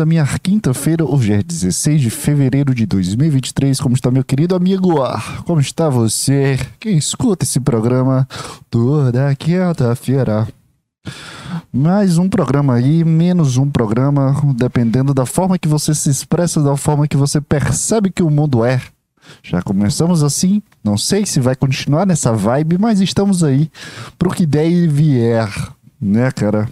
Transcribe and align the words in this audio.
a 0.00 0.06
minha 0.06 0.26
quinta-feira. 0.42 1.04
Hoje 1.04 1.34
é 1.34 1.42
16 1.42 2.00
de 2.00 2.10
fevereiro 2.10 2.74
de 2.74 2.86
2023. 2.86 3.78
Como 3.80 3.94
está, 3.94 4.10
meu 4.10 4.24
querido 4.24 4.54
amigo? 4.54 4.94
Como 5.44 5.60
está 5.60 5.88
você? 5.88 6.58
Quem 6.78 6.96
escuta 6.96 7.44
esse 7.44 7.60
programa 7.60 8.26
toda 8.70 9.34
quinta-feira? 9.34 10.48
Mais 11.72 12.18
um 12.18 12.28
programa 12.28 12.74
aí, 12.74 13.04
menos 13.04 13.56
um 13.56 13.70
programa, 13.70 14.34
dependendo 14.56 15.12
da 15.12 15.26
forma 15.26 15.58
que 15.58 15.68
você 15.68 15.94
se 15.94 16.08
expressa, 16.08 16.62
da 16.62 16.76
forma 16.76 17.06
que 17.06 17.16
você 17.16 17.40
percebe 17.40 18.10
que 18.10 18.22
o 18.22 18.30
mundo 18.30 18.64
é. 18.64 18.80
Já 19.42 19.62
começamos 19.62 20.22
assim, 20.22 20.62
não 20.82 20.96
sei 20.96 21.26
se 21.26 21.40
vai 21.40 21.54
continuar 21.54 22.06
nessa 22.06 22.32
vibe, 22.32 22.78
mas 22.78 23.00
estamos 23.00 23.44
aí 23.44 23.70
pro 24.18 24.30
que 24.30 24.46
der 24.46 24.68
e 24.68 24.88
vier, 24.88 25.48
né, 26.00 26.30
cara? 26.30 26.68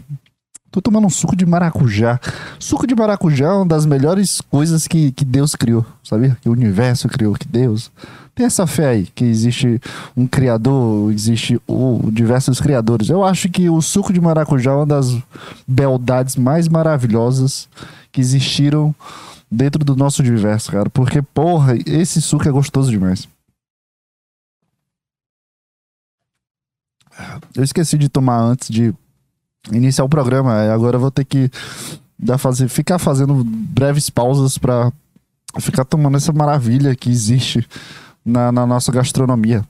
Tô 0.70 0.82
tomando 0.82 1.06
um 1.06 1.10
suco 1.10 1.34
de 1.34 1.46
maracujá. 1.46 2.20
Suco 2.58 2.86
de 2.86 2.94
maracujá 2.94 3.46
é 3.46 3.52
uma 3.52 3.66
das 3.66 3.86
melhores 3.86 4.40
coisas 4.40 4.86
que, 4.86 5.12
que 5.12 5.24
Deus 5.24 5.54
criou, 5.54 5.84
sabia? 6.04 6.36
Que 6.42 6.48
o 6.48 6.52
universo 6.52 7.09
criou, 7.09 7.34
que 7.34 7.48
Deus. 7.48 7.90
Tem 8.34 8.45
essa 8.45 8.66
fé 8.66 8.88
aí, 8.90 9.06
que 9.06 9.24
existe 9.24 9.80
um 10.16 10.26
criador, 10.26 11.10
existe 11.10 11.60
o, 11.66 12.10
diversos 12.12 12.60
criadores. 12.60 13.09
Eu 13.09 13.24
acho 13.24 13.48
que 13.48 13.68
o 13.68 13.80
suco 13.80 14.12
de 14.12 14.20
maracujá 14.20 14.70
é 14.70 14.74
uma 14.74 14.86
das 14.86 15.16
beldades 15.66 16.36
mais 16.36 16.68
maravilhosas 16.68 17.68
que 18.12 18.20
existiram 18.20 18.95
dentro 19.50 19.82
do 19.84 19.96
nosso 19.96 20.23
universo, 20.23 20.70
cara. 20.70 20.90
Porque, 20.90 21.23
porra, 21.23 21.76
esse 21.87 22.20
suco 22.20 22.46
é 22.46 22.52
gostoso 22.52 22.90
demais. 22.90 23.26
Eu 27.54 27.64
esqueci 27.64 27.98
de 27.98 28.09
tomar 28.09 28.38
antes 28.38 28.68
de 28.68 28.95
iniciar 29.72 30.04
o 30.04 30.08
programa. 30.08 30.54
Agora 30.72 30.96
eu 30.96 31.00
vou 31.00 31.10
ter 31.10 31.24
que 31.24 31.50
dar, 32.18 32.38
fazer, 32.38 32.68
ficar 32.68 32.98
fazendo 32.98 33.45
breves 33.45 34.10
pausas 34.10 34.59
para 34.59 34.92
ficar 35.60 35.84
tomando 35.84 36.16
essa 36.16 36.32
maravilha 36.32 36.95
que 36.95 37.10
existe 37.10 37.66
na, 38.24 38.52
na, 38.52 38.66
nossa 38.66 38.93
gastronomia. 38.93 39.65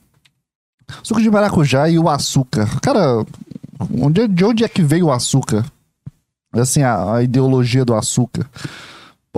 Suco 1.02 1.20
de 1.20 1.30
maracujá 1.30 1.88
e 1.88 1.98
o 1.98 2.08
açúcar. 2.08 2.68
Cara, 2.80 3.24
onde, 4.00 4.26
de 4.26 4.44
onde 4.44 4.64
é 4.64 4.68
que 4.68 4.82
veio 4.82 5.06
o 5.06 5.12
açúcar? 5.12 5.64
Assim, 6.52 6.82
a, 6.82 7.16
a 7.16 7.22
ideologia 7.22 7.84
do 7.84 7.94
açúcar. 7.94 8.48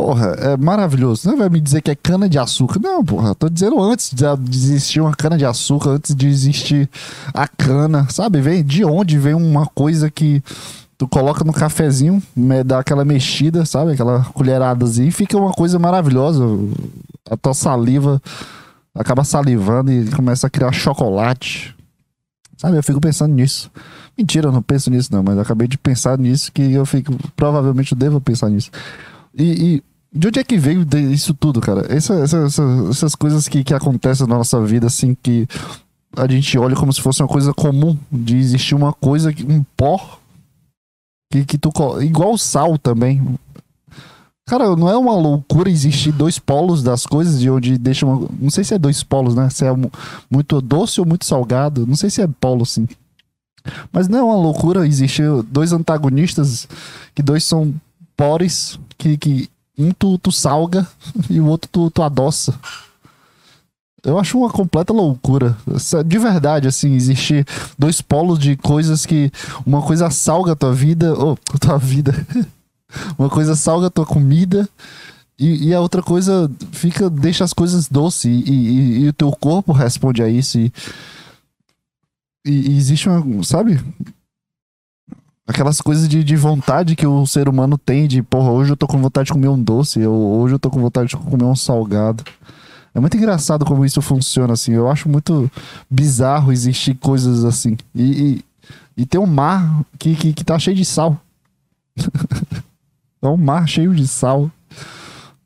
Porra, 0.00 0.28
é 0.28 0.56
maravilhoso. 0.56 1.28
Não 1.28 1.36
vai 1.36 1.50
me 1.50 1.60
dizer 1.60 1.82
que 1.82 1.90
é 1.90 1.94
cana 1.94 2.26
de 2.26 2.38
açúcar. 2.38 2.80
Não, 2.80 3.04
porra. 3.04 3.34
Tô 3.34 3.50
dizendo 3.50 3.82
antes 3.82 4.14
de 4.14 4.24
existir 4.56 4.98
uma 4.98 5.14
cana 5.14 5.36
de 5.36 5.44
açúcar, 5.44 5.90
antes 5.90 6.14
de 6.14 6.26
existir 6.26 6.88
a 7.34 7.46
cana. 7.46 8.08
Sabe? 8.08 8.40
Vem 8.40 8.64
de 8.64 8.82
onde 8.82 9.18
vem 9.18 9.34
uma 9.34 9.66
coisa 9.66 10.10
que 10.10 10.42
tu 10.96 11.06
coloca 11.06 11.44
no 11.44 11.52
cafezinho, 11.52 12.22
dá 12.64 12.78
aquela 12.78 13.04
mexida, 13.04 13.66
sabe? 13.66 13.92
Aquela 13.92 14.24
colheradazinha 14.32 15.06
e 15.06 15.12
fica 15.12 15.36
uma 15.36 15.52
coisa 15.52 15.78
maravilhosa. 15.78 16.46
A 17.30 17.36
tua 17.36 17.52
saliva 17.52 18.22
acaba 18.94 19.22
salivando 19.22 19.92
e 19.92 20.08
começa 20.08 20.46
a 20.46 20.50
criar 20.50 20.72
chocolate. 20.72 21.76
Sabe? 22.56 22.78
Eu 22.78 22.82
fico 22.82 23.02
pensando 23.02 23.34
nisso. 23.34 23.70
Mentira, 24.16 24.48
eu 24.48 24.52
não 24.52 24.62
penso 24.62 24.90
nisso, 24.90 25.12
não, 25.12 25.22
mas 25.22 25.38
acabei 25.38 25.68
de 25.68 25.76
pensar 25.76 26.16
nisso 26.16 26.50
que 26.50 26.72
eu 26.72 26.86
fico. 26.86 27.14
Provavelmente 27.36 27.92
eu 27.92 27.98
devo 27.98 28.18
pensar 28.18 28.48
nisso. 28.48 28.70
E, 29.34 29.44
e, 29.76 29.89
de 30.12 30.28
onde 30.28 30.41
é 30.41 30.44
que 30.44 30.58
veio 30.58 30.86
isso 31.12 31.33
tudo, 31.34 31.61
cara? 31.61 31.86
Essa, 31.92 32.14
essa, 32.14 32.39
essa, 32.39 32.62
essas 32.91 33.14
coisas 33.14 33.47
que, 33.47 33.62
que 33.62 33.75
acontecem 33.75 34.27
na 34.27 34.36
nossa 34.36 34.61
vida, 34.64 34.86
assim, 34.86 35.14
que 35.14 35.47
a 36.16 36.27
gente 36.27 36.58
olha 36.58 36.75
como 36.75 36.92
se 36.92 37.00
fosse 37.00 37.22
uma 37.22 37.28
coisa 37.28 37.55
comum, 37.55 37.97
de 38.11 38.36
existir 38.36 38.75
uma 38.75 38.92
coisa, 38.92 39.33
um 39.48 39.62
pó, 39.77 40.19
que, 41.31 41.44
que 41.44 41.56
tu. 41.56 41.70
Igual 42.03 42.36
sal 42.36 42.77
também. 42.77 43.38
Cara, 44.47 44.75
não 44.75 44.88
é 44.88 44.97
uma 44.97 45.14
loucura 45.14 45.70
existir 45.70 46.11
dois 46.11 46.41
polos 46.41 46.83
das 46.83 47.06
coisas, 47.06 47.38
de 47.38 47.48
onde 47.48 47.78
deixa 47.78 48.05
uma. 48.05 48.28
Não 48.41 48.50
sei 48.50 48.64
se 48.64 48.75
é 48.75 48.78
dois 48.78 49.05
polos, 49.05 49.36
né? 49.36 49.48
Se 49.48 49.64
é 49.64 49.70
muito 50.28 50.61
doce 50.61 50.98
ou 50.98 51.06
muito 51.06 51.25
salgado. 51.25 51.87
Não 51.87 51.94
sei 51.94 52.10
se 52.10 52.20
é 52.20 52.26
polo, 52.26 52.66
sim. 52.66 52.88
Mas 53.93 54.09
não 54.09 54.19
é 54.19 54.22
uma 54.22 54.37
loucura 54.37 54.87
existir 54.87 55.31
dois 55.44 55.72
antagonistas, 55.72 56.66
que 57.15 57.22
dois 57.22 57.44
são 57.44 57.72
pores 58.16 58.78
que, 58.99 59.16
que 59.16 59.49
um 59.80 59.92
tu, 59.92 60.18
tu 60.18 60.30
salga 60.30 60.86
e 61.30 61.41
o 61.41 61.46
outro 61.46 61.68
tu, 61.70 61.91
tu 61.91 62.02
adoça. 62.02 62.54
Eu 64.02 64.18
acho 64.18 64.38
uma 64.38 64.50
completa 64.50 64.92
loucura. 64.92 65.56
De 66.06 66.18
verdade, 66.18 66.66
assim, 66.66 66.94
existir 66.94 67.46
dois 67.78 68.00
polos 68.00 68.38
de 68.38 68.56
coisas 68.56 69.04
que. 69.04 69.30
Uma 69.66 69.82
coisa 69.82 70.10
salga 70.10 70.52
a 70.52 70.56
tua 70.56 70.72
vida. 70.72 71.12
Ou, 71.14 71.32
oh, 71.54 71.58
tua 71.58 71.78
vida. 71.78 72.14
uma 73.19 73.28
coisa 73.28 73.54
salga 73.54 73.88
a 73.88 73.90
tua 73.90 74.06
comida. 74.06 74.69
E, 75.38 75.69
e, 75.69 75.74
a 75.74 75.80
outra 75.80 76.02
coisa 76.02 76.50
fica. 76.72 77.10
Deixa 77.10 77.44
as 77.44 77.52
coisas 77.52 77.88
doces. 77.88 78.24
E, 78.24 78.50
e, 78.50 78.98
e 79.00 79.08
o 79.08 79.12
teu 79.12 79.30
corpo 79.32 79.72
responde 79.72 80.22
a 80.22 80.28
isso. 80.28 80.58
E, 80.58 80.72
existe 82.46 83.08
uma. 83.08 83.44
Sabe? 83.44 83.78
Aquelas 85.50 85.81
coisas 85.81 86.09
de, 86.09 86.22
de 86.22 86.37
vontade 86.37 86.94
que 86.94 87.05
o 87.05 87.27
ser 87.27 87.49
humano 87.49 87.77
tem 87.77 88.06
de, 88.06 88.22
porra, 88.22 88.53
hoje 88.53 88.71
eu 88.71 88.77
tô 88.77 88.87
com 88.87 88.97
vontade 88.99 89.27
de 89.27 89.33
comer 89.33 89.49
um 89.49 89.61
doce, 89.61 90.06
ou 90.06 90.38
hoje 90.38 90.55
eu 90.55 90.61
tô 90.61 90.71
com 90.71 90.81
vontade 90.81 91.09
de 91.09 91.16
comer 91.16 91.43
um 91.43 91.56
salgado. 91.56 92.22
É 92.94 93.00
muito 93.00 93.16
engraçado 93.16 93.65
como 93.65 93.84
isso 93.84 94.00
funciona, 94.00 94.53
assim. 94.53 94.75
Eu 94.75 94.88
acho 94.88 95.09
muito 95.09 95.50
bizarro 95.91 96.53
existir 96.53 96.94
coisas 96.94 97.44
assim. 97.44 97.77
E, 97.93 98.05
e, 98.05 98.44
e 98.99 99.05
ter 99.05 99.19
um 99.19 99.27
mar 99.27 99.84
que, 99.99 100.15
que, 100.15 100.33
que 100.33 100.44
tá 100.44 100.56
cheio 100.56 100.77
de 100.77 100.84
sal. 100.84 101.21
é 103.21 103.27
um 103.27 103.37
mar 103.37 103.69
cheio 103.69 103.93
de 103.93 104.06
sal. 104.06 104.49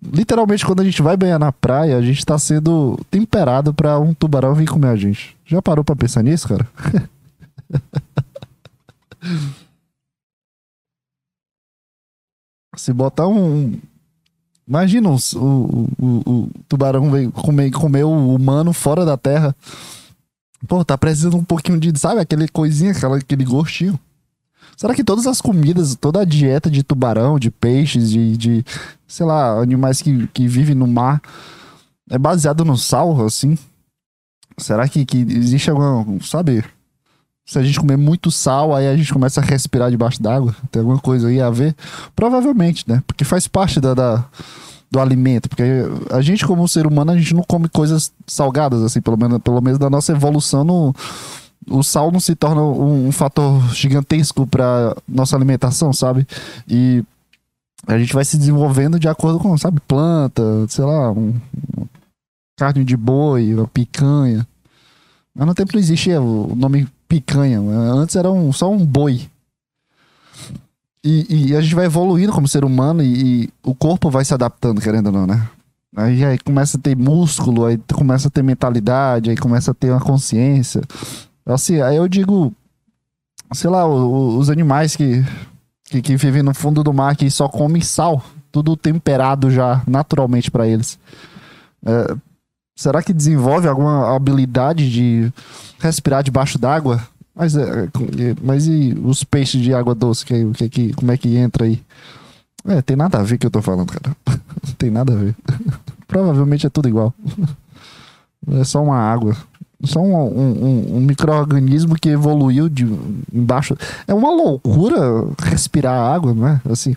Literalmente, 0.03 0.67
quando 0.67 0.81
a 0.81 0.85
gente 0.85 1.01
vai 1.01 1.17
banhar 1.17 1.39
na 1.39 1.51
praia, 1.51 1.97
a 1.97 2.03
gente 2.03 2.27
tá 2.27 2.39
sendo 2.39 3.01
temperado 3.11 3.73
para 3.73 3.99
um 3.99 4.13
tubarão 4.13 4.55
vir 4.55 4.69
comer 4.69 4.89
a 4.89 4.97
gente. 4.97 5.35
Já 5.47 5.63
parou 5.63 5.83
pra 5.83 5.97
pensar 5.97 6.23
nisso, 6.23 6.47
cara? 6.47 6.69
Se 12.77 12.93
botar 12.93 13.27
um. 13.27 13.79
Imagina 14.67 15.11
o, 15.11 15.19
o, 15.37 15.89
o, 16.01 16.51
tubarão 16.69 17.11
comer, 17.33 17.71
comer 17.71 18.05
o 18.05 18.35
humano 18.35 18.73
fora 18.73 19.05
da 19.05 19.17
terra. 19.17 19.55
Pô, 20.67 20.85
tá 20.85 20.97
precisando 20.97 21.37
um 21.37 21.45
pouquinho 21.45 21.79
de. 21.79 21.99
Sabe 21.99 22.21
aquele 22.21 22.49
coisinha, 22.49 22.93
aquela, 22.93 23.19
aquele 23.19 23.45
gostinho. 23.45 23.99
Será 24.77 24.95
que 24.95 25.05
todas 25.05 25.27
as 25.27 25.41
comidas, 25.41 25.95
toda 25.95 26.23
a 26.23 26.25
dieta 26.25 26.71
de 26.71 26.83
tubarão, 26.83 27.39
de 27.39 27.51
peixes, 27.51 28.11
de, 28.11 28.37
de 28.37 28.65
sei 29.07 29.25
lá, 29.25 29.61
animais 29.61 30.03
que, 30.03 30.27
que 30.29 30.49
vivem 30.49 30.75
no 30.75 30.87
mar 30.87 31.23
é 32.11 32.19
baseado 32.19 32.65
no 32.65 32.77
sal, 32.77 33.25
assim? 33.25 33.57
Será 34.59 34.89
que, 34.89 35.05
que 35.05 35.19
existe 35.19 35.71
alguma, 35.71 36.21
sabe, 36.23 36.65
se 37.47 37.59
a 37.59 37.63
gente 37.63 37.79
comer 37.79 37.97
muito 37.97 38.31
sal, 38.31 38.75
aí 38.75 38.89
a 38.89 38.97
gente 38.97 39.13
começa 39.13 39.41
a 39.41 39.45
respirar 39.45 39.91
debaixo 39.91 40.23
d'água. 40.23 40.57
Tem 40.71 40.81
alguma 40.81 40.99
coisa 40.99 41.29
aí 41.29 41.41
a 41.41 41.51
ver? 41.51 41.75
Provavelmente, 42.17 42.85
né? 42.89 43.03
Porque 43.07 43.25
faz 43.25 43.47
parte 43.47 43.81
da, 43.81 43.93
da, 43.93 44.25
do 44.91 44.99
alimento. 44.99 45.49
Porque 45.49 45.63
a 46.11 46.23
gente, 46.23 46.47
como 46.47 46.67
ser 46.67 46.87
humano, 46.87 47.13
a 47.13 47.19
gente 47.19 47.35
não 47.35 47.43
come 47.43 47.69
coisas 47.69 48.11
salgadas, 48.27 48.83
assim, 48.83 49.01
pelo 49.01 49.19
menos, 49.19 49.39
pelo 49.39 49.61
menos 49.61 49.79
da 49.79 49.91
nossa 49.91 50.13
evolução. 50.13 50.65
No, 50.65 50.95
o 51.69 51.83
sal 51.83 52.11
não 52.11 52.21
se 52.21 52.35
torna 52.35 52.63
um, 52.63 53.09
um 53.09 53.13
fator 53.13 53.61
gigantesco 53.75 54.47
para 54.47 54.97
nossa 55.07 55.37
alimentação, 55.37 55.93
sabe? 55.93 56.27
E 56.67 57.05
a 57.87 57.99
gente 57.99 58.15
vai 58.15 58.25
se 58.25 58.39
desenvolvendo 58.39 58.99
de 58.99 59.07
acordo 59.07 59.39
com, 59.39 59.57
sabe, 59.59 59.81
planta, 59.81 60.43
sei 60.69 60.85
lá, 60.85 61.13
um, 61.13 61.35
carne 62.57 62.85
de 62.85 62.97
boi, 62.97 63.55
picanha. 63.73 64.47
Mas 65.35 65.47
no 65.47 65.55
tempo 65.55 65.73
não 65.75 65.81
existia 65.81 66.23
o 66.23 66.55
nome 66.55 66.89
picanha. 67.15 67.61
Antes 67.61 68.17
era 68.17 68.31
um, 68.31 68.53
só 68.53 68.71
um 68.71 68.85
boi. 68.85 69.29
E, 71.05 71.51
e, 71.51 71.57
a 71.57 71.61
gente 71.61 71.75
vai 71.75 71.85
evoluindo 71.85 72.33
como 72.33 72.49
ser 72.49 72.65
humano 72.65 73.03
e, 73.03 73.45
e, 73.45 73.51
o 73.63 73.75
corpo 73.75 74.11
vai 74.11 74.25
se 74.25 74.33
adaptando, 74.35 74.81
querendo 74.81 75.07
ou 75.07 75.13
não, 75.13 75.27
né? 75.27 75.49
Aí, 75.95 76.25
aí 76.25 76.39
começa 76.39 76.77
a 76.77 76.81
ter 76.81 76.97
músculo, 76.97 77.67
aí 77.67 77.79
começa 77.93 78.27
a 78.29 78.31
ter 78.31 78.43
mentalidade, 78.43 79.31
aí 79.31 79.37
começa 79.37 79.71
a 79.71 79.75
ter 79.75 79.91
uma 79.91 80.01
consciência. 80.01 80.81
Assim, 81.47 81.81
aí 81.81 81.97
eu 81.97 82.09
digo, 82.09 82.53
sei 83.53 83.71
lá, 83.71 83.87
os 83.87 84.51
animais 84.51 84.97
que, 84.97 85.23
que, 85.85 86.03
que 86.03 86.17
vivem 86.17 86.43
no 86.43 86.55
fundo 86.55 86.83
do 86.83 86.93
mar 86.93 87.15
que 87.15 87.31
só 87.31 87.49
comem 87.49 87.83
sal, 87.83 88.25
tudo 88.51 88.77
temperado 88.77 89.51
já 89.51 89.83
naturalmente 89.87 90.51
para 90.51 90.67
eles. 90.67 90.99
É, 91.85 92.17
Será 92.77 93.03
que 93.03 93.13
desenvolve 93.13 93.69
alguma 93.69 94.15
habilidade 94.17 94.91
de 94.91 95.33
respirar 95.79 96.25
debaixo 96.25 96.59
d'água? 96.59 97.01
Mas, 97.35 97.57
é, 97.57 97.89
mas 98.43 98.67
e 98.67 98.97
os 99.05 99.25
peixes 99.25 99.61
de 99.61 99.75
água 99.75 99.95
doce? 99.95 100.25
Que, 100.25 100.53
que, 100.53 100.69
que, 100.69 100.93
como 100.93 101.11
é 101.11 101.17
que 101.17 101.37
entra 101.37 101.65
aí? 101.65 101.83
É, 102.67 102.81
tem 102.81 102.97
nada 102.97 103.19
a 103.19 103.23
ver 103.23 103.39
que 103.39 103.47
eu 103.47 103.51
tô 103.51 103.61
falando, 103.61 103.93
cara. 103.93 104.17
tem 104.79 104.91
nada 104.91 105.13
a 105.13 105.17
ver. 105.17 105.35
Provavelmente 106.07 106.67
é 106.67 106.71
tudo 106.71 106.89
igual. 106.89 107.13
É 108.47 108.63
só 108.63 108.83
uma 108.83 108.99
água. 108.99 109.35
Só 109.85 110.01
um, 110.01 110.15
um, 110.15 110.97
um 110.97 111.01
microorganismo 111.01 111.95
que 111.99 112.11
evoluiu 112.11 112.69
de 112.69 112.85
embaixo. 113.33 113.75
É 114.07 114.13
uma 114.13 114.31
loucura 114.31 114.99
respirar 115.43 116.13
água, 116.15 116.35
não 116.35 116.49
é? 116.49 116.61
Assim. 116.71 116.95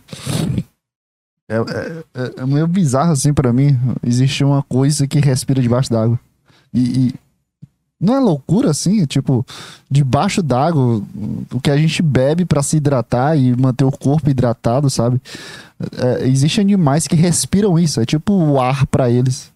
É, 1.49 1.55
é, 1.55 2.03
é, 2.13 2.33
é 2.41 2.45
meio 2.45 2.67
bizarro 2.67 3.13
assim 3.13 3.33
para 3.33 3.53
mim. 3.53 3.77
Existe 4.05 4.43
uma 4.43 4.61
coisa 4.61 5.07
que 5.07 5.19
respira 5.19 5.61
debaixo 5.61 5.89
d'água. 5.89 6.19
E, 6.73 6.79
e, 6.79 7.15
não 7.99 8.15
é 8.15 8.19
loucura 8.19 8.69
assim? 8.69 9.05
Tipo, 9.05 9.45
debaixo 9.89 10.43
d'água, 10.43 11.01
o 11.51 11.59
que 11.59 11.71
a 11.71 11.77
gente 11.77 12.01
bebe 12.01 12.45
para 12.45 12.61
se 12.61 12.77
hidratar 12.77 13.37
e 13.37 13.55
manter 13.55 13.85
o 13.85 13.91
corpo 13.91 14.29
hidratado, 14.29 14.89
sabe? 14.89 15.19
É, 15.97 16.27
Existem 16.27 16.63
animais 16.63 17.07
que 17.07 17.15
respiram 17.15 17.77
isso. 17.77 17.99
É 17.99 18.05
tipo 18.05 18.33
o 18.33 18.59
ar 18.59 18.85
para 18.87 19.09
eles. 19.09 19.51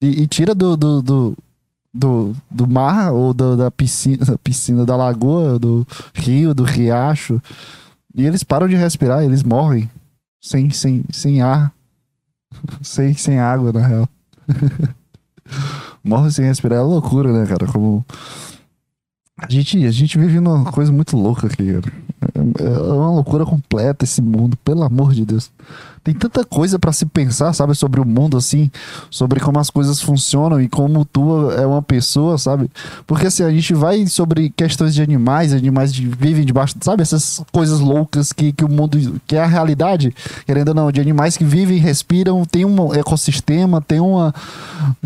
E, 0.00 0.22
e, 0.22 0.26
tira 0.26 0.54
do, 0.54 0.76
do, 0.76 1.02
do, 1.02 1.36
do, 1.92 2.36
do 2.50 2.66
mar 2.68 3.12
ou 3.12 3.34
do, 3.34 3.56
da 3.56 3.70
piscina, 3.70 4.24
da 4.24 4.38
piscina, 4.38 4.86
da 4.86 4.96
lagoa, 4.96 5.58
do 5.58 5.86
rio, 6.14 6.54
do 6.54 6.62
riacho. 6.62 7.42
E 8.14 8.24
eles 8.24 8.44
param 8.44 8.68
de 8.68 8.76
respirar, 8.76 9.24
eles 9.24 9.42
morrem 9.42 9.90
sem, 10.40 10.70
sem, 10.70 11.04
sem 11.12 11.42
ar, 11.42 11.72
sem, 12.80 13.12
sem 13.14 13.38
água, 13.38 13.72
na 13.72 13.86
real. 13.86 14.08
Morre 16.02 16.30
sem 16.30 16.44
respirar 16.46 16.78
é 16.78 16.82
loucura, 16.82 17.32
né, 17.32 17.46
cara? 17.46 17.66
Como. 17.66 18.04
A 19.36 19.50
gente, 19.50 19.84
a 19.86 19.90
gente 19.90 20.18
vive 20.18 20.40
numa 20.40 20.70
coisa 20.70 20.92
muito 20.92 21.16
louca 21.16 21.46
aqui, 21.46 21.72
cara. 21.80 21.92
É, 22.58 22.68
uma 22.78 23.10
loucura 23.10 23.44
completa 23.44 24.04
esse 24.04 24.22
mundo, 24.22 24.56
pelo 24.58 24.82
amor 24.82 25.12
de 25.12 25.24
Deus 25.24 25.50
tem 26.02 26.14
tanta 26.14 26.44
coisa 26.44 26.78
para 26.78 26.92
se 26.92 27.04
pensar, 27.04 27.52
sabe, 27.52 27.74
sobre 27.74 28.00
o 28.00 28.06
mundo 28.06 28.36
assim, 28.36 28.70
sobre 29.10 29.38
como 29.38 29.58
as 29.58 29.68
coisas 29.68 30.00
funcionam 30.00 30.60
e 30.60 30.68
como 30.68 31.04
tu 31.04 31.50
é 31.50 31.66
uma 31.66 31.82
pessoa, 31.82 32.38
sabe? 32.38 32.70
Porque 33.06 33.26
assim, 33.26 33.42
a 33.42 33.50
gente 33.50 33.74
vai 33.74 34.06
sobre 34.06 34.50
questões 34.50 34.94
de 34.94 35.02
animais, 35.02 35.52
animais 35.52 35.92
de, 35.92 36.06
vivem 36.06 36.44
debaixo, 36.44 36.74
sabe, 36.80 37.02
essas 37.02 37.42
coisas 37.52 37.80
loucas 37.80 38.32
que, 38.32 38.50
que 38.50 38.64
o 38.64 38.68
mundo, 38.68 39.20
que 39.26 39.36
é 39.36 39.42
a 39.42 39.46
realidade, 39.46 40.14
querendo 40.46 40.68
ou 40.68 40.74
não, 40.74 40.90
de 40.90 41.00
animais 41.00 41.36
que 41.36 41.44
vivem, 41.44 41.78
respiram, 41.78 42.44
tem 42.46 42.64
um 42.64 42.94
ecossistema, 42.94 43.82
tem 43.82 44.00
uma, 44.00 44.34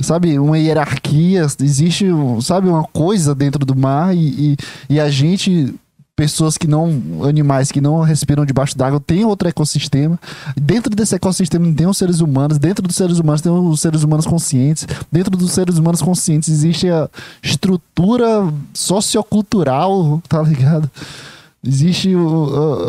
sabe, 0.00 0.38
uma 0.38 0.58
hierarquia, 0.58 1.46
existe, 1.60 2.06
sabe, 2.40 2.68
uma 2.68 2.84
coisa 2.84 3.34
dentro 3.34 3.66
do 3.66 3.74
mar 3.74 4.14
e, 4.16 4.52
e, 4.52 4.56
e 4.90 5.00
a 5.00 5.10
gente 5.10 5.74
pessoas 6.16 6.56
que 6.56 6.66
não. 6.66 7.24
animais 7.24 7.72
que 7.72 7.80
não 7.80 8.00
respiram 8.00 8.44
debaixo 8.44 8.76
d'água 8.76 9.00
tem 9.00 9.24
outro 9.24 9.48
ecossistema. 9.48 10.18
Dentro 10.56 10.94
desse 10.94 11.14
ecossistema 11.14 11.72
tem 11.72 11.86
os 11.86 11.98
seres 11.98 12.20
humanos, 12.20 12.58
dentro 12.58 12.86
dos 12.86 12.96
seres 12.96 13.18
humanos 13.18 13.40
tem 13.40 13.52
os 13.52 13.80
seres 13.80 14.02
humanos 14.02 14.26
conscientes, 14.26 14.86
dentro 15.10 15.36
dos 15.36 15.52
seres 15.52 15.78
humanos 15.78 16.00
conscientes 16.00 16.48
existe 16.48 16.88
a 16.88 17.08
estrutura 17.42 18.52
sociocultural, 18.72 20.22
tá 20.28 20.42
ligado? 20.42 20.90
Existe 21.66 22.10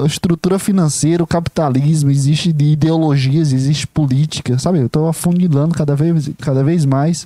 a 0.04 0.06
estrutura 0.06 0.60
financeira, 0.60 1.24
o 1.24 1.27
capitalismo, 1.27 2.12
existe 2.12 2.50
ideologias, 2.50 3.54
existe 3.54 3.88
política, 3.88 4.60
sabe? 4.60 4.80
Eu 4.80 4.89
tô 4.89 5.07
afunilando 5.07 5.74
cada 5.74 5.95
vez, 5.95 6.30
cada 6.39 6.62
vez 6.62 6.83
mais 6.83 7.25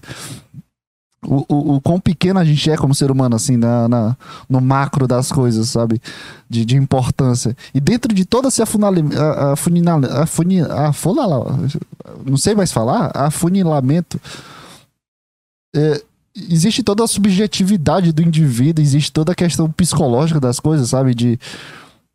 o, 1.25 1.45
o, 1.49 1.75
o 1.75 1.81
quão 1.81 1.99
pequeno 1.99 2.39
a 2.39 2.45
gente 2.45 2.69
é 2.69 2.77
como 2.77 2.95
ser 2.95 3.11
humano, 3.11 3.35
assim, 3.35 3.57
na, 3.57 3.87
na 3.87 4.17
no 4.47 4.61
macro 4.61 5.07
das 5.07 5.31
coisas, 5.31 5.69
sabe? 5.69 6.01
De, 6.49 6.63
de 6.63 6.77
importância. 6.77 7.55
E 7.73 7.79
dentro 7.79 8.13
de 8.13 8.25
toda 8.25 8.47
essa 8.47 8.63
afunilamento. 8.63 9.17
Não 12.25 12.37
sei 12.37 12.55
mais 12.55 12.71
falar. 12.71 13.11
Afunilamento. 13.13 14.19
É, 15.75 16.01
existe 16.35 16.81
toda 16.83 17.03
a 17.03 17.07
subjetividade 17.07 18.11
do 18.11 18.21
indivíduo, 18.21 18.83
existe 18.83 19.11
toda 19.11 19.33
a 19.33 19.35
questão 19.35 19.69
psicológica 19.71 20.39
das 20.39 20.59
coisas, 20.59 20.89
sabe? 20.89 21.13
De 21.13 21.39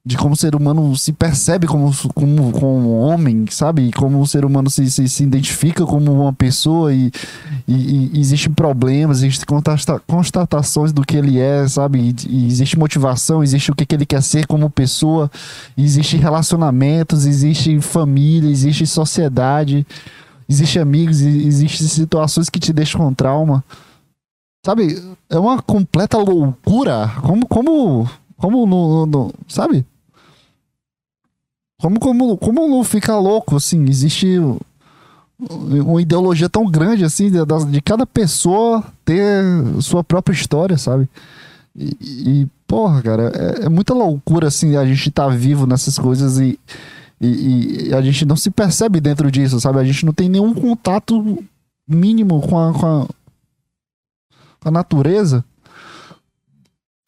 de 0.06 0.18
como 0.18 0.34
o 0.34 0.36
ser 0.36 0.54
humano 0.54 0.94
se 0.96 1.14
percebe 1.14 1.66
como, 1.66 1.90
como, 2.12 2.52
como 2.52 2.78
um 2.78 2.98
homem, 2.98 3.46
sabe? 3.48 3.88
E 3.88 3.92
como 3.92 4.20
o 4.20 4.26
ser 4.26 4.44
humano 4.44 4.68
se, 4.68 4.90
se, 4.90 5.08
se 5.08 5.22
identifica 5.22 5.86
como 5.86 6.12
uma 6.12 6.32
pessoa 6.32 6.92
e, 6.92 7.10
e, 7.66 8.10
e 8.12 8.20
existem 8.20 8.52
problemas, 8.52 9.22
existem 9.22 9.46
constatações 10.06 10.92
do 10.92 11.00
que 11.00 11.16
ele 11.16 11.38
é, 11.38 11.66
sabe? 11.66 12.00
E, 12.00 12.14
e 12.28 12.46
existe 12.46 12.78
motivação, 12.78 13.42
existe 13.42 13.70
o 13.70 13.74
que, 13.74 13.86
que 13.86 13.94
ele 13.94 14.04
quer 14.04 14.22
ser 14.22 14.46
como 14.46 14.68
pessoa, 14.68 15.30
existe 15.74 16.18
relacionamentos, 16.18 17.24
existe 17.24 17.80
família, 17.80 18.50
existe 18.50 18.86
sociedade, 18.86 19.86
existe 20.46 20.78
amigos, 20.78 21.22
existem 21.22 21.88
situações 21.88 22.50
que 22.50 22.60
te 22.60 22.74
deixam 22.74 23.00
com 23.00 23.14
trauma. 23.14 23.64
Sabe? 24.66 25.02
É 25.30 25.38
uma 25.38 25.62
completa 25.62 26.18
loucura. 26.18 27.10
Como, 27.22 27.46
como, 27.46 28.10
como 28.36 28.66
no, 28.66 29.06
no, 29.06 29.06
no 29.06 29.34
sabe? 29.48 29.86
Como, 31.84 32.00
como, 32.00 32.38
como 32.38 32.66
não 32.66 32.82
fica 32.82 33.14
louco, 33.18 33.56
assim? 33.56 33.84
Existe 33.86 34.38
uma 35.38 36.00
ideologia 36.00 36.48
tão 36.48 36.64
grande, 36.64 37.04
assim, 37.04 37.30
de, 37.30 37.36
de 37.70 37.82
cada 37.82 38.06
pessoa 38.06 38.82
ter 39.04 39.44
sua 39.82 40.02
própria 40.02 40.32
história, 40.32 40.78
sabe? 40.78 41.06
E, 41.76 41.94
e 42.00 42.48
porra, 42.66 43.02
cara, 43.02 43.32
é, 43.34 43.66
é, 43.66 43.68
muita 43.68 43.92
loucura, 43.92 44.48
assim, 44.48 44.76
a 44.76 44.86
gente 44.86 45.10
tá 45.10 45.28
vivo 45.28 45.66
nessas 45.66 45.98
coisas 45.98 46.38
e, 46.38 46.58
e, 47.20 47.88
e, 47.88 47.94
a 47.94 48.00
gente 48.00 48.24
não 48.24 48.34
se 48.34 48.50
percebe 48.50 48.98
dentro 48.98 49.30
disso, 49.30 49.60
sabe? 49.60 49.78
A 49.78 49.84
gente 49.84 50.06
não 50.06 50.14
tem 50.14 50.26
nenhum 50.26 50.54
contato 50.54 51.44
mínimo 51.86 52.40
com 52.40 52.58
a, 52.58 52.72
com 52.72 52.86
a, 52.86 53.06
com 54.58 54.68
a 54.68 54.70
natureza. 54.70 55.44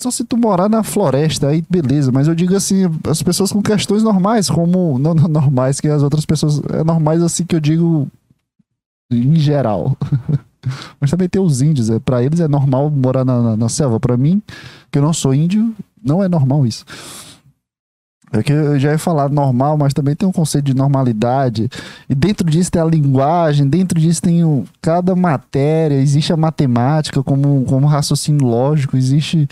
Só 0.00 0.10
se 0.10 0.24
tu 0.24 0.36
morar 0.36 0.68
na 0.68 0.82
floresta, 0.82 1.48
aí 1.48 1.64
beleza. 1.68 2.12
Mas 2.12 2.28
eu 2.28 2.34
digo 2.34 2.54
assim, 2.54 2.82
as 3.08 3.22
pessoas 3.22 3.50
com 3.50 3.62
questões 3.62 4.02
normais, 4.02 4.50
como. 4.50 4.98
Não, 4.98 5.14
não 5.14 5.28
normais 5.28 5.80
que 5.80 5.88
as 5.88 6.02
outras 6.02 6.26
pessoas. 6.26 6.60
É 6.72 6.84
normais 6.84 7.22
assim 7.22 7.44
que 7.44 7.56
eu 7.56 7.60
digo 7.60 8.08
em 9.10 9.36
geral. 9.36 9.96
mas 11.00 11.10
também 11.10 11.28
tem 11.28 11.40
os 11.40 11.62
índios. 11.62 11.88
É, 11.88 11.98
para 11.98 12.22
eles 12.22 12.40
é 12.40 12.48
normal 12.48 12.90
morar 12.90 13.24
na, 13.24 13.40
na, 13.40 13.56
na 13.56 13.68
selva. 13.68 13.98
para 13.98 14.16
mim, 14.16 14.42
que 14.90 14.98
eu 14.98 15.02
não 15.02 15.12
sou 15.12 15.34
índio, 15.34 15.74
não 16.02 16.22
é 16.22 16.28
normal 16.28 16.66
isso. 16.66 16.84
É 18.32 18.42
que 18.42 18.52
eu 18.52 18.78
já 18.78 18.90
ia 18.90 18.98
falar 18.98 19.28
normal, 19.28 19.78
mas 19.78 19.94
também 19.94 20.16
tem 20.16 20.28
um 20.28 20.32
conceito 20.32 20.64
de 20.64 20.74
normalidade. 20.74 21.68
E 22.08 22.14
dentro 22.14 22.48
disso 22.48 22.70
tem 22.70 22.82
a 22.82 22.84
linguagem, 22.84 23.68
dentro 23.68 24.00
disso 24.00 24.20
tem 24.20 24.44
o, 24.44 24.64
cada 24.82 25.14
matéria, 25.14 25.94
existe 25.94 26.32
a 26.32 26.36
matemática 26.36 27.22
como, 27.22 27.64
como 27.64 27.86
raciocínio 27.86 28.44
lógico, 28.44 28.96
existe 28.96 29.48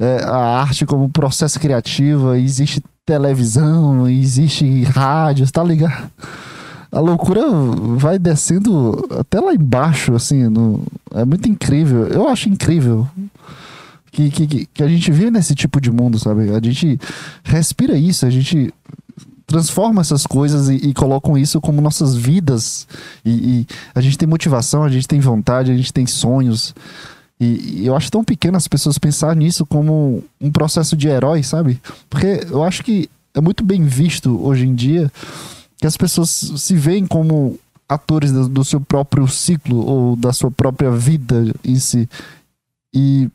é, 0.00 0.24
a 0.24 0.60
arte 0.60 0.84
como 0.84 1.08
processo 1.08 1.60
criativo, 1.60 2.34
existe 2.34 2.82
televisão, 3.06 4.08
existe 4.08 4.82
rádio, 4.84 5.50
tá 5.50 5.62
ligado? 5.62 6.10
A 6.90 7.00
loucura 7.00 7.42
vai 7.96 8.18
descendo 8.18 9.06
até 9.18 9.38
lá 9.40 9.54
embaixo, 9.54 10.14
assim, 10.14 10.48
no, 10.48 10.82
é 11.14 11.24
muito 11.24 11.48
incrível. 11.48 12.06
Eu 12.08 12.28
acho 12.28 12.48
incrível 12.48 13.06
que, 14.18 14.30
que, 14.30 14.66
que 14.66 14.82
a 14.82 14.88
gente 14.88 15.10
vive 15.12 15.30
nesse 15.30 15.54
tipo 15.54 15.80
de 15.80 15.90
mundo, 15.90 16.18
sabe? 16.18 16.50
A 16.50 16.60
gente 16.60 16.98
respira 17.44 17.96
isso, 17.96 18.26
a 18.26 18.30
gente 18.30 18.72
transforma 19.46 20.00
essas 20.00 20.26
coisas 20.26 20.68
e, 20.68 20.74
e 20.74 20.94
colocam 20.94 21.38
isso 21.38 21.60
como 21.60 21.80
nossas 21.80 22.14
vidas. 22.16 22.86
E, 23.24 23.30
e, 23.30 23.66
a 23.94 24.00
gente 24.00 24.18
tem 24.18 24.28
motivação, 24.28 24.82
a 24.82 24.90
gente 24.90 25.06
tem 25.08 25.20
vontade, 25.20 25.70
a 25.72 25.76
gente 25.76 25.92
tem 25.92 26.06
sonhos. 26.06 26.74
E, 27.40 27.80
e, 27.80 27.86
eu 27.86 27.96
acho 27.96 28.10
tão 28.10 28.24
pequeno 28.24 28.56
as 28.56 28.68
pessoas 28.68 28.98
pensar 28.98 29.36
nisso 29.36 29.64
como 29.64 30.22
um 30.40 30.50
processo 30.50 30.96
de 30.96 31.08
herói, 31.08 31.42
sabe? 31.42 31.80
Porque 32.10 32.46
eu 32.50 32.62
acho 32.62 32.82
que 32.82 33.08
é 33.34 33.40
muito 33.40 33.64
bem 33.64 33.84
visto 33.84 34.44
hoje 34.44 34.66
em 34.66 34.74
dia 34.74 35.10
que 35.80 35.86
as 35.86 35.96
pessoas 35.96 36.28
se 36.28 36.74
veem 36.74 37.06
como 37.06 37.58
atores 37.88 38.32
do, 38.32 38.48
do 38.48 38.64
seu 38.64 38.80
próprio 38.80 39.26
ciclo 39.28 39.78
ou 39.86 40.16
da 40.16 40.32
sua 40.32 40.50
própria 40.50 40.90
vida 40.90 41.54
em 41.64 41.76
si. 41.76 42.08
E 42.92 43.30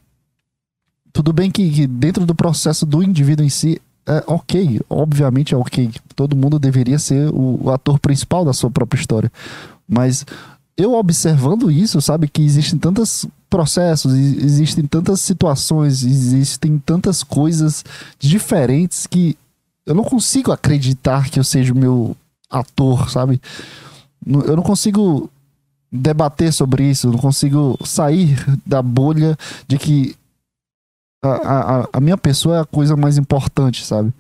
tudo 1.14 1.32
bem 1.32 1.52
que, 1.52 1.86
dentro 1.86 2.26
do 2.26 2.34
processo 2.34 2.86
do 2.86 3.04
indivíduo 3.04 3.46
em 3.46 3.50
si 3.50 3.80
é 4.06 4.24
ok, 4.28 4.82
obviamente 4.90 5.54
é 5.54 5.58
ok. 5.58 5.92
Todo 6.16 6.36
mundo 6.36 6.60
deveria 6.60 7.00
ser 7.00 7.30
o, 7.32 7.70
ator 7.72 8.00
principal 8.00 8.44
da 8.44 8.52
sua 8.52 8.70
própria 8.70 9.00
história. 9.00 9.32
Mas 9.88 10.26
eu 10.76 10.94
observando 10.94 11.72
isso, 11.72 12.02
sabe, 12.02 12.28
que 12.28 12.42
existem 12.42 12.80
tantos 12.80 13.26
processos, 13.50 14.14
existem 14.14 14.86
tantas 14.86 15.22
situações, 15.22 16.04
existem 16.04 16.80
tantas 16.80 17.22
coisas 17.22 17.86
diferentes 18.20 19.06
que 19.06 19.38
eu 19.86 19.94
não 19.94 20.04
consigo 20.04 20.52
acreditar 20.52 21.30
que 21.30 21.40
eu 21.40 21.44
seja 21.44 21.74
o 21.74 21.78
meu 21.78 22.18
ator, 22.50 23.10
sabe? 23.12 23.40
Eu 24.26 24.56
não 24.56 24.64
consigo 24.64 25.30
debater 25.92 26.52
sobre 26.52 26.90
isso, 26.90 27.12
não 27.12 27.20
consigo 27.20 27.78
sair 27.86 28.44
da 28.66 28.82
bolha 28.82 29.38
de 29.68 29.78
que 29.78 30.16
a, 31.30 31.82
a, 31.82 31.88
a 31.94 32.00
minha 32.02 32.18
pessoa 32.18 32.58
é 32.58 32.60
a 32.62 32.66
coisa 32.66 32.96
mais 32.96 33.18
importante, 33.18 33.86
sabe? 33.86 34.14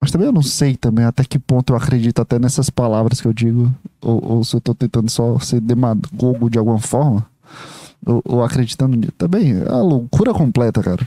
Mas 0.00 0.10
também 0.10 0.26
eu 0.26 0.32
não 0.32 0.42
sei 0.42 0.76
também 0.76 1.04
até 1.04 1.22
que 1.22 1.38
ponto 1.38 1.72
eu 1.72 1.76
acredito 1.76 2.20
até 2.20 2.36
nessas 2.36 2.68
palavras 2.68 3.20
que 3.20 3.28
eu 3.28 3.32
digo. 3.32 3.72
Ou, 4.00 4.32
ou 4.32 4.44
se 4.44 4.56
eu 4.56 4.60
tô 4.60 4.74
tentando 4.74 5.08
só 5.08 5.38
ser 5.38 5.60
demagogo 5.60 6.50
de 6.50 6.58
alguma 6.58 6.80
forma. 6.80 7.24
Ou, 8.04 8.20
ou 8.24 8.44
acreditando 8.44 8.96
nisso. 8.96 9.12
Também 9.16 9.52
é 9.52 9.68
a 9.68 9.76
loucura 9.76 10.34
completa, 10.34 10.82
cara. 10.82 11.06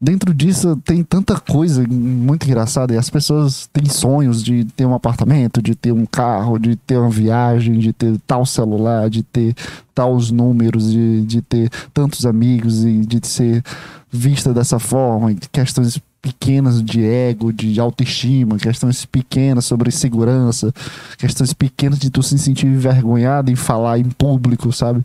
Dentro 0.00 0.32
disso 0.32 0.76
tem 0.84 1.02
tanta 1.02 1.38
coisa 1.38 1.84
muito 1.88 2.46
engraçada. 2.46 2.94
E 2.94 2.96
as 2.96 3.10
pessoas 3.10 3.68
têm 3.72 3.86
sonhos 3.86 4.42
de 4.42 4.64
ter 4.64 4.86
um 4.86 4.94
apartamento, 4.94 5.60
de 5.60 5.74
ter 5.74 5.92
um 5.92 6.06
carro, 6.06 6.58
de 6.58 6.76
ter 6.76 6.96
uma 6.96 7.10
viagem, 7.10 7.78
de 7.78 7.92
ter 7.92 8.18
tal 8.26 8.46
celular, 8.46 9.10
de 9.10 9.22
ter 9.22 9.54
tais 9.94 10.30
números, 10.30 10.90
de, 10.90 11.22
de 11.22 11.42
ter 11.42 11.70
tantos 11.92 12.24
amigos 12.24 12.84
e 12.84 13.00
de 13.00 13.26
ser 13.26 13.62
vista 14.10 14.54
dessa 14.54 14.78
forma. 14.78 15.34
Questões 15.52 16.00
pequenas 16.20 16.82
de 16.82 17.04
ego, 17.04 17.52
de 17.52 17.78
autoestima, 17.80 18.58
questões 18.58 19.04
pequenas 19.04 19.64
sobre 19.64 19.90
segurança, 19.90 20.72
questões 21.16 21.52
pequenas 21.52 21.98
de 21.98 22.10
tu 22.10 22.22
se 22.22 22.36
sentir 22.38 22.66
envergonhado 22.66 23.50
em 23.50 23.56
falar 23.56 23.98
em 23.98 24.04
público, 24.04 24.72
sabe? 24.72 25.04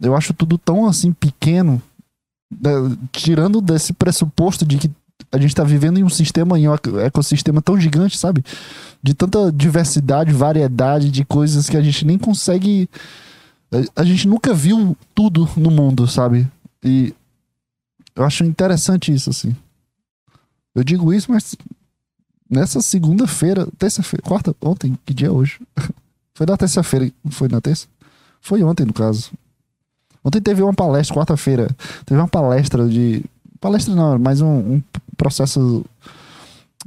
Eu 0.00 0.16
acho 0.16 0.32
tudo 0.32 0.56
tão 0.58 0.86
assim 0.86 1.12
pequeno 1.12 1.80
tirando 3.12 3.60
desse 3.60 3.92
pressuposto 3.92 4.64
de 4.64 4.78
que 4.78 4.90
a 5.30 5.38
gente 5.38 5.50
está 5.50 5.62
vivendo 5.62 5.98
em 5.98 6.04
um 6.04 6.08
sistema, 6.08 6.58
em 6.58 6.68
um 6.68 6.74
ecossistema 7.00 7.62
tão 7.62 7.78
gigante, 7.78 8.18
sabe? 8.18 8.44
De 9.02 9.14
tanta 9.14 9.52
diversidade, 9.52 10.32
variedade 10.32 11.10
de 11.10 11.24
coisas 11.24 11.68
que 11.68 11.76
a 11.76 11.82
gente 11.82 12.04
nem 12.04 12.18
consegue. 12.18 12.88
A 13.94 14.02
gente 14.02 14.26
nunca 14.26 14.52
viu 14.52 14.96
tudo 15.14 15.48
no 15.56 15.70
mundo, 15.70 16.08
sabe? 16.08 16.48
E 16.82 17.14
eu 18.16 18.24
acho 18.24 18.44
interessante 18.44 19.12
isso, 19.12 19.30
assim. 19.30 19.54
Eu 20.74 20.82
digo 20.82 21.12
isso, 21.12 21.30
mas 21.30 21.54
nessa 22.48 22.80
segunda-feira, 22.80 23.68
terça-feira, 23.78 24.22
quarta, 24.22 24.54
ontem, 24.60 24.98
que 25.06 25.14
dia 25.14 25.28
é 25.28 25.30
hoje? 25.30 25.60
foi 26.34 26.46
na 26.46 26.56
terça-feira, 26.56 27.12
foi 27.30 27.48
na 27.48 27.60
terça? 27.60 27.86
Foi 28.40 28.62
ontem, 28.62 28.84
no 28.84 28.92
caso. 28.92 29.30
Ontem 30.24 30.40
teve 30.40 30.62
uma 30.62 30.74
palestra, 30.74 31.16
quarta-feira, 31.16 31.68
teve 32.04 32.20
uma 32.20 32.28
palestra 32.28 32.86
de. 32.88 33.24
Palestra 33.60 33.94
não, 33.94 34.18
mas 34.18 34.40
um, 34.40 34.74
um, 34.74 34.82
processo. 35.16 35.84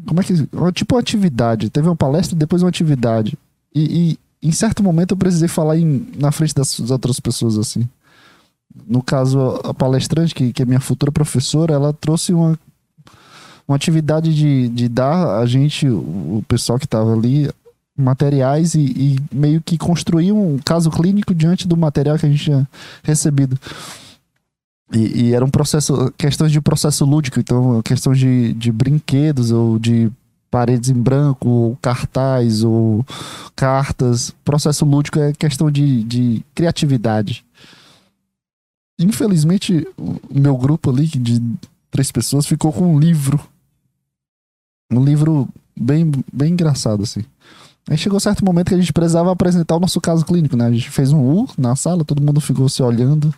Como 0.07 0.21
é 0.21 0.23
que. 0.23 0.33
Tipo 0.73 0.95
uma 0.95 1.01
atividade. 1.01 1.69
Teve 1.69 1.87
uma 1.87 1.95
palestra 1.95 2.35
e 2.35 2.39
depois 2.39 2.61
uma 2.61 2.69
atividade. 2.69 3.37
E, 3.73 4.17
e, 4.41 4.47
em 4.47 4.51
certo 4.51 4.83
momento 4.83 5.11
eu 5.11 5.17
precisei 5.17 5.47
falar 5.47 5.77
em, 5.77 6.07
na 6.19 6.31
frente 6.31 6.53
das 6.53 6.79
outras 6.91 7.19
pessoas 7.19 7.57
assim. 7.57 7.87
No 8.87 9.01
caso, 9.03 9.61
a 9.63 9.73
palestrante, 9.73 10.33
que, 10.33 10.51
que 10.51 10.61
é 10.61 10.65
minha 10.65 10.79
futura 10.79 11.11
professora, 11.11 11.73
ela 11.73 11.93
trouxe 11.93 12.33
uma, 12.33 12.57
uma 13.67 13.75
atividade 13.75 14.33
de, 14.33 14.67
de 14.69 14.89
dar 14.89 15.39
a 15.39 15.45
gente, 15.45 15.87
o 15.87 16.43
pessoal 16.47 16.79
que 16.79 16.85
estava 16.85 17.13
ali, 17.13 17.49
materiais 17.95 18.73
e, 18.73 18.79
e, 18.79 19.19
meio 19.31 19.61
que 19.61 19.77
construir 19.77 20.31
um 20.31 20.57
caso 20.57 20.89
clínico 20.89 21.33
diante 21.33 21.67
do 21.67 21.77
material 21.77 22.17
que 22.17 22.25
a 22.25 22.29
gente 22.29 22.43
tinha 22.43 22.67
recebido. 23.03 23.57
E, 24.91 25.25
e 25.25 25.33
era 25.33 25.43
um 25.43 25.49
processo, 25.49 26.11
questões 26.17 26.51
de 26.51 26.61
processo 26.61 27.05
lúdico, 27.05 27.39
então 27.39 27.81
questões 27.81 28.17
de, 28.17 28.53
de 28.53 28.71
brinquedos 28.71 29.51
ou 29.51 29.79
de 29.79 30.11
paredes 30.49 30.91
em 30.91 31.01
branco, 31.01 31.49
ou 31.49 31.75
cartaz, 31.77 32.63
ou 32.63 33.03
cartas. 33.55 34.31
Processo 34.45 34.85
lúdico 34.85 35.19
é 35.19 35.33
questão 35.33 35.71
de, 35.71 36.03
de 36.03 36.45
criatividade. 36.53 37.43
Infelizmente, 38.99 39.87
o 39.97 40.19
meu 40.29 40.55
grupo 40.55 40.91
ali, 40.91 41.07
de 41.07 41.41
três 41.89 42.11
pessoas, 42.11 42.45
ficou 42.45 42.71
com 42.71 42.95
um 42.95 42.99
livro. 42.99 43.39
Um 44.91 45.03
livro 45.03 45.49
bem, 45.75 46.11
bem 46.31 46.53
engraçado, 46.53 47.01
assim. 47.01 47.23
Aí 47.89 47.97
chegou 47.97 48.19
certo 48.19 48.45
momento 48.45 48.69
que 48.69 48.75
a 48.75 48.79
gente 48.79 48.93
precisava 48.93 49.31
apresentar 49.31 49.75
o 49.75 49.79
nosso 49.79 49.99
caso 49.99 50.25
clínico, 50.25 50.55
né? 50.55 50.67
A 50.67 50.71
gente 50.71 50.89
fez 50.89 51.11
um 51.11 51.19
U 51.19 51.47
na 51.57 51.75
sala, 51.75 52.05
todo 52.05 52.21
mundo 52.21 52.39
ficou 52.39 52.69
se 52.69 52.81
olhando. 52.81 53.33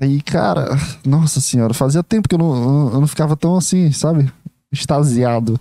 Aí, 0.00 0.20
cara, 0.22 0.76
nossa 1.04 1.40
senhora, 1.40 1.74
fazia 1.74 2.02
tempo 2.02 2.28
que 2.28 2.34
eu 2.34 2.38
não, 2.38 2.92
eu 2.92 3.00
não 3.00 3.06
ficava 3.06 3.36
tão 3.36 3.56
assim, 3.56 3.90
sabe? 3.90 4.30
Extasiado. 4.70 5.58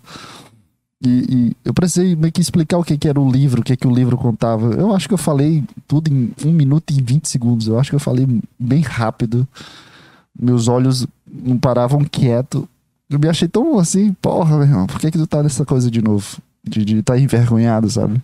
E, 1.04 1.10
e, 1.30 1.56
eu 1.64 1.74
precisei 1.74 2.16
meio 2.16 2.34
que 2.34 2.42
explicar 2.42 2.78
o 2.78 2.84
que, 2.84 2.98
que 2.98 3.08
era 3.08 3.20
o 3.20 3.32
livro, 3.32 3.62
o 3.62 3.64
que, 3.64 3.78
que 3.78 3.88
o 3.88 3.94
livro 3.94 4.18
contava. 4.18 4.74
Eu 4.74 4.96
acho 4.96 5.08
que 5.08 5.14
eu 5.14 5.18
falei 5.18 5.64
tudo 5.88 6.12
em 6.12 6.34
1 6.44 6.52
minuto 6.52 6.92
e 6.92 7.02
20 7.02 7.28
segundos. 7.28 7.68
Eu 7.68 7.80
acho 7.80 7.90
que 7.90 7.96
eu 7.96 8.00
falei 8.00 8.28
bem 8.60 8.82
rápido. 8.82 9.48
Meus 10.40 10.68
olhos 10.68 11.08
não 11.26 11.58
paravam 11.58 12.04
quieto. 12.04 12.68
Eu 13.10 13.20
me 13.20 13.30
achei 13.30 13.48
tão 13.48 13.80
assim, 13.80 14.14
porra, 14.14 14.58
meu 14.58 14.68
irmão, 14.68 14.88
por 14.88 15.00
que, 15.00 15.12
que 15.12 15.18
tu 15.18 15.28
tá 15.28 15.42
nessa 15.42 15.66
coisa 15.66 15.90
de 15.90 16.02
novo? 16.02 16.38
De 16.68 17.00
estar 17.00 17.14
tá 17.14 17.20
envergonhado, 17.20 17.90
sabe? 17.90 18.22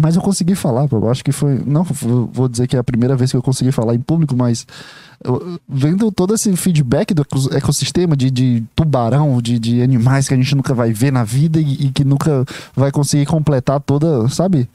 Mas 0.00 0.16
eu 0.16 0.22
consegui 0.22 0.54
falar, 0.54 0.88
pô. 0.88 0.96
Eu 0.96 1.10
acho 1.10 1.24
que 1.24 1.32
foi. 1.32 1.60
Não 1.66 1.84
vou 1.84 2.48
dizer 2.48 2.66
que 2.66 2.76
é 2.76 2.78
a 2.78 2.84
primeira 2.84 3.14
vez 3.16 3.30
que 3.30 3.36
eu 3.36 3.42
consegui 3.42 3.72
falar 3.72 3.94
em 3.94 4.00
público, 4.00 4.34
mas 4.34 4.66
eu, 5.22 5.60
vendo 5.68 6.10
todo 6.10 6.34
esse 6.34 6.54
feedback 6.56 7.12
do 7.12 7.26
ecossistema 7.52 8.16
de, 8.16 8.30
de 8.30 8.64
tubarão, 8.74 9.40
de, 9.40 9.58
de, 9.58 9.82
animais 9.82 10.26
que 10.26 10.34
a 10.34 10.36
gente 10.36 10.54
nunca 10.54 10.72
vai 10.74 10.92
ver 10.92 11.12
na 11.12 11.24
vida 11.24 11.60
e, 11.60 11.86
e, 11.86 11.92
que 11.92 12.04
nunca 12.04 12.44
vai 12.74 12.90
conseguir 12.90 13.26
completar 13.26 13.80
toda. 13.80 14.28
Sabe? 14.28 14.68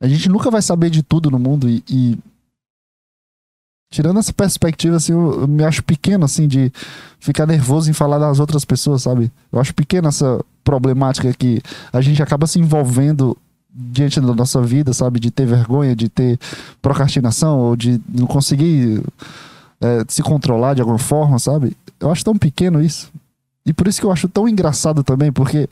A 0.00 0.08
gente 0.08 0.28
nunca 0.28 0.50
vai 0.50 0.62
saber 0.62 0.90
de 0.90 1.02
tudo 1.02 1.30
no 1.30 1.38
mundo 1.38 1.68
e. 1.68 1.82
e 1.88 2.18
tirando 3.92 4.18
essa 4.18 4.32
perspectiva, 4.32 4.96
assim, 4.96 5.12
eu, 5.12 5.46
me 5.46 5.62
acho 5.62 5.84
pequeno, 5.84 6.24
assim, 6.24 6.48
de 6.48 6.72
ficar 7.20 7.46
nervoso 7.46 7.90
em 7.90 7.92
falar 7.92 8.18
das 8.18 8.40
outras 8.40 8.64
pessoas, 8.64 9.02
sabe? 9.02 9.30
Eu 9.52 9.60
acho 9.60 9.74
pequeno 9.74 10.08
essa 10.08 10.42
problemática 10.64 11.32
que 11.34 11.60
a 11.92 12.00
gente 12.00 12.22
acaba 12.22 12.46
se 12.46 12.58
envolvendo 12.58 13.36
diante 13.70 14.18
da 14.18 14.34
nossa 14.34 14.62
vida, 14.62 14.94
sabe? 14.94 15.20
De 15.20 15.30
ter 15.30 15.46
vergonha, 15.46 15.94
de 15.94 16.08
ter 16.08 16.38
procrastinação, 16.80 17.58
ou 17.58 17.76
de 17.76 18.00
não 18.08 18.26
conseguir 18.26 19.02
é, 19.78 20.04
se 20.08 20.22
controlar 20.22 20.72
de 20.72 20.80
alguma 20.80 20.98
forma, 20.98 21.38
sabe? 21.38 21.76
Eu 22.00 22.10
acho 22.10 22.24
tão 22.24 22.36
pequeno 22.36 22.82
isso. 22.82 23.12
E 23.64 23.74
por 23.74 23.86
isso 23.86 24.00
que 24.00 24.06
eu 24.06 24.10
acho 24.10 24.26
tão 24.26 24.48
engraçado 24.48 25.04
também, 25.04 25.30
porque 25.30 25.68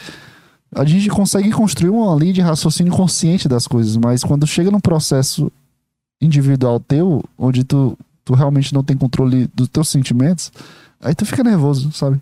a 0.75 0.85
gente 0.85 1.09
consegue 1.09 1.51
construir 1.51 1.91
uma 1.91 2.15
linha 2.17 2.35
de 2.35 2.41
raciocínio 2.43 2.93
consciente 2.93 3.49
das 3.49 3.67
coisas, 3.67 3.97
mas 3.97 4.23
quando 4.23 4.47
chega 4.47 4.71
num 4.71 4.79
processo 4.79 5.51
individual 6.21 6.79
teu, 6.79 7.25
onde 7.39 7.65
tu, 7.65 7.97
tu 8.31 8.35
realmente 8.35 8.73
não 8.73 8.85
tem 8.85 8.97
controle 8.97 9.49
dos 9.53 9.67
teus 9.67 9.89
sentimentos, 9.89 10.53
aí 11.01 11.17
tu 11.17 11.27
fica 11.27 11.43
nervoso, 11.43 11.91
sabe? 11.91 12.21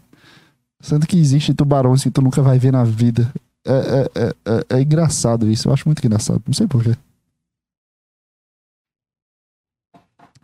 Sendo 0.80 1.06
que 1.06 1.18
existe 1.18 1.52
tubarões 1.52 2.02
que 2.02 2.10
tu 2.10 2.22
nunca 2.22 2.40
vai 2.40 2.58
ver 2.58 2.72
na 2.72 2.82
vida. 2.82 3.30
É, 3.66 3.72
é, 3.72 4.10
é, 4.14 4.34
é, 4.46 4.76
é 4.78 4.80
engraçado 4.80 5.50
isso. 5.50 5.68
Eu 5.68 5.74
acho 5.74 5.86
muito 5.86 6.02
engraçado. 6.02 6.40
Não 6.46 6.54
sei 6.54 6.66
porquê. 6.66 6.96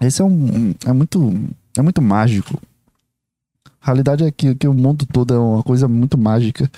Esse 0.02 0.21
é 0.21 0.25
um. 0.25 0.75
É 0.85 0.92
muito. 0.92 1.33
É 1.78 1.80
muito 1.80 2.02
mágico. 2.02 2.61
A 3.80 3.87
realidade 3.87 4.25
é 4.25 4.30
que, 4.30 4.54
que 4.54 4.68
o 4.68 4.75
mundo 4.75 5.06
todo 5.06 5.33
é 5.33 5.38
uma 5.38 5.62
coisa 5.62 5.88
muito 5.88 6.18
mágica. 6.18 6.71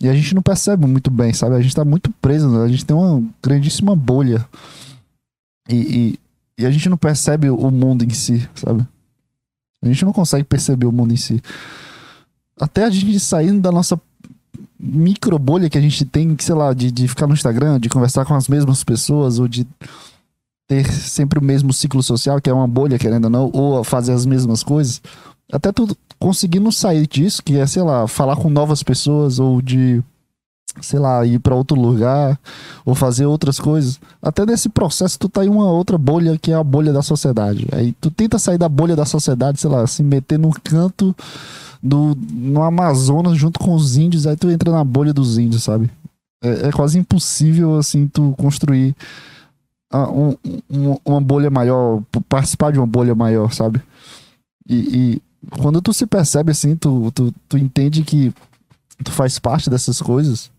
E 0.00 0.08
a 0.08 0.14
gente 0.14 0.34
não 0.34 0.42
percebe 0.42 0.86
muito 0.86 1.10
bem, 1.10 1.32
sabe? 1.32 1.54
A 1.54 1.60
gente 1.60 1.76
tá 1.76 1.84
muito 1.84 2.10
preso. 2.20 2.60
A 2.60 2.66
gente 2.66 2.84
tem 2.84 2.96
uma 2.96 3.22
grandíssima 3.40 3.94
bolha. 3.94 4.44
E, 5.68 6.18
e, 6.58 6.66
a 6.66 6.70
gente 6.70 6.88
não 6.88 6.96
percebe 6.96 7.50
o 7.50 7.70
mundo 7.70 8.04
em 8.04 8.10
si, 8.10 8.48
sabe? 8.54 8.86
A 9.82 9.86
gente 9.86 10.04
não 10.04 10.12
consegue 10.12 10.44
perceber 10.44 10.86
o 10.86 10.92
mundo 10.92 11.12
em 11.12 11.16
si 11.16 11.42
até 12.60 12.84
a 12.84 12.90
gente 12.90 13.18
saindo 13.18 13.60
da 13.60 13.72
nossa 13.72 14.00
micro 14.78 15.38
bolha 15.38 15.70
que 15.70 15.78
a 15.78 15.80
gente 15.80 16.04
tem, 16.04 16.36
sei 16.38 16.54
lá, 16.54 16.72
de, 16.72 16.90
de 16.90 17.08
ficar 17.08 17.26
no 17.26 17.34
Instagram, 17.34 17.80
de 17.80 17.88
conversar 17.88 18.24
com 18.24 18.34
as 18.34 18.48
mesmas 18.48 18.84
pessoas, 18.84 19.38
ou 19.38 19.48
de 19.48 19.66
ter 20.66 20.86
sempre 20.86 21.38
o 21.38 21.42
mesmo 21.42 21.72
ciclo 21.72 22.02
social, 22.02 22.40
que 22.40 22.50
é 22.50 22.52
uma 22.52 22.68
bolha, 22.68 22.98
querendo 22.98 23.24
ou 23.24 23.30
não, 23.30 23.50
ou 23.52 23.82
fazer 23.82 24.12
as 24.12 24.26
mesmas 24.26 24.62
coisas, 24.62 25.00
até 25.52 25.72
tu 25.72 25.96
conseguindo 26.18 26.70
sair 26.70 27.06
disso, 27.06 27.42
que 27.42 27.58
é, 27.58 27.66
sei 27.66 27.82
lá, 27.82 28.06
falar 28.06 28.36
com 28.36 28.48
novas 28.48 28.82
pessoas, 28.82 29.38
ou 29.38 29.60
de, 29.60 30.02
sei 30.80 30.98
lá, 30.98 31.24
ir 31.24 31.38
para 31.38 31.54
outro 31.54 31.80
lugar, 31.80 32.38
ou 32.84 32.94
fazer 32.94 33.26
outras 33.26 33.58
coisas. 33.58 34.00
Até 34.22 34.44
nesse 34.44 34.68
processo 34.68 35.18
tu 35.18 35.28
tá 35.28 35.44
em 35.44 35.48
uma 35.48 35.70
outra 35.70 35.96
bolha, 35.96 36.38
que 36.38 36.50
é 36.50 36.54
a 36.54 36.64
bolha 36.64 36.92
da 36.92 37.02
sociedade. 37.02 37.66
Aí 37.72 37.92
tu 38.00 38.10
tenta 38.10 38.38
sair 38.38 38.58
da 38.58 38.68
bolha 38.68 38.96
da 38.96 39.04
sociedade, 39.04 39.60
sei 39.60 39.70
lá, 39.70 39.86
se 39.86 40.02
meter 40.02 40.38
num 40.38 40.50
canto 40.50 41.14
do, 41.82 42.16
no 42.32 42.62
Amazonas 42.62 43.36
junto 43.36 43.58
com 43.58 43.74
os 43.74 43.96
índios, 43.96 44.26
aí 44.26 44.36
tu 44.36 44.50
entra 44.50 44.70
na 44.70 44.82
bolha 44.82 45.12
dos 45.12 45.38
índios, 45.38 45.62
sabe? 45.62 45.90
É, 46.42 46.68
é 46.68 46.72
quase 46.72 46.98
impossível, 46.98 47.76
assim, 47.76 48.06
tu 48.06 48.34
construir 48.38 48.94
um, 49.92 50.36
um, 50.70 50.96
uma 51.04 51.20
bolha 51.20 51.50
maior, 51.50 52.02
participar 52.28 52.72
de 52.72 52.78
uma 52.78 52.86
bolha 52.86 53.14
maior, 53.14 53.52
sabe? 53.52 53.80
E, 54.68 54.74
e, 54.74 55.22
quando 55.60 55.80
tu 55.80 55.92
se 55.92 56.06
percebe 56.06 56.50
assim, 56.50 56.74
tu, 56.74 57.12
tu, 57.12 57.32
tu 57.48 57.58
entende 57.58 58.02
que 58.02 58.32
tu 59.02 59.12
faz 59.12 59.38
parte 59.38 59.68
dessas 59.68 60.00
coisas, 60.00 60.50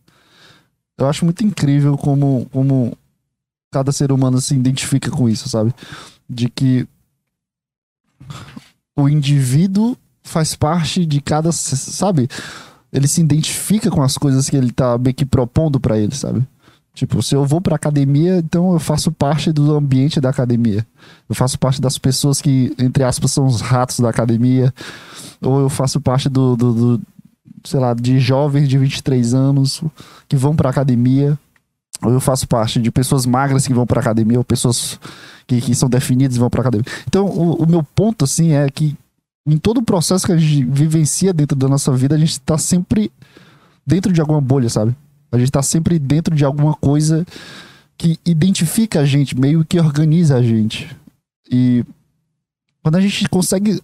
eu 0.98 1.08
acho 1.08 1.26
muito 1.26 1.44
incrível 1.44 1.98
como, 1.98 2.48
como 2.52 2.98
cada 3.72 3.92
ser 3.92 4.12
humano 4.12 4.40
se 4.40 4.56
identifica 4.56 5.12
com 5.12 5.28
isso, 5.28 5.50
sabe? 5.50 5.74
De 6.30 6.50
que 6.50 6.88
o 8.96 9.10
indivíduo 9.10 9.98
faz 10.24 10.56
parte 10.56 11.06
de 11.06 11.22
cada, 11.22 11.52
sabe? 11.52 12.30
Ele 12.92 13.08
se 13.08 13.22
identifica 13.22 13.92
com 13.92 14.02
as 14.02 14.18
coisas 14.18 14.50
que 14.50 14.56
ele 14.56 14.72
tá 14.72 14.98
meio 14.98 15.14
que 15.14 15.26
propondo 15.26 15.80
para 15.80 15.98
ele, 15.98 16.16
sabe? 16.16 16.46
Tipo, 16.94 17.22
se 17.22 17.36
eu 17.36 17.44
vou 17.44 17.60
pra 17.60 17.76
academia, 17.76 18.38
então 18.38 18.72
eu 18.72 18.80
faço 18.80 19.12
parte 19.12 19.52
do 19.52 19.76
ambiente 19.76 20.22
da 20.22 20.30
academia. 20.30 20.88
Eu 21.28 21.36
faço 21.36 21.60
parte 21.60 21.82
das 21.82 21.98
pessoas 21.98 22.42
que, 22.42 22.74
entre 22.80 23.04
aspas, 23.04 23.32
são 23.32 23.46
os 23.46 23.60
ratos 23.60 24.00
da 24.00 24.10
academia. 24.10 24.74
Ou 25.42 25.60
eu 25.60 25.70
faço 25.70 26.00
parte 26.00 26.30
do, 26.30 26.56
do, 26.56 26.74
do 26.96 27.02
sei 27.64 27.80
lá, 27.80 27.94
de 27.94 28.20
jovens 28.20 28.68
de 28.68 28.78
23 28.78 29.34
anos 29.34 29.82
que 30.28 30.36
vão 30.36 30.56
pra 30.56 30.70
academia. 30.70 31.38
Ou 32.02 32.12
eu 32.12 32.20
faço 32.20 32.48
parte 32.48 32.80
de 32.82 32.92
pessoas 32.92 33.26
magras 33.26 33.66
que 33.66 33.74
vão 33.74 33.88
pra 33.88 34.02
academia, 34.02 34.38
ou 34.38 34.44
pessoas 34.44 35.00
que, 35.48 35.62
que 35.62 35.74
são 35.74 35.90
definidas 35.90 36.36
e 36.36 36.40
vão 36.40 36.50
pra 36.50 36.62
academia. 36.62 36.86
Então, 37.08 37.26
o, 37.26 37.64
o 37.64 37.68
meu 37.68 37.84
ponto, 37.84 38.26
assim, 38.26 38.52
é 38.52 38.70
que 38.70 38.96
em 39.48 39.58
todo 39.58 39.78
o 39.78 39.84
processo 39.84 40.26
que 40.26 40.32
a 40.32 40.38
gente 40.38 40.66
vivencia 40.66 41.34
dentro 41.34 41.56
da 41.56 41.68
nossa 41.68 41.92
vida, 41.94 42.16
a 42.16 42.18
gente 42.18 42.40
tá 42.42 42.58
sempre 42.58 43.12
dentro 43.86 44.12
de 44.12 44.20
alguma 44.20 44.42
bolha, 44.42 44.70
sabe? 44.70 44.96
A 45.32 45.38
gente 45.38 45.52
tá 45.52 45.62
sempre 45.62 46.00
dentro 46.00 46.36
de 46.36 46.44
alguma 46.44 46.74
coisa 46.74 47.26
que 47.98 48.20
identifica 48.26 49.02
a 49.02 49.06
gente, 49.06 49.40
meio 49.40 49.64
que 49.64 49.80
organiza 49.80 50.38
a 50.38 50.42
gente. 50.42 50.96
E 51.50 51.86
quando 52.82 52.96
a 52.96 53.02
gente 53.02 53.28
consegue 53.30 53.82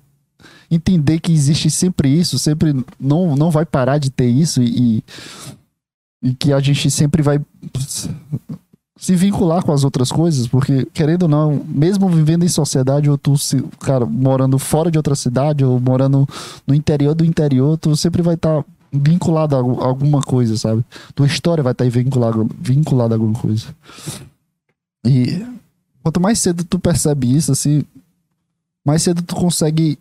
entender 0.71 1.19
que 1.19 1.33
existe 1.33 1.69
sempre 1.69 2.07
isso, 2.07 2.39
sempre 2.39 2.73
não, 2.97 3.35
não 3.35 3.51
vai 3.51 3.65
parar 3.65 3.97
de 3.97 4.09
ter 4.09 4.29
isso 4.29 4.63
e, 4.63 5.03
e 6.23 6.33
que 6.33 6.53
a 6.53 6.59
gente 6.61 6.89
sempre 6.89 7.21
vai 7.21 7.41
se 9.01 9.15
vincular 9.15 9.65
com 9.65 9.73
as 9.73 9.83
outras 9.83 10.11
coisas, 10.11 10.47
porque 10.47 10.85
querendo 10.93 11.23
ou 11.23 11.27
não, 11.27 11.61
mesmo 11.67 12.07
vivendo 12.07 12.45
em 12.45 12.47
sociedade 12.47 13.09
ou 13.09 13.17
tu 13.17 13.33
cara, 13.79 14.05
morando 14.05 14.59
fora 14.59 14.91
de 14.91 14.97
outra 14.97 15.15
cidade 15.15 15.65
ou 15.65 15.79
morando 15.79 16.29
no 16.67 16.75
interior 16.75 17.15
do 17.15 17.25
interior, 17.25 17.77
tu 17.77 17.97
sempre 17.97 18.21
vai 18.21 18.35
estar 18.35 18.61
tá 18.61 18.69
vinculado 18.93 19.55
a 19.55 19.59
alguma 19.59 20.21
coisa, 20.21 20.55
sabe? 20.55 20.85
Tua 21.15 21.25
história 21.25 21.63
vai 21.63 21.71
estar 21.71 21.83
tá 21.83 21.89
vinculada, 21.89 22.45
vinculada 22.59 23.15
a 23.15 23.17
alguma 23.17 23.33
coisa. 23.33 23.65
E 25.03 25.43
quanto 26.03 26.21
mais 26.21 26.37
cedo 26.37 26.63
tu 26.63 26.77
percebe 26.77 27.35
isso, 27.35 27.51
assim, 27.51 27.83
mais 28.85 29.01
cedo 29.01 29.23
tu 29.23 29.35
consegue 29.35 29.97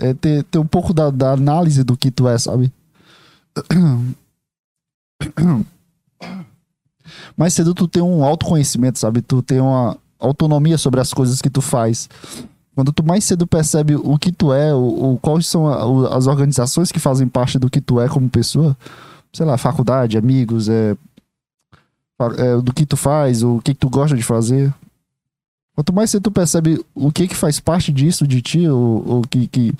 é, 0.00 0.14
ter, 0.14 0.42
ter 0.44 0.58
um 0.58 0.66
pouco 0.66 0.92
da, 0.92 1.10
da 1.10 1.32
análise 1.32 1.84
do 1.84 1.96
que 1.96 2.10
tu 2.10 2.26
é, 2.28 2.36
sabe? 2.38 2.72
mais 7.36 7.54
cedo 7.54 7.74
tu 7.74 7.86
tem 7.88 8.02
um 8.02 8.24
autoconhecimento, 8.24 8.98
sabe? 8.98 9.22
Tu 9.22 9.42
tem 9.42 9.60
uma 9.60 9.96
autonomia 10.18 10.78
sobre 10.78 11.00
as 11.00 11.12
coisas 11.12 11.40
que 11.40 11.50
tu 11.50 11.60
faz. 11.60 12.08
Quando 12.74 12.92
tu 12.92 13.04
mais 13.04 13.24
cedo 13.24 13.46
percebe 13.46 13.96
o 13.96 14.18
que 14.18 14.32
tu 14.32 14.52
é, 14.52 14.74
o, 14.74 15.14
o 15.14 15.18
quais 15.18 15.46
são 15.46 15.66
a, 15.66 16.16
as 16.16 16.26
organizações 16.26 16.92
que 16.92 16.98
fazem 16.98 17.28
parte 17.28 17.58
do 17.58 17.70
que 17.70 17.80
tu 17.80 18.00
é 18.00 18.08
como 18.08 18.28
pessoa, 18.28 18.76
sei 19.32 19.44
lá, 19.44 19.58
faculdade, 19.58 20.16
amigos, 20.16 20.68
é, 20.68 20.96
é 22.38 22.56
do 22.60 22.72
que 22.72 22.86
tu 22.86 22.96
faz, 22.96 23.42
o 23.42 23.60
que, 23.62 23.74
que 23.74 23.80
tu 23.80 23.90
gosta 23.90 24.16
de 24.16 24.22
fazer. 24.22 24.72
Quanto 25.80 25.94
mais 25.94 26.10
cedo 26.10 26.24
tu 26.24 26.30
percebe 26.30 26.78
o 26.94 27.10
que 27.10 27.26
que 27.26 27.34
faz 27.34 27.58
parte 27.58 27.90
disso 27.90 28.26
de 28.26 28.42
ti, 28.42 28.68
o, 28.68 29.20
o 29.20 29.22
que, 29.22 29.46
que 29.46 29.72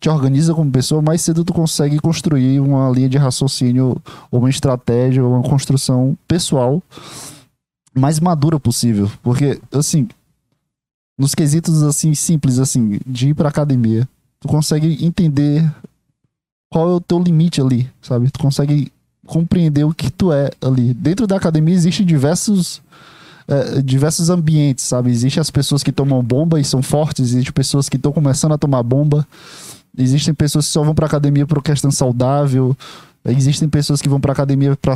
te 0.00 0.08
organiza 0.08 0.52
como 0.52 0.68
pessoa, 0.68 1.00
mais 1.00 1.20
cedo 1.20 1.44
tu 1.44 1.54
consegue 1.54 2.00
construir 2.00 2.58
uma 2.58 2.90
linha 2.90 3.08
de 3.08 3.16
raciocínio, 3.16 3.96
ou 4.32 4.40
uma 4.40 4.50
estratégia, 4.50 5.22
ou 5.22 5.32
uma 5.32 5.48
construção 5.48 6.18
pessoal 6.26 6.82
mais 7.94 8.18
madura 8.18 8.58
possível. 8.58 9.08
Porque, 9.22 9.60
assim, 9.72 10.08
nos 11.16 11.36
quesitos 11.36 11.84
assim 11.84 12.16
simples 12.16 12.58
assim 12.58 12.98
de 13.06 13.28
ir 13.28 13.34
para 13.34 13.48
academia, 13.48 14.08
tu 14.40 14.48
consegue 14.48 15.06
entender 15.06 15.72
qual 16.68 16.90
é 16.90 16.94
o 16.94 17.00
teu 17.00 17.22
limite 17.22 17.60
ali, 17.60 17.88
sabe? 18.02 18.28
Tu 18.28 18.40
consegue 18.40 18.90
compreender 19.24 19.84
o 19.84 19.94
que 19.94 20.10
tu 20.10 20.32
é 20.32 20.50
ali. 20.60 20.92
Dentro 20.92 21.28
da 21.28 21.36
academia 21.36 21.76
existem 21.76 22.04
diversos 22.04 22.82
é, 23.48 23.82
diversos 23.82 24.30
ambientes, 24.30 24.84
sabe? 24.84 25.10
Existem 25.10 25.40
as 25.40 25.50
pessoas 25.50 25.82
que 25.82 25.92
tomam 25.92 26.22
bomba 26.22 26.60
e 26.60 26.64
são 26.64 26.82
fortes, 26.82 27.26
existem 27.26 27.52
pessoas 27.52 27.88
que 27.88 27.96
estão 27.96 28.12
começando 28.12 28.52
a 28.52 28.58
tomar 28.58 28.82
bomba, 28.82 29.26
existem 29.96 30.34
pessoas 30.34 30.66
que 30.66 30.72
só 30.72 30.82
vão 30.82 30.94
para 30.94 31.06
academia 31.06 31.46
por 31.46 31.62
questão 31.62 31.90
saudável, 31.90 32.76
Existem 33.26 33.68
pessoas 33.70 34.02
que 34.02 34.08
vão 34.08 34.20
pra 34.20 34.32
academia 34.32 34.76
para 34.76 34.92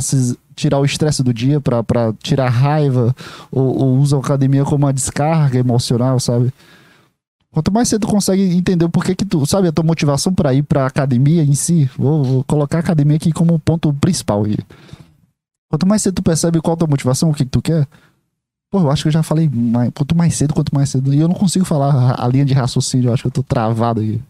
tirar 0.55 0.77
o 0.77 0.85
estresse 0.85 1.23
do 1.23 1.33
dia, 1.33 1.59
para 1.59 2.13
tirar 2.21 2.47
raiva, 2.49 3.15
ou, 3.51 3.81
ou, 3.81 3.97
usam 3.97 4.19
a 4.19 4.21
academia 4.21 4.63
como 4.63 4.85
uma 4.85 4.93
descarga 4.93 5.57
emocional, 5.57 6.19
sabe? 6.19 6.53
Quanto 7.51 7.71
mais 7.71 7.89
cedo 7.89 8.05
consegue 8.05 8.43
entender 8.55 8.85
o 8.85 8.89
porquê 8.89 9.15
que 9.15 9.25
tu, 9.25 9.43
sabe, 9.47 9.67
a 9.67 9.71
tua 9.71 9.83
motivação 9.83 10.31
para 10.31 10.53
ir 10.53 10.61
pra 10.61 10.85
academia 10.85 11.43
em 11.43 11.55
si, 11.55 11.89
vou, 11.97 12.23
vou, 12.23 12.43
colocar 12.43 12.77
a 12.77 12.81
academia 12.81 13.17
aqui 13.17 13.31
como 13.31 13.57
ponto 13.57 13.91
principal. 13.93 14.43
Quanto 15.67 15.87
mais 15.87 16.03
cedo 16.03 16.13
tu 16.15 16.21
percebe 16.21 16.61
qual 16.61 16.75
a 16.75 16.77
tua 16.77 16.87
motivação, 16.87 17.31
o 17.31 17.33
que, 17.33 17.43
que 17.45 17.49
tu 17.49 17.63
quer, 17.63 17.87
Pô, 18.69 18.79
eu 18.81 18.91
acho 18.91 19.03
que 19.03 19.07
eu 19.07 19.13
já 19.13 19.23
falei 19.23 19.49
mais, 19.49 19.91
quanto 19.95 20.15
mais 20.15 20.35
cedo, 20.35 20.53
quanto 20.53 20.73
mais 20.73 20.89
cedo. 20.89 21.13
E 21.13 21.19
eu 21.19 21.27
não 21.27 21.35
consigo 21.35 21.65
falar 21.65 21.93
a, 21.93 22.25
a 22.25 22.27
linha 22.27 22.45
de 22.45 22.53
raciocínio, 22.53 23.09
eu 23.09 23.13
acho 23.13 23.23
que 23.23 23.27
eu 23.27 23.31
tô 23.31 23.43
travado 23.43 24.01
aqui. 24.01 24.21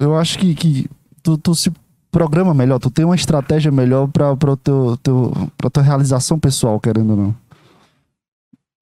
eu 0.00 0.16
acho 0.16 0.38
que, 0.38 0.54
que 0.54 0.90
tu, 1.22 1.36
tu 1.36 1.54
se 1.54 1.70
programa 2.10 2.54
melhor, 2.54 2.78
tu 2.78 2.90
tem 2.90 3.04
uma 3.04 3.14
estratégia 3.14 3.70
melhor 3.70 4.08
pra, 4.08 4.34
pra, 4.36 4.56
teu, 4.56 4.96
teu, 5.02 5.50
pra 5.56 5.70
tua 5.70 5.82
realização 5.82 6.38
pessoal, 6.38 6.80
querendo 6.80 7.10
ou 7.10 7.16
não. 7.16 7.36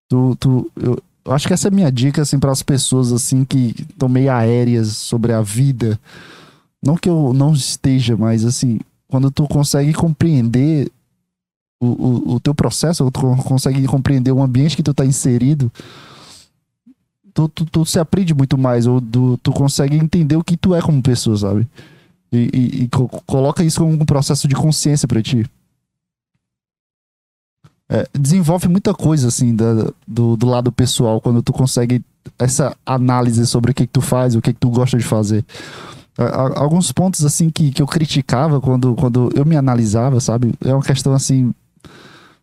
Tu, 0.09 0.37
tu, 0.37 0.73
eu, 0.77 1.03
eu 1.25 1.33
acho 1.33 1.49
que 1.49 1.53
essa 1.53 1.67
é 1.69 1.71
a 1.71 1.75
minha 1.75 1.91
dica, 1.91 2.23
assim, 2.23 2.39
para 2.39 2.53
as 2.53 2.63
pessoas, 2.63 3.13
assim, 3.13 3.45
que 3.45 3.75
estão 3.91 4.09
meio 4.09 4.33
aéreas 4.33 4.89
sobre 4.89 5.33
a 5.33 5.43
vida. 5.43 5.99
Não 6.83 6.97
que 6.97 7.09
eu 7.09 7.33
não 7.33 7.53
esteja, 7.53 8.17
mas, 8.17 8.45
assim, 8.45 8.79
quando 9.09 9.31
tu 9.31 9.49
consegue 9.49 9.93
compreender 9.93 10.91
o, 11.81 11.87
o, 11.87 12.35
o 12.35 12.41
teu 12.41 12.55
processo, 12.55 13.11
tu 13.11 13.21
consegue 13.45 13.85
compreender 13.87 14.33
o 14.33 14.43
ambiente 14.43 14.77
que 14.77 14.83
tu 14.83 14.95
tá 14.95 15.05
inserido, 15.05 15.71
tu, 17.35 17.49
tu, 17.49 17.67
tu, 17.67 17.85
se 17.85 17.99
aprende 17.99 18.35
muito 18.35 18.57
mais, 18.57 18.87
ou 18.87 19.01
tu, 19.01 19.39
tu 19.43 19.53
consegue 19.53 19.97
entender 19.97 20.37
o 20.37 20.45
que 20.45 20.57
tu 20.57 20.75
é 20.75 20.81
como 20.81 21.03
pessoa, 21.03 21.37
sabe? 21.37 21.69
E, 22.33 22.51
e, 22.53 22.83
e 22.83 22.89
co 22.89 23.09
coloca 23.27 23.63
isso 23.63 23.81
como 23.81 23.93
um 23.93 24.07
processo 24.07 24.49
de 24.49 24.55
consciência 24.55 25.07
para 25.07 25.23
ti. 25.23 25.45
É, 27.89 28.09
desenvolve 28.19 28.67
muita 28.69 28.93
coisa, 28.95 29.29
assim, 29.29 29.55
da, 29.55 29.93
do, 30.09 30.37
do 30.37 30.47
lado 30.47 30.73
pessoal, 30.73 31.21
quando 31.21 31.43
tu 31.43 31.53
consegue 31.53 32.03
essa 32.39 32.75
análise 32.85 33.47
sobre 33.47 33.71
o 33.71 33.75
que, 33.75 33.87
que 33.87 33.93
tu 33.93 34.01
faz, 34.01 34.35
o 34.35 34.41
que, 34.41 34.53
que 34.53 34.59
tu 34.59 34.71
gosta 34.71 34.97
de 34.97 35.05
fazer. 35.05 35.45
Alguns 36.55 36.91
pontos, 36.91 37.25
assim, 37.25 37.51
que, 37.51 37.71
que 37.71 37.83
eu 37.83 37.87
criticava 37.87 38.59
quando, 38.61 38.95
quando 38.95 39.31
eu 39.35 39.45
me 39.45 39.55
analisava, 39.55 40.19
sabe? 40.19 40.55
É 40.65 40.73
uma 40.73 40.83
questão, 40.83 41.13
assim, 41.13 41.55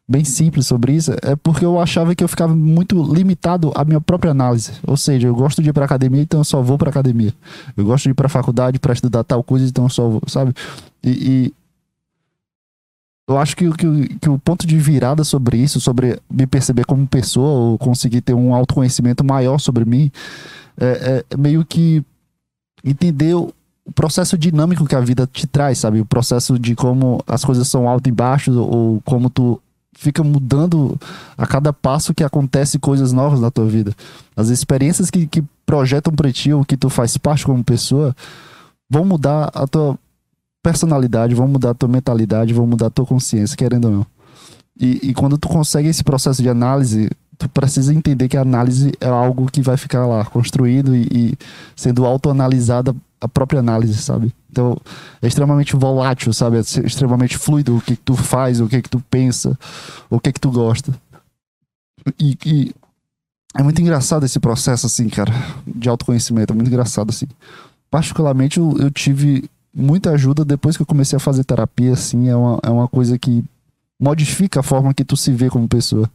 bem 0.07 0.23
simples 0.23 0.67
sobre 0.67 0.93
isso, 0.93 1.11
é 1.21 1.35
porque 1.35 1.63
eu 1.63 1.79
achava 1.79 2.13
que 2.13 2.23
eu 2.23 2.27
ficava 2.27 2.55
muito 2.55 3.01
limitado 3.13 3.71
à 3.75 3.85
minha 3.85 4.01
própria 4.01 4.31
análise. 4.31 4.73
Ou 4.85 4.97
seja, 4.97 5.27
eu 5.27 5.35
gosto 5.35 5.61
de 5.61 5.69
ir 5.69 5.73
para 5.73 5.85
academia, 5.85 6.21
então 6.21 6.41
eu 6.41 6.43
só 6.43 6.61
vou 6.61 6.77
para 6.77 6.89
academia. 6.89 7.33
Eu 7.75 7.85
gosto 7.85 8.03
de 8.03 8.09
ir 8.09 8.13
para 8.13 8.27
faculdade 8.27 8.79
para 8.79 8.93
estudar 8.93 9.23
tal 9.23 9.43
coisa, 9.43 9.65
então 9.65 9.85
eu 9.85 9.89
só 9.89 10.09
vou, 10.09 10.21
sabe? 10.27 10.53
E, 11.01 11.09
e 11.09 11.53
eu 13.27 13.37
acho 13.37 13.55
que, 13.55 13.69
que, 13.71 14.17
que, 14.19 14.29
o 14.29 14.37
ponto 14.37 14.67
de 14.67 14.77
virada 14.77 15.23
sobre 15.23 15.57
isso, 15.57 15.79
sobre 15.79 16.19
me 16.29 16.45
perceber 16.45 16.85
como 16.85 17.07
pessoa, 17.07 17.71
ou 17.71 17.77
conseguir 17.77 18.21
ter 18.21 18.33
um 18.33 18.53
autoconhecimento 18.53 19.23
maior 19.23 19.57
sobre 19.59 19.85
mim, 19.85 20.11
é, 20.77 21.23
é 21.29 21.37
meio 21.37 21.63
que 21.63 22.03
entender 22.83 23.33
o 23.33 23.53
processo 23.95 24.37
dinâmico 24.37 24.85
que 24.85 24.95
a 24.95 24.99
vida 24.99 25.25
te 25.25 25.47
traz, 25.47 25.77
sabe? 25.77 26.01
O 26.01 26.05
processo 26.05 26.59
de 26.59 26.75
como 26.75 27.23
as 27.25 27.45
coisas 27.45 27.67
são 27.69 27.87
alto 27.87 28.09
e 28.09 28.11
baixo, 28.11 28.51
ou 28.59 29.01
como 29.05 29.29
tu 29.29 29.61
fica 29.93 30.23
mudando 30.23 30.99
a 31.37 31.45
cada 31.45 31.71
passo 31.71 32.13
que 32.13 32.23
acontece 32.23 32.79
coisas 32.79 33.11
novas 33.11 33.39
na 33.39 33.51
tua 33.51 33.65
vida. 33.65 33.93
As 34.35 34.49
experiências 34.49 35.09
que, 35.09 35.27
que 35.27 35.43
projetam 35.65 36.13
para 36.13 36.31
ti 36.31 36.51
ou 36.51 36.65
que 36.65 36.77
tu 36.77 36.89
faz 36.89 37.17
parte 37.17 37.45
como 37.45 37.63
pessoa 37.63 38.15
vão 38.89 39.05
mudar 39.05 39.51
a 39.53 39.65
tua 39.65 39.97
personalidade, 40.61 41.35
vão 41.35 41.47
mudar 41.47 41.71
a 41.71 41.73
tua 41.73 41.89
mentalidade, 41.89 42.53
vão 42.53 42.65
mudar 42.65 42.87
a 42.87 42.89
tua 42.89 43.05
consciência, 43.05 43.57
querendo 43.57 43.85
ou 43.85 43.91
não. 43.91 44.05
E, 44.79 45.09
e 45.09 45.13
quando 45.13 45.37
tu 45.37 45.47
consegue 45.47 45.89
esse 45.89 46.03
processo 46.03 46.41
de 46.41 46.49
análise, 46.49 47.09
tu 47.37 47.47
precisa 47.49 47.93
entender 47.93 48.27
que 48.27 48.37
a 48.37 48.41
análise 48.41 48.91
é 48.99 49.07
algo 49.07 49.49
que 49.51 49.61
vai 49.61 49.77
ficar 49.77 50.05
lá 50.05 50.25
construído 50.25 50.95
e, 50.95 51.07
e 51.11 51.37
sendo 51.75 52.05
autoanalisada 52.05 52.95
a 53.23 53.27
própria 53.29 53.61
análise, 53.61 53.95
sabe? 53.95 54.33
Então, 54.51 54.77
é 55.21 55.27
extremamente 55.27 55.77
volátil, 55.77 56.33
sabe? 56.33 56.57
É 56.57 56.59
extremamente 56.59 57.37
fluido 57.37 57.77
o 57.77 57.81
que, 57.81 57.95
que 57.95 58.01
tu 58.01 58.15
faz, 58.15 58.59
o 58.59 58.67
que 58.67 58.81
que 58.81 58.89
tu 58.89 58.99
pensa, 59.09 59.57
o 60.09 60.19
que 60.19 60.33
que 60.33 60.41
tu 60.41 60.51
gosta. 60.51 60.93
E, 62.19 62.37
e, 62.45 62.75
é 63.55 63.63
muito 63.63 63.81
engraçado 63.81 64.25
esse 64.25 64.41
processo, 64.41 64.87
assim, 64.87 65.07
cara, 65.07 65.31
de 65.65 65.87
autoconhecimento. 65.87 66.51
É 66.51 66.55
muito 66.55 66.67
engraçado, 66.67 67.11
assim. 67.11 67.27
Particularmente, 67.89 68.59
eu, 68.59 68.75
eu 68.77 68.91
tive 68.91 69.49
muita 69.73 70.11
ajuda 70.11 70.43
depois 70.43 70.75
que 70.75 70.81
eu 70.81 70.87
comecei 70.87 71.15
a 71.15 71.21
fazer 71.21 71.45
terapia, 71.45 71.93
assim. 71.93 72.27
É 72.27 72.35
uma, 72.35 72.59
é 72.61 72.69
uma 72.69 72.89
coisa 72.89 73.17
que 73.17 73.41
modifica 73.97 74.59
a 74.59 74.63
forma 74.63 74.93
que 74.93 75.05
tu 75.05 75.15
se 75.15 75.31
vê 75.31 75.49
como 75.49 75.65
pessoa. 75.65 76.11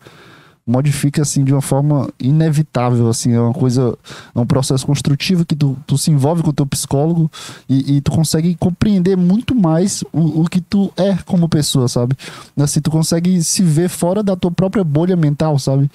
Modifica 0.69 1.23
assim 1.23 1.43
de 1.43 1.53
uma 1.53 1.63
forma 1.63 2.11
inevitável 2.21 3.09
assim 3.09 3.33
é 3.33 3.41
uma 3.41 3.55
coisa 3.55 3.97
é 4.35 4.39
um 4.39 4.45
processo 4.45 4.87
construtivo 4.87 5.47
que 5.47 5.57
tu, 5.57 5.75
tu 5.87 5.97
se 5.97 6.11
envolve 6.11 6.43
com 6.43 6.51
o 6.51 6.53
teu 6.53 6.67
psicólogo 6.67 7.31
e, 7.67 7.97
e 7.97 8.01
tu 8.03 8.11
consegue 8.11 8.55
compreender 8.55 9.17
muito 9.17 9.55
mais 9.55 10.05
o, 10.13 10.43
o, 10.43 10.45
que 10.45 10.61
tu 10.61 10.93
é 10.95 11.17
como 11.25 11.49
pessoa 11.49 11.89
sabe? 11.89 12.15
Assim 12.55 12.83
tu 12.83 12.91
consegue 12.91 13.43
se 13.43 13.63
ver 13.63 13.89
fora 13.89 14.23
da 14.23 14.37
tua 14.37 14.51
própria 14.51 14.85
bolha 14.85 15.17
mental 15.17 15.59
sabe? 15.59 15.91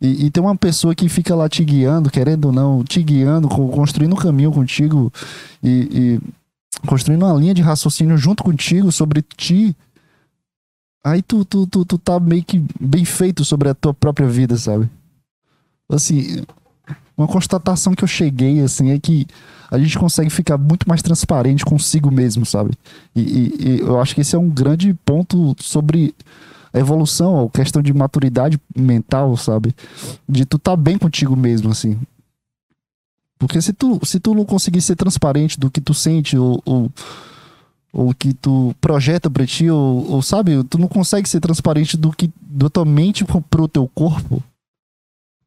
E, 0.00 0.26
e 0.26 0.30
tem 0.30 0.42
uma 0.42 0.56
pessoa 0.56 0.92
que 0.92 1.08
fica 1.08 1.34
lá 1.36 1.48
te 1.48 1.64
guiando 1.64 2.10
querendo 2.10 2.46
ou 2.46 2.52
não 2.52 2.82
te 2.82 3.00
guiando 3.04 3.48
construindo 3.48 4.14
um 4.14 4.16
caminho 4.16 4.50
contigo 4.50 5.12
e, 5.62 6.18
e 6.82 6.86
construindo 6.86 7.24
uma 7.24 7.38
linha 7.38 7.54
de 7.54 7.62
raciocínio 7.62 8.18
junto 8.18 8.42
contigo 8.42 8.90
sobre 8.90 9.22
ti 9.36 9.76
Aí 11.02 11.22
tu, 11.22 11.44
tu, 11.44 11.66
tu, 11.66 11.84
tu 11.84 11.98
tá 11.98 12.20
meio 12.20 12.44
que 12.44 12.62
bem 12.78 13.04
feito 13.04 13.44
sobre 13.44 13.68
a 13.68 13.74
tua 13.74 13.94
própria 13.94 14.28
vida, 14.28 14.56
sabe? 14.56 14.88
Assim, 15.88 16.44
uma 17.16 17.26
constatação 17.26 17.94
que 17.94 18.04
eu 18.04 18.08
cheguei, 18.08 18.60
assim, 18.60 18.90
é 18.90 18.98
que 18.98 19.26
a 19.70 19.78
gente 19.78 19.98
consegue 19.98 20.30
ficar 20.30 20.58
muito 20.58 20.88
mais 20.88 21.00
transparente 21.00 21.64
consigo 21.64 22.10
mesmo, 22.10 22.44
sabe? 22.44 22.72
E, 23.14 23.20
e, 23.20 23.54
e 23.60 23.80
eu 23.80 24.00
acho 24.00 24.14
que 24.14 24.20
esse 24.20 24.34
é 24.34 24.38
um 24.38 24.48
grande 24.48 24.92
ponto 25.04 25.56
sobre 25.60 26.14
a 26.72 26.78
evolução, 26.78 27.46
a 27.46 27.50
questão 27.50 27.80
de 27.80 27.92
maturidade 27.92 28.60
mental, 28.76 29.36
sabe? 29.36 29.74
De 30.28 30.44
tu 30.44 30.58
tá 30.58 30.76
bem 30.76 30.98
contigo 30.98 31.36
mesmo, 31.36 31.70
assim. 31.70 31.98
Porque 33.38 33.60
se 33.62 33.72
tu, 33.72 33.98
se 34.04 34.20
tu 34.20 34.34
não 34.34 34.44
conseguir 34.44 34.82
ser 34.82 34.96
transparente 34.96 35.58
do 35.58 35.70
que 35.70 35.80
tu 35.80 35.94
sente 35.94 36.36
ou, 36.36 36.60
ou 36.64 36.90
ou 37.92 38.14
que 38.14 38.32
tu 38.32 38.74
projeta 38.80 39.28
pra 39.28 39.46
ti, 39.46 39.68
ou, 39.68 40.10
ou, 40.10 40.22
sabe, 40.22 40.62
tu 40.64 40.78
não 40.78 40.88
consegue 40.88 41.28
ser 41.28 41.40
transparente 41.40 41.96
do 41.96 42.12
que 42.12 42.30
da 42.40 42.70
tua 42.70 42.84
mente 42.84 43.24
pro 43.24 43.68
teu 43.68 43.88
corpo. 43.88 44.42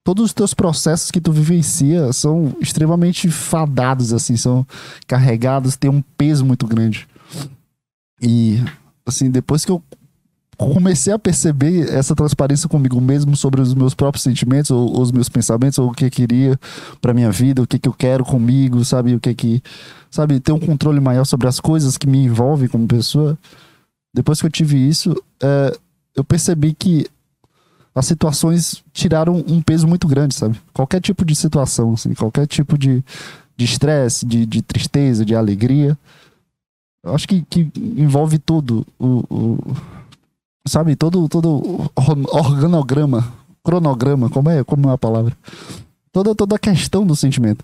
Todos 0.04 0.26
os 0.26 0.34
teus 0.34 0.54
processos 0.54 1.10
que 1.10 1.22
tu 1.22 1.32
vivencia 1.32 2.12
são 2.12 2.54
extremamente 2.60 3.30
fadados, 3.30 4.12
assim, 4.12 4.36
são 4.36 4.68
carregados, 5.08 5.78
tem 5.78 5.90
um 5.90 6.02
peso 6.18 6.46
muito 6.46 6.68
grande. 6.68 7.08
E, 8.22 8.62
assim, 9.06 9.32
depois 9.32 9.64
que 9.64 9.72
eu 9.72 9.82
comecei 10.58 11.14
a 11.14 11.20
perceber 11.20 11.90
essa 11.94 12.16
transparência 12.16 12.70
comigo 12.70 13.00
mesmo 13.02 13.36
sobre 13.36 13.62
os 13.62 13.74
meus 13.74 13.94
próprios 13.94 14.24
sentimentos, 14.24 14.72
ou, 14.72 15.00
os 15.02 15.12
meus 15.12 15.30
pensamentos, 15.30 15.80
ou 15.80 15.90
o 15.90 15.94
que 15.94 16.06
eu 16.06 16.12
queria 16.12 16.60
para 17.02 17.14
minha 17.14 17.32
vida, 17.32 17.62
o 17.62 17.68
que, 17.68 17.80
que 17.80 17.90
eu 17.90 17.94
quero 17.94 18.24
comigo, 18.24 18.84
sabe? 18.86 19.16
O 19.16 19.20
que 19.20 19.34
que. 19.34 19.64
Sabe? 20.12 20.40
Ter 20.40 20.52
um 20.52 20.60
controle 20.60 21.00
maior 21.00 21.26
sobre 21.26 21.48
as 21.48 21.60
coisas 21.60 21.98
que 21.98 22.08
me 22.08 22.26
envolvem 22.26 22.68
como 22.68 22.88
pessoa. 22.88 23.38
Depois 24.14 24.40
que 24.40 24.46
eu 24.46 24.52
tive 24.52 24.78
isso, 24.78 25.16
é, 25.42 25.76
eu 26.16 26.24
percebi 26.24 26.74
que 26.74 27.08
as 27.96 28.06
situações 28.06 28.84
tiraram 28.92 29.44
um 29.48 29.62
peso 29.62 29.88
muito 29.88 30.08
grande, 30.08 30.36
sabe? 30.36 30.60
Qualquer 30.72 31.02
tipo 31.02 31.26
de 31.26 31.36
situação, 31.36 31.94
assim, 31.94 32.14
qualquer 32.14 32.46
tipo 32.48 32.78
de 32.78 33.04
estresse, 33.58 34.26
de, 34.26 34.40
de, 34.40 34.46
de 34.46 34.62
tristeza, 34.62 35.26
de 35.26 35.36
alegria. 35.36 35.98
Eu 37.04 37.14
acho 37.14 37.28
que, 37.28 37.42
que 37.50 37.70
envolve 37.76 38.40
tudo. 38.40 38.86
O, 38.98 39.24
o, 39.30 39.76
sabe, 40.66 40.96
todo, 40.96 41.28
todo 41.28 41.92
organograma, 42.32 43.34
cronograma, 43.64 44.30
como 44.30 44.50
é, 44.50 44.64
como 44.64 44.90
é 44.90 44.94
a 44.94 44.98
palavra? 44.98 45.36
Toda, 46.12 46.34
toda 46.36 46.56
a 46.56 46.60
questão 46.60 47.06
do 47.06 47.16
sentimento. 47.16 47.64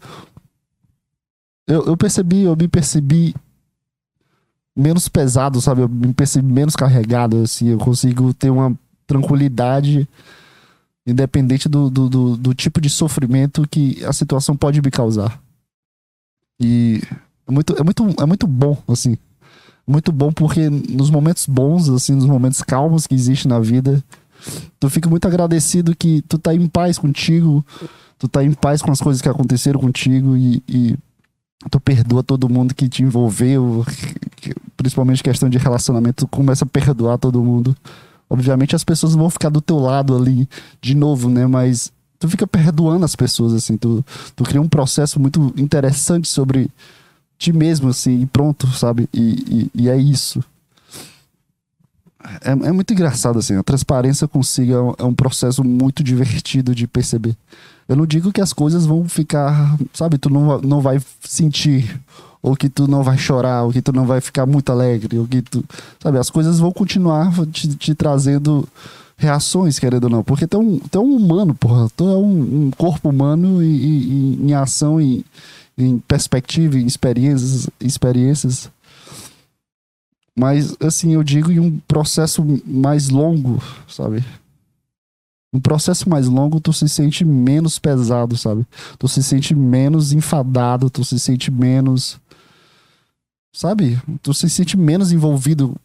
Eu, 1.68 1.86
eu 1.86 1.98
percebi, 1.98 2.44
eu 2.44 2.56
me 2.56 2.68
percebi 2.68 3.36
menos 4.76 5.08
pesado, 5.08 5.62
sabe? 5.62 5.82
Eu 5.82 5.90
me 5.90 6.14
percebi 6.14 6.52
menos 6.52 6.76
carregado, 6.76 7.44
assim. 7.44 7.68
Eu 7.70 7.78
consigo 7.78 8.34
ter 8.34 8.50
uma 8.50 8.78
tranquilidade 9.06 10.08
independente 11.06 11.70
do, 11.70 11.90
do, 11.90 12.10
do, 12.10 12.38
do 12.38 12.54
tipo 12.54 12.82
de 12.82 12.90
sofrimento 12.90 13.68
que 13.70 14.04
a 14.04 14.14
situação 14.14 14.56
pode 14.56 14.82
me 14.82 14.92
causar. 14.92 15.40
E 16.60 17.02
é 17.48 17.52
muito, 17.52 17.76
é 17.80 17.84
muito, 17.84 18.22
é 18.22 18.26
muito 18.26 18.48
bom, 18.48 18.78
assim 18.88 19.18
muito 19.90 20.12
bom 20.12 20.32
porque 20.32 20.70
nos 20.70 21.10
momentos 21.10 21.48
bons, 21.48 21.90
assim, 21.90 22.14
nos 22.14 22.26
momentos 22.26 22.62
calmos 22.62 23.08
que 23.08 23.16
existem 23.16 23.50
na 23.50 23.60
vida, 23.60 24.04
tu 24.80 24.88
fica 24.88 25.10
muito 25.10 25.28
agradecido 25.28 25.96
que 25.96 26.22
tu 26.22 26.38
tá 26.38 26.54
em 26.54 26.68
paz 26.68 27.00
contigo, 27.00 27.66
tu 28.20 28.28
tá 28.28 28.44
em 28.44 28.52
paz 28.52 28.84
com 28.84 28.92
as 28.92 29.02
coisas 29.02 29.20
que 29.20 29.28
aconteceram 29.28 29.80
contigo 29.80 30.38
e, 30.38 30.62
e 30.68 30.96
tu 31.72 31.80
perdoa 31.80 32.22
todo 32.22 32.48
mundo 32.48 32.76
que 32.76 32.88
te 32.88 33.02
envolveu, 33.02 33.84
principalmente 34.78 35.24
questão 35.24 35.50
de 35.50 35.58
relacionamento, 35.58 36.26
tu 36.26 36.28
começa 36.28 36.66
a 36.66 36.68
perdoar 36.68 37.18
todo 37.18 37.44
mundo. 37.44 37.76
Obviamente 38.30 38.76
as 38.76 38.84
pessoas 38.84 39.16
vão 39.16 39.28
ficar 39.28 39.50
do 39.50 39.60
teu 39.60 39.80
lado 39.80 40.16
ali 40.16 40.48
de 40.80 40.94
novo, 40.94 41.32
né? 41.32 41.48
Mas 41.48 41.92
tu 42.20 42.30
fica 42.30 42.46
perdoando 42.46 43.04
as 43.04 43.16
pessoas, 43.16 43.54
assim, 43.54 43.76
tu, 43.76 44.06
tu 44.36 44.44
cria 44.44 44.62
um 44.62 44.70
processo 44.70 45.20
muito 45.20 45.52
interessante 45.58 46.28
sobre 46.28 46.70
ti 47.40 47.54
mesmo, 47.54 47.90
assim, 47.90 48.22
e 48.22 48.26
pronto, 48.26 48.68
sabe? 48.68 49.10
E, 49.14 49.70
e, 49.74 49.84
e 49.84 49.90
é 49.90 49.98
isso. 49.98 50.44
É, 52.44 52.52
é, 52.52 52.72
muito 52.74 52.92
engraçado, 52.92 53.40
assim. 53.40 53.56
A 53.56 53.64
transparência 53.64 54.28
consigo 54.28 54.74
é 54.74 54.82
um, 54.82 54.94
é 55.00 55.04
um, 55.06 55.14
processo 55.14 55.64
muito 55.64 56.04
divertido 56.04 56.76
de 56.76 56.86
perceber. 56.86 57.36
Eu 57.88 57.96
não 57.96 58.06
digo 58.06 58.32
que 58.32 58.42
as 58.42 58.52
coisas 58.52 58.86
vão 58.86 59.08
ficar, 59.08 59.78
sabe? 59.94 60.18
Tu 60.18 60.30
não, 60.30 60.60
não 60.60 60.82
vai 60.82 61.02
sentir, 61.22 62.00
ou 62.42 62.58
que 62.58 62.68
tu 62.68 62.90
não 62.90 63.04
vai 63.04 63.18
chorar, 63.18 63.64
ou 63.64 63.72
que 63.72 63.82
tu 63.82 63.94
não 63.94 64.06
vai 64.06 64.20
ficar 64.20 64.46
muito 64.46 64.70
alegre, 64.70 65.18
ou 65.18 65.26
que 65.26 65.42
tu. 65.42 65.64
Sabe? 65.98 66.18
As 66.18 66.30
coisas 66.30 66.60
vão 66.60 66.74
continuar 66.74 67.32
te, 67.48 67.70
te 67.70 67.96
trazendo 67.96 68.68
reações, 69.16 69.80
querendo 69.80 70.04
ou 70.04 70.10
não. 70.10 70.24
Porque 70.24 70.46
tu 70.46 70.58
é 70.58 70.60
um, 70.60 70.78
tu 70.78 70.98
é 71.00 71.02
um 71.02 71.16
humano, 71.16 71.56
porra. 71.56 71.88
Tu 71.96 72.04
é 72.04 72.18
um, 72.18 72.66
um 72.68 72.72
corpo 72.72 73.10
humano 73.10 73.64
e, 73.64 73.66
e, 73.66 74.38
e 74.44 74.50
em 74.50 74.54
ação 74.54 75.00
e 75.00 75.26
em 75.80 75.98
perspectiva, 76.00 76.78
em 76.78 76.86
experiências, 76.86 77.70
experiências. 77.80 78.70
Mas, 80.36 80.76
assim, 80.80 81.14
eu 81.14 81.24
digo 81.24 81.52
em 81.52 81.60
um 81.60 81.80
processo 81.80 82.44
mais 82.66 83.10
longo, 83.10 83.64
sabe? 83.88 84.24
Um 85.54 85.60
processo 85.60 86.08
mais 86.10 86.28
longo, 86.28 86.60
tu 86.60 86.72
se 86.72 86.88
sente 86.88 87.26
menos 87.26 87.80
pesado, 87.80 88.38
sabe? 88.38 88.68
Tu 88.98 89.08
se 89.08 89.24
sente 89.24 89.56
menos 89.56 90.12
enfadado, 90.12 90.90
tu 90.90 91.04
se 91.04 91.18
sente 91.20 91.50
menos. 91.50 92.20
Sabe? 93.52 94.00
Tu 94.22 94.34
se 94.34 94.50
sente 94.50 94.78
menos 94.78 95.12
envolvido 95.12 95.76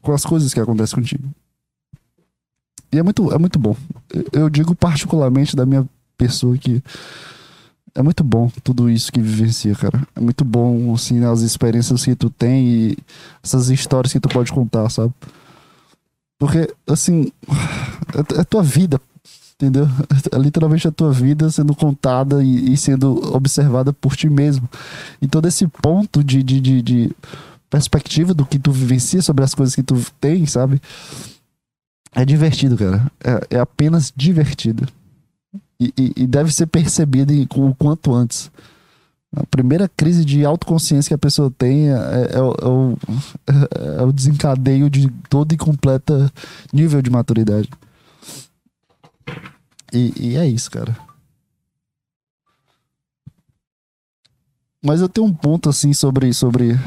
com 0.00 0.12
as 0.12 0.24
coisas 0.24 0.54
que 0.54 0.60
acontecem 0.60 0.96
contigo. 0.96 1.28
E 2.92 2.98
é 2.98 3.02
muito, 3.02 3.32
é 3.32 3.38
muito 3.38 3.58
bom. 3.58 3.76
Eu 4.32 4.48
digo 4.48 4.74
particularmente 4.74 5.54
da 5.56 5.66
minha 5.66 5.86
pessoa 6.16 6.56
que 6.56 6.82
é 7.94 8.02
muito 8.02 8.24
bom 8.24 8.50
tudo 8.62 8.88
isso 8.88 9.12
que 9.12 9.20
vivencia, 9.20 9.74
cara. 9.74 10.06
É 10.16 10.20
muito 10.20 10.44
bom, 10.44 10.94
assim, 10.94 11.24
as 11.24 11.40
experiências 11.40 12.04
que 12.04 12.14
tu 12.14 12.30
tem 12.30 12.66
e 12.66 12.98
essas 13.42 13.68
histórias 13.68 14.12
que 14.12 14.20
tu 14.20 14.28
pode 14.28 14.52
contar, 14.52 14.88
sabe? 14.88 15.12
Porque, 16.38 16.72
assim, 16.86 17.30
é, 18.14 18.40
é 18.40 18.44
tua 18.44 18.62
vida, 18.62 19.00
entendeu? 19.54 19.86
É 20.32 20.38
literalmente 20.38 20.88
a 20.88 20.92
tua 20.92 21.12
vida 21.12 21.50
sendo 21.50 21.74
contada 21.74 22.42
e, 22.42 22.72
e, 22.72 22.76
sendo 22.76 23.34
observada 23.34 23.92
por 23.92 24.16
ti 24.16 24.28
mesmo. 24.28 24.68
E 25.20 25.28
todo 25.28 25.46
esse 25.46 25.66
ponto 25.66 26.24
de, 26.24 26.42
de, 26.42 26.60
de, 26.60 26.82
de 26.82 27.16
perspectiva 27.68 28.32
do 28.32 28.46
que 28.46 28.58
tu 28.58 28.72
vivencia 28.72 29.20
sobre 29.20 29.44
as 29.44 29.54
coisas 29.54 29.74
que 29.74 29.82
tu 29.82 30.02
tem, 30.20 30.46
sabe? 30.46 30.80
É 32.14 32.24
divertido, 32.24 32.76
cara. 32.76 33.10
É, 33.22 33.56
é 33.56 33.60
apenas 33.60 34.12
divertido 34.16 34.88
e, 35.96 36.12
e, 36.16 36.26
deve 36.26 36.52
ser 36.52 36.66
percebida 36.66 37.32
o 37.56 37.74
quanto 37.74 38.14
antes. 38.14 38.50
A 39.34 39.46
primeira 39.46 39.88
crise 39.88 40.24
de 40.24 40.44
autoconsciência 40.44 41.08
que 41.08 41.14
a 41.14 41.18
pessoa 41.18 41.50
tem 41.50 41.88
é, 41.88 41.94
é, 41.94 42.36
é, 42.36 42.40
o, 42.40 42.98
é 43.98 44.02
o 44.02 44.12
desencadeio 44.12 44.90
de 44.90 45.08
todo 45.30 45.52
e 45.52 45.56
completa 45.56 46.30
nível 46.72 47.00
de 47.00 47.10
maturidade. 47.10 47.68
E, 49.92 50.12
e 50.16 50.36
é 50.36 50.46
isso, 50.46 50.70
cara. 50.70 50.96
Mas 54.84 55.00
eu 55.00 55.08
tenho 55.08 55.26
um 55.26 55.32
ponto 55.32 55.68
assim 55.68 55.92
sobre, 55.92 56.32
sobre, 56.34 56.78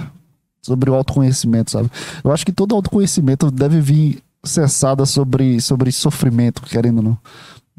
sobre 0.62 0.89
o 0.89 0.95
autoconhecimento, 0.95 1.71
sabe? 1.71 1.89
Eu 2.23 2.31
acho 2.31 2.45
que 2.45 2.51
todo 2.51 2.75
autoconhecimento 2.75 3.49
deve 3.49 3.79
vir 3.79 4.23
cessada 4.43 5.05
sobre, 5.05 5.60
sobre 5.62 5.91
sofrimento, 5.91 6.62
querendo 6.62 6.97
ou 6.97 7.03
não 7.03 7.17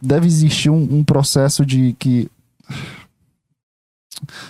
deve 0.00 0.26
existir 0.26 0.70
um, 0.70 0.98
um 0.98 1.04
processo 1.04 1.64
de 1.64 1.94
que 1.98 2.30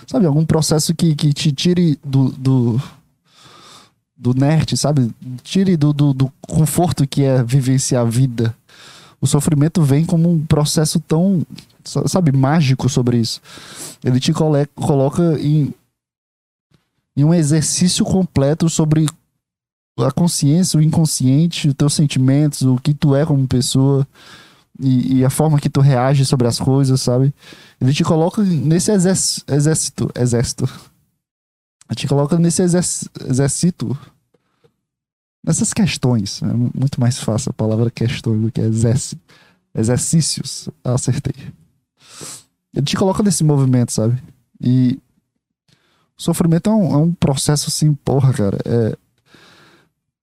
sabe, 0.05 0.25
algum 0.25 0.45
processo 0.45 0.93
que, 0.95 1.15
que 1.15 1.33
te 1.33 1.51
tire 1.51 1.99
do, 2.03 2.29
do, 2.29 2.81
do 4.15 4.33
nerd, 4.33 4.75
sabe? 4.77 5.11
Tire 5.43 5.75
do, 5.75 5.93
do, 5.93 6.13
do, 6.13 6.33
conforto 6.41 7.07
que 7.07 7.23
é 7.23 7.43
vivenciar 7.43 8.05
a 8.05 8.09
vida. 8.09 8.55
O 9.19 9.27
sofrimento 9.27 9.81
vem 9.81 10.05
como 10.05 10.29
um 10.31 10.45
processo 10.45 10.99
tão, 10.99 11.43
sabe, 11.83 12.31
mágico 12.31 12.87
sobre 12.87 13.17
isso. 13.17 13.41
Ele 14.03 14.19
te 14.19 14.31
cole 14.31 14.67
coloca 14.75 15.39
em, 15.39 15.73
em 17.15 17.23
um 17.23 17.33
exercício 17.33 18.05
completo 18.05 18.69
sobre 18.69 19.07
a 19.99 20.11
consciência, 20.11 20.79
o 20.79 20.83
inconsciente, 20.83 21.69
os 21.69 21.73
teus 21.73 21.93
sentimentos, 21.93 22.61
o 22.61 22.77
que 22.77 22.93
tu 22.93 23.15
é 23.15 23.25
como 23.25 23.47
pessoa 23.47 24.07
e, 24.79 25.17
e, 25.17 25.25
a 25.25 25.29
forma 25.29 25.59
que 25.59 25.69
tu 25.69 25.81
reage 25.81 26.25
sobre 26.25 26.47
as 26.47 26.59
coisas, 26.59 27.01
sabe? 27.01 27.33
Ele 27.81 27.93
te 27.93 28.03
coloca 28.03 28.41
nesse 28.43 28.91
exército. 28.91 29.51
Exército. 29.51 30.11
Exército. 30.15 30.63
Ele 31.89 31.95
te 31.95 32.07
coloca 32.07 32.37
nesse 32.37 32.61
exército. 32.61 33.97
Nessas 35.43 35.73
questões. 35.73 36.41
É 36.43 36.53
muito 36.53 36.99
mais 36.99 37.17
fácil 37.17 37.49
a 37.49 37.53
palavra 37.53 37.89
questões 37.89 38.41
do 38.41 38.51
que 38.51 38.61
exército. 38.61 39.21
Exercícios. 39.73 40.69
Acertei. 40.83 41.35
Ele 42.73 42.85
te 42.85 42.95
coloca 42.95 43.23
nesse 43.23 43.43
movimento, 43.43 43.91
sabe? 43.91 44.21
E 44.61 44.99
o 46.17 46.21
sofrimento 46.21 46.69
é 46.69 46.73
um, 46.73 46.93
é 46.93 46.97
um 46.97 47.13
processo 47.13 47.69
assim, 47.69 47.93
porra, 47.93 48.33
cara. 48.33 48.57
É 48.65 48.97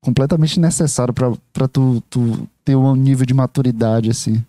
completamente 0.04 0.60
necessário 0.60 1.14
para 1.14 1.66
tu, 1.66 2.02
tu 2.10 2.46
ter 2.62 2.76
um 2.76 2.94
nível 2.94 3.24
de 3.24 3.32
maturidade, 3.32 4.10
assim. 4.10 4.44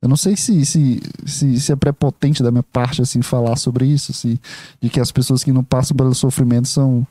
Eu 0.00 0.08
não 0.08 0.16
sei 0.16 0.34
se, 0.34 0.64
se, 0.66 1.00
se, 1.24 1.60
se, 1.60 1.72
é 1.72 1.76
prepotente 1.76 2.42
da 2.42 2.50
minha 2.50 2.62
parte, 2.62 3.02
assim, 3.02 3.22
falar 3.22 3.54
sobre 3.56 3.86
isso, 3.86 4.10
assim, 4.10 4.38
de 4.80 4.88
que 4.88 4.98
as 4.98 5.12
pessoas 5.12 5.44
que 5.44 5.52
não 5.52 5.62
passam 5.62 5.96
pelo 5.96 6.14
sofrimento 6.14 6.66
são 6.66 7.06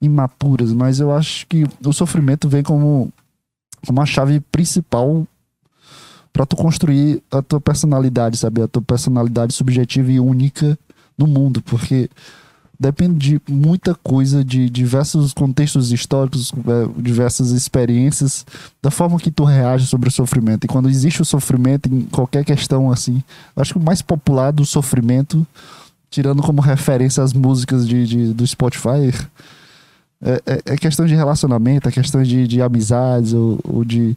imaturas, 0.00 0.72
mas 0.72 1.00
eu 1.00 1.10
acho 1.10 1.46
que 1.46 1.64
o 1.84 1.92
sofrimento 1.92 2.48
vem 2.48 2.62
como, 2.62 3.12
como 3.84 4.00
a 4.00 4.06
chave 4.06 4.38
principal 4.38 5.26
para 6.32 6.46
tu 6.46 6.54
construir 6.54 7.22
a 7.30 7.42
tua 7.42 7.60
personalidade, 7.60 8.36
sabe? 8.36 8.62
A 8.62 8.68
tua 8.68 8.82
personalidade 8.82 9.52
subjetiva 9.52 10.12
e 10.12 10.20
única 10.20 10.78
no 11.18 11.26
mundo, 11.26 11.60
porque 11.62 12.08
depende 12.80 13.38
de 13.38 13.52
muita 13.52 13.94
coisa, 13.94 14.42
de 14.42 14.70
diversos 14.70 15.34
contextos 15.34 15.92
históricos, 15.92 16.50
é, 16.50 17.02
diversas 17.02 17.50
experiências, 17.50 18.46
da 18.80 18.90
forma 18.90 19.18
que 19.18 19.30
tu 19.30 19.44
reage 19.44 19.86
sobre 19.86 20.08
o 20.08 20.12
sofrimento. 20.12 20.64
E 20.64 20.66
quando 20.68 20.88
existe 20.88 21.20
o 21.20 21.24
sofrimento 21.24 21.92
em 21.92 22.00
qualquer 22.06 22.42
questão 22.42 22.90
assim, 22.90 23.22
acho 23.54 23.74
que 23.74 23.78
o 23.78 23.82
mais 23.82 24.00
popular 24.00 24.50
do 24.50 24.64
sofrimento, 24.64 25.46
tirando 26.08 26.42
como 26.42 26.62
referência 26.62 27.22
as 27.22 27.34
músicas 27.34 27.86
de, 27.86 28.06
de 28.06 28.32
do 28.32 28.46
Spotify, 28.46 29.12
é, 30.22 30.42
é, 30.46 30.62
é, 30.72 30.76
questão 30.78 31.04
de 31.04 31.14
relacionamento, 31.14 31.86
é 31.86 31.92
questão 31.92 32.22
de, 32.22 32.46
de 32.46 32.62
amizades 32.62 33.34
ou, 33.34 33.60
ou 33.62 33.84
de. 33.84 34.16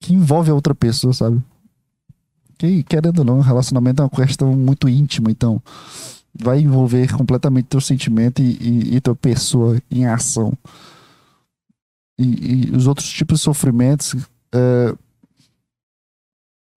que 0.00 0.14
envolve 0.14 0.52
a 0.52 0.54
outra 0.54 0.74
pessoa, 0.74 1.12
sabe? 1.12 1.42
Que, 2.56 2.84
querendo 2.84 3.18
ou 3.18 3.24
não, 3.24 3.40
relacionamento 3.40 4.02
é 4.02 4.04
uma 4.04 4.26
questão 4.26 4.54
muito 4.54 4.88
íntima, 4.88 5.32
então 5.32 5.60
vai 6.34 6.60
envolver 6.60 7.12
completamente 7.12 7.66
teu 7.66 7.80
sentimento 7.80 8.42
e, 8.42 8.56
e, 8.60 8.96
e 8.96 9.00
tua 9.00 9.14
pessoa 9.14 9.80
em 9.90 10.06
ação. 10.06 10.52
E, 12.18 12.70
e, 12.72 12.76
os 12.76 12.86
outros 12.86 13.08
tipos 13.08 13.38
de 13.38 13.44
sofrimentos. 13.44 14.14
É, 14.52 14.94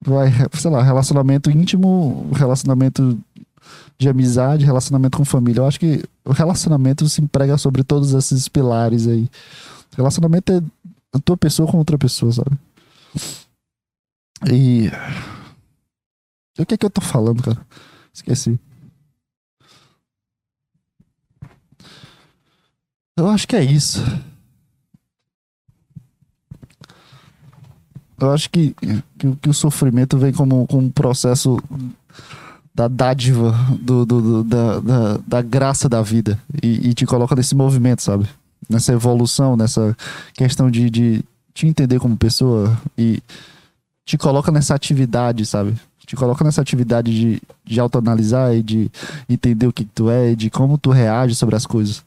vai, 0.05 0.27
sei 0.53 0.71
lá, 0.71 0.83
relacionamento 0.83 1.49
íntimo, 1.49 2.29
relacionamento 2.33 3.17
de 3.97 4.07
amizade, 4.07 4.65
relacionamento 4.65 5.17
com 5.17 5.25
família. 5.25 5.61
Eu 5.61 5.67
acho 5.67 5.79
que 5.79 6.03
o 6.23 6.31
relacionamento 6.31 7.07
se 7.09 7.21
emprega 7.21 7.57
sobre 7.57 7.83
todos 7.83 8.13
esses 8.13 8.47
pilares 8.47 9.07
aí. 9.07 9.29
Relacionamento 9.95 10.51
é 10.51 10.61
a 11.13 11.19
tua 11.19 11.35
pessoa 11.35 11.69
com 11.69 11.77
outra 11.77 11.97
pessoa, 11.97 12.31
sabe? 12.31 12.57
E. 14.51 14.89
O 16.59 16.65
que 16.65 16.73
é 16.73 16.77
que 16.77 16.85
eu 16.85 16.89
tô 16.89 17.01
falando, 17.01 17.43
cara? 17.43 17.59
Esqueci. 18.13 18.59
Eu 23.17 23.27
acho 23.27 23.47
que 23.47 23.56
é 23.56 23.63
isso. 23.63 23.99
Eu 28.19 28.32
acho 28.32 28.47
que, 28.51 28.75
que, 29.17 29.36
que 29.41 29.49
o 29.49 29.53
sofrimento 29.53 30.19
vem 30.19 30.32
como, 30.32 30.67
como 30.67 30.86
um 30.86 30.91
processo 30.91 31.58
da 32.73 32.88
dádiva, 32.88 33.53
do, 33.82 34.06
do, 34.06 34.21
do 34.21 34.43
da, 34.43 34.80
da, 34.80 35.19
da, 35.25 35.41
graça 35.41 35.89
da 35.89 36.03
vida. 36.03 36.39
E, 36.62 36.89
e, 36.89 36.93
te 36.93 37.08
coloca 37.08 37.36
nesse 37.36 37.56
movimento, 37.56 38.03
sabe? 38.03 38.27
Nessa 38.69 38.93
evolução, 38.93 39.58
nessa 39.58 39.97
questão 40.36 40.69
de, 40.69 40.88
de 40.88 41.23
te 41.56 41.65
entender 41.65 41.99
como 41.99 42.15
pessoa 42.15 42.80
e 42.95 43.19
te 44.06 44.15
coloca 44.15 44.51
nessa 44.51 44.75
atividade, 44.75 45.43
sabe? 45.43 45.73
Te 46.06 46.15
coloca 46.15 46.43
nessa 46.43 46.62
atividade 46.62 47.12
de, 47.12 47.41
de 47.65 47.80
autoanalisar 47.80 48.53
e 48.53 48.62
de 48.62 48.91
entender 49.27 49.65
o 49.65 49.73
que, 49.73 49.84
que 49.84 49.91
tu 49.91 50.08
é 50.08 50.36
de 50.36 50.51
como 50.51 50.77
tu 50.77 50.91
reage 50.91 51.34
sobre 51.34 51.56
as 51.56 51.65
coisas. 51.65 52.03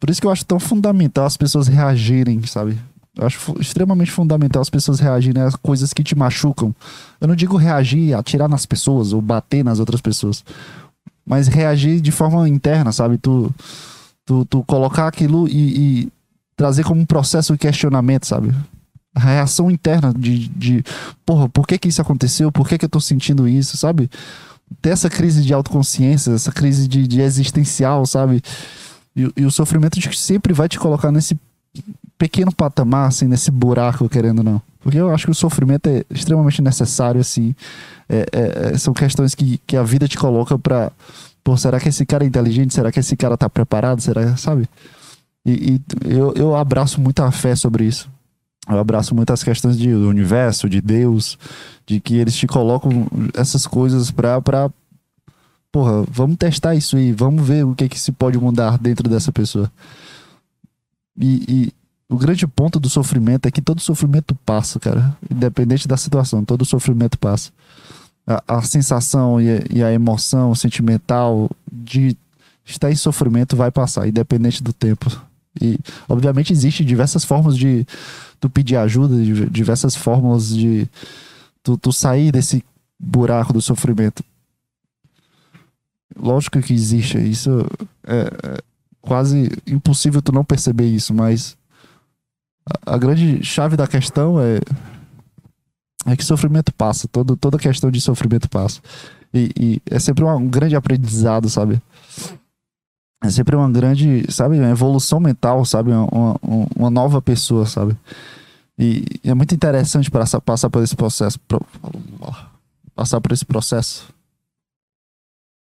Por 0.00 0.08
isso 0.08 0.20
que 0.20 0.26
eu 0.26 0.30
acho 0.30 0.46
tão 0.46 0.58
fundamental 0.58 1.26
as 1.26 1.36
pessoas 1.36 1.68
reagirem, 1.68 2.42
sabe? 2.46 2.78
Eu 3.16 3.26
acho 3.26 3.54
extremamente 3.60 4.10
fundamental 4.10 4.62
as 4.62 4.70
pessoas 4.70 4.98
reagirem 4.98 5.42
a 5.42 5.50
coisas 5.58 5.92
que 5.92 6.02
te 6.02 6.16
machucam. 6.16 6.74
Eu 7.20 7.28
não 7.28 7.36
digo 7.36 7.56
reagir, 7.56 8.14
atirar 8.14 8.48
nas 8.48 8.64
pessoas 8.64 9.12
ou 9.12 9.20
bater 9.20 9.62
nas 9.62 9.78
outras 9.78 10.00
pessoas. 10.00 10.42
Mas 11.26 11.48
reagir 11.48 12.00
de 12.00 12.10
forma 12.10 12.48
interna, 12.48 12.92
sabe? 12.92 13.18
Tu, 13.18 13.52
tu, 14.24 14.44
tu 14.46 14.64
colocar 14.64 15.06
aquilo 15.06 15.46
e, 15.46 15.52
e 16.02 16.12
trazer 16.56 16.82
como 16.84 17.00
um 17.00 17.06
processo 17.06 17.52
de 17.52 17.58
questionamento, 17.58 18.26
sabe? 18.26 18.54
A 19.14 19.20
reação 19.20 19.70
interna 19.70 20.14
de, 20.16 20.48
de 20.48 20.84
porra, 21.26 21.48
por 21.48 21.66
que 21.66 21.78
que 21.78 21.88
isso 21.88 22.00
aconteceu? 22.00 22.50
Por 22.50 22.66
que 22.66 22.78
que 22.78 22.84
eu 22.84 22.88
tô 22.88 23.00
sentindo 23.00 23.46
isso, 23.46 23.76
sabe? 23.76 24.08
Ter 24.80 24.90
essa 24.90 25.10
crise 25.10 25.42
de 25.42 25.52
autoconsciência, 25.52 26.32
essa 26.32 26.52
crise 26.52 26.88
de, 26.88 27.06
de 27.06 27.20
existencial, 27.20 28.06
sabe? 28.06 28.40
E, 29.14 29.30
e 29.36 29.44
o 29.44 29.50
sofrimento 29.50 30.00
sempre 30.16 30.52
vai 30.52 30.68
te 30.68 30.78
colocar 30.78 31.10
nesse 31.10 31.38
pequeno 32.18 32.52
patamar, 32.52 33.08
assim, 33.08 33.26
nesse 33.26 33.50
buraco, 33.50 34.08
querendo 34.08 34.38
ou 34.38 34.44
não. 34.44 34.62
Porque 34.80 34.98
eu 34.98 35.12
acho 35.12 35.26
que 35.26 35.30
o 35.30 35.34
sofrimento 35.34 35.88
é 35.88 36.04
extremamente 36.10 36.62
necessário, 36.62 37.20
assim. 37.20 37.54
É, 38.08 38.26
é, 38.32 38.72
é 38.72 38.78
são 38.78 38.92
questões 38.92 39.34
que, 39.34 39.58
que 39.66 39.76
a 39.76 39.82
vida 39.82 40.08
te 40.08 40.16
coloca 40.16 40.58
pra. 40.58 40.90
Pô, 41.42 41.56
será 41.56 41.80
que 41.80 41.88
esse 41.88 42.04
cara 42.04 42.24
é 42.24 42.26
inteligente? 42.26 42.74
Será 42.74 42.92
que 42.92 43.00
esse 43.00 43.16
cara 43.16 43.36
tá 43.36 43.48
preparado? 43.48 44.00
Será, 44.00 44.36
sabe? 44.36 44.68
E, 45.44 45.74
e 45.74 45.80
eu, 46.04 46.32
eu 46.34 46.56
abraço 46.56 47.00
muita 47.00 47.30
fé 47.30 47.54
sobre 47.54 47.84
isso. 47.84 48.10
Eu 48.68 48.78
abraço 48.78 49.14
muitas 49.14 49.42
questões 49.42 49.78
de, 49.78 49.90
do 49.92 50.08
universo, 50.08 50.68
de 50.68 50.80
Deus, 50.80 51.38
de 51.86 51.98
que 51.98 52.16
eles 52.16 52.36
te 52.36 52.46
colocam 52.46 53.06
essas 53.34 53.66
coisas 53.66 54.10
pra, 54.10 54.40
pra 54.40 54.70
porra, 55.72 56.04
vamos 56.10 56.36
testar 56.36 56.74
isso 56.74 56.96
aí, 56.96 57.12
vamos 57.12 57.46
ver 57.46 57.64
o 57.64 57.74
que, 57.74 57.88
que 57.88 57.98
se 57.98 58.12
pode 58.12 58.38
mudar 58.38 58.78
dentro 58.78 59.08
dessa 59.08 59.32
pessoa. 59.32 59.70
E, 61.18 61.44
e, 61.48 61.72
o 62.08 62.16
grande 62.16 62.44
ponto 62.44 62.80
do 62.80 62.88
sofrimento 62.88 63.46
é 63.46 63.52
que 63.52 63.62
todo 63.62 63.80
sofrimento 63.80 64.34
passa, 64.44 64.80
cara. 64.80 65.16
Independente 65.30 65.86
da 65.86 65.96
situação, 65.96 66.44
todo 66.44 66.64
sofrimento 66.64 67.16
passa. 67.16 67.52
A, 68.26 68.56
a 68.56 68.62
sensação 68.62 69.40
e 69.40 69.48
a, 69.48 69.62
e 69.70 69.82
a, 69.84 69.92
emoção 69.92 70.52
sentimental 70.56 71.48
de 71.70 72.16
estar 72.64 72.90
em 72.90 72.96
sofrimento 72.96 73.54
vai 73.54 73.70
passar, 73.70 74.08
independente 74.08 74.60
do 74.60 74.72
tempo. 74.72 75.08
E, 75.60 75.78
obviamente, 76.08 76.52
existe 76.52 76.84
diversas 76.84 77.24
formas 77.24 77.56
de 77.56 77.86
tu 78.40 78.50
pedir 78.50 78.76
ajuda, 78.76 79.14
diversas 79.48 79.94
formas 79.94 80.48
de 80.48 80.88
tu, 81.62 81.76
tu 81.76 81.92
sair 81.92 82.32
desse 82.32 82.64
buraco 82.98 83.52
do 83.52 83.62
sofrimento. 83.62 84.24
Lógico 86.20 86.60
que 86.60 86.72
existe, 86.72 87.18
isso 87.18 87.66
é, 88.06 88.30
é 88.42 88.58
quase 89.00 89.50
impossível 89.66 90.20
tu 90.20 90.32
não 90.32 90.44
perceber 90.44 90.86
isso, 90.86 91.14
mas 91.14 91.56
a, 92.86 92.94
a 92.94 92.98
grande 92.98 93.42
chave 93.42 93.76
da 93.76 93.86
questão 93.86 94.38
é 94.40 94.60
é 96.06 96.16
que 96.16 96.24
sofrimento 96.24 96.72
passa, 96.72 97.06
todo, 97.08 97.36
toda 97.36 97.58
questão 97.58 97.90
de 97.90 98.00
sofrimento 98.00 98.48
passa. 98.48 98.80
E, 99.32 99.50
e 99.58 99.82
é 99.86 99.98
sempre 99.98 100.24
uma, 100.24 100.34
um 100.34 100.48
grande 100.48 100.74
aprendizado, 100.74 101.48
sabe? 101.48 101.80
É 103.22 103.28
sempre 103.28 103.54
uma 103.54 103.70
grande, 103.70 104.24
sabe, 104.32 104.58
uma 104.58 104.70
evolução 104.70 105.20
mental, 105.20 105.64
sabe? 105.64 105.90
Uma, 105.90 106.36
uma, 106.40 106.66
uma 106.74 106.90
nova 106.90 107.20
pessoa, 107.20 107.66
sabe? 107.66 107.96
E, 108.78 109.04
e, 109.22 109.30
é 109.30 109.34
muito 109.34 109.54
interessante 109.54 110.10
passar, 110.10 110.40
passar 110.40 110.70
por 110.70 110.82
esse 110.82 110.96
processo. 110.96 111.38
Pro, 111.40 111.60
passar 112.94 113.20
por 113.20 113.32
esse 113.32 113.44
processo. 113.44 114.08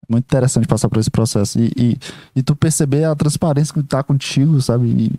Muito 0.09 0.25
interessante 0.25 0.67
passar 0.67 0.88
por 0.88 0.99
esse 0.99 1.11
processo. 1.11 1.59
E, 1.59 1.73
e, 1.77 1.99
e 2.37 2.43
tu 2.43 2.55
perceber 2.55 3.05
a 3.05 3.14
transparência 3.14 3.73
que 3.73 3.83
tá 3.83 4.03
contigo, 4.03 4.61
sabe? 4.61 4.87
E, 4.87 5.12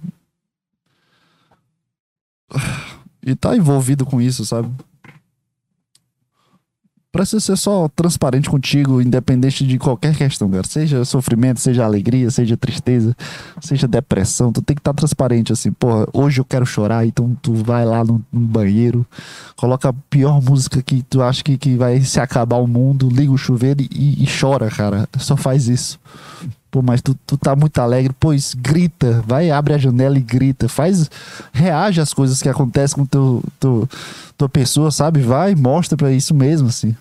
e 3.32 3.36
tá 3.36 3.56
envolvido 3.56 4.06
com 4.06 4.22
isso, 4.22 4.46
sabe? 4.46 4.70
Precisa 7.16 7.40
ser 7.40 7.56
só 7.56 7.88
transparente 7.96 8.50
contigo, 8.50 9.02
independente 9.02 9.66
de 9.66 9.80
qualquer 9.80 10.14
questão, 10.18 10.50
cara. 10.50 10.68
Seja 10.68 11.06
sofrimento, 11.06 11.62
seja 11.62 11.86
alegria, 11.86 12.30
seja 12.30 12.58
tristeza, 12.58 13.16
seja 13.62 13.88
depressão. 13.88 14.52
Tu 14.52 14.62
tem 14.62 14.76
que 14.76 14.82
estar 14.82 14.92
tá 14.92 14.98
transparente, 14.98 15.54
assim. 15.54 15.72
Porra, 15.72 16.06
hoje 16.12 16.42
eu 16.42 16.46
quero 16.46 16.66
chorar, 16.66 17.08
então 17.08 17.34
tu 17.42 17.54
vai 17.54 17.86
lá 17.86 18.04
no, 18.04 18.22
no, 18.34 18.48
banheiro, 18.48 19.06
coloca 19.56 19.88
a 19.88 19.94
pior 20.10 20.42
música 20.42 20.82
que 20.82 21.04
tu 21.04 21.22
acha 21.22 21.42
que, 21.42 21.58
que 21.58 21.78
vai 21.78 22.02
se 22.02 22.20
acabar 22.20 22.58
o 22.58 22.68
mundo, 22.68 23.08
liga 23.08 23.32
o 23.32 23.38
chuveiro 23.38 23.82
e, 23.82 24.22
e 24.22 24.28
chora, 24.28 24.70
cara. 24.70 25.08
Só 25.18 25.38
faz 25.38 25.70
isso. 25.70 25.98
Pô, 26.76 26.82
mas 26.82 27.02
tu, 27.02 27.18
tu 27.26 27.38
tá 27.38 27.56
muito 27.56 27.80
alegre, 27.80 28.14
pois 28.20 28.54
grita, 28.54 29.24
vai, 29.26 29.50
abre 29.50 29.74
a 29.74 29.78
janela 29.78 30.18
e 30.18 30.22
grita, 30.22 30.68
faz, 30.68 31.10
reage 31.54 32.02
às 32.02 32.14
coisas 32.14 32.42
que 32.42 32.50
acontecem 32.50 32.98
com 32.98 33.06
teu, 33.06 33.42
teu, 33.58 33.88
tua 34.38 34.50
pessoa, 34.50 34.92
sabe? 34.92 35.22
Vai, 35.22 35.56
mostra 35.56 35.96
pra 35.96 36.12
isso 36.12 36.36
mesmo, 36.36 36.68
assim. 36.68 36.94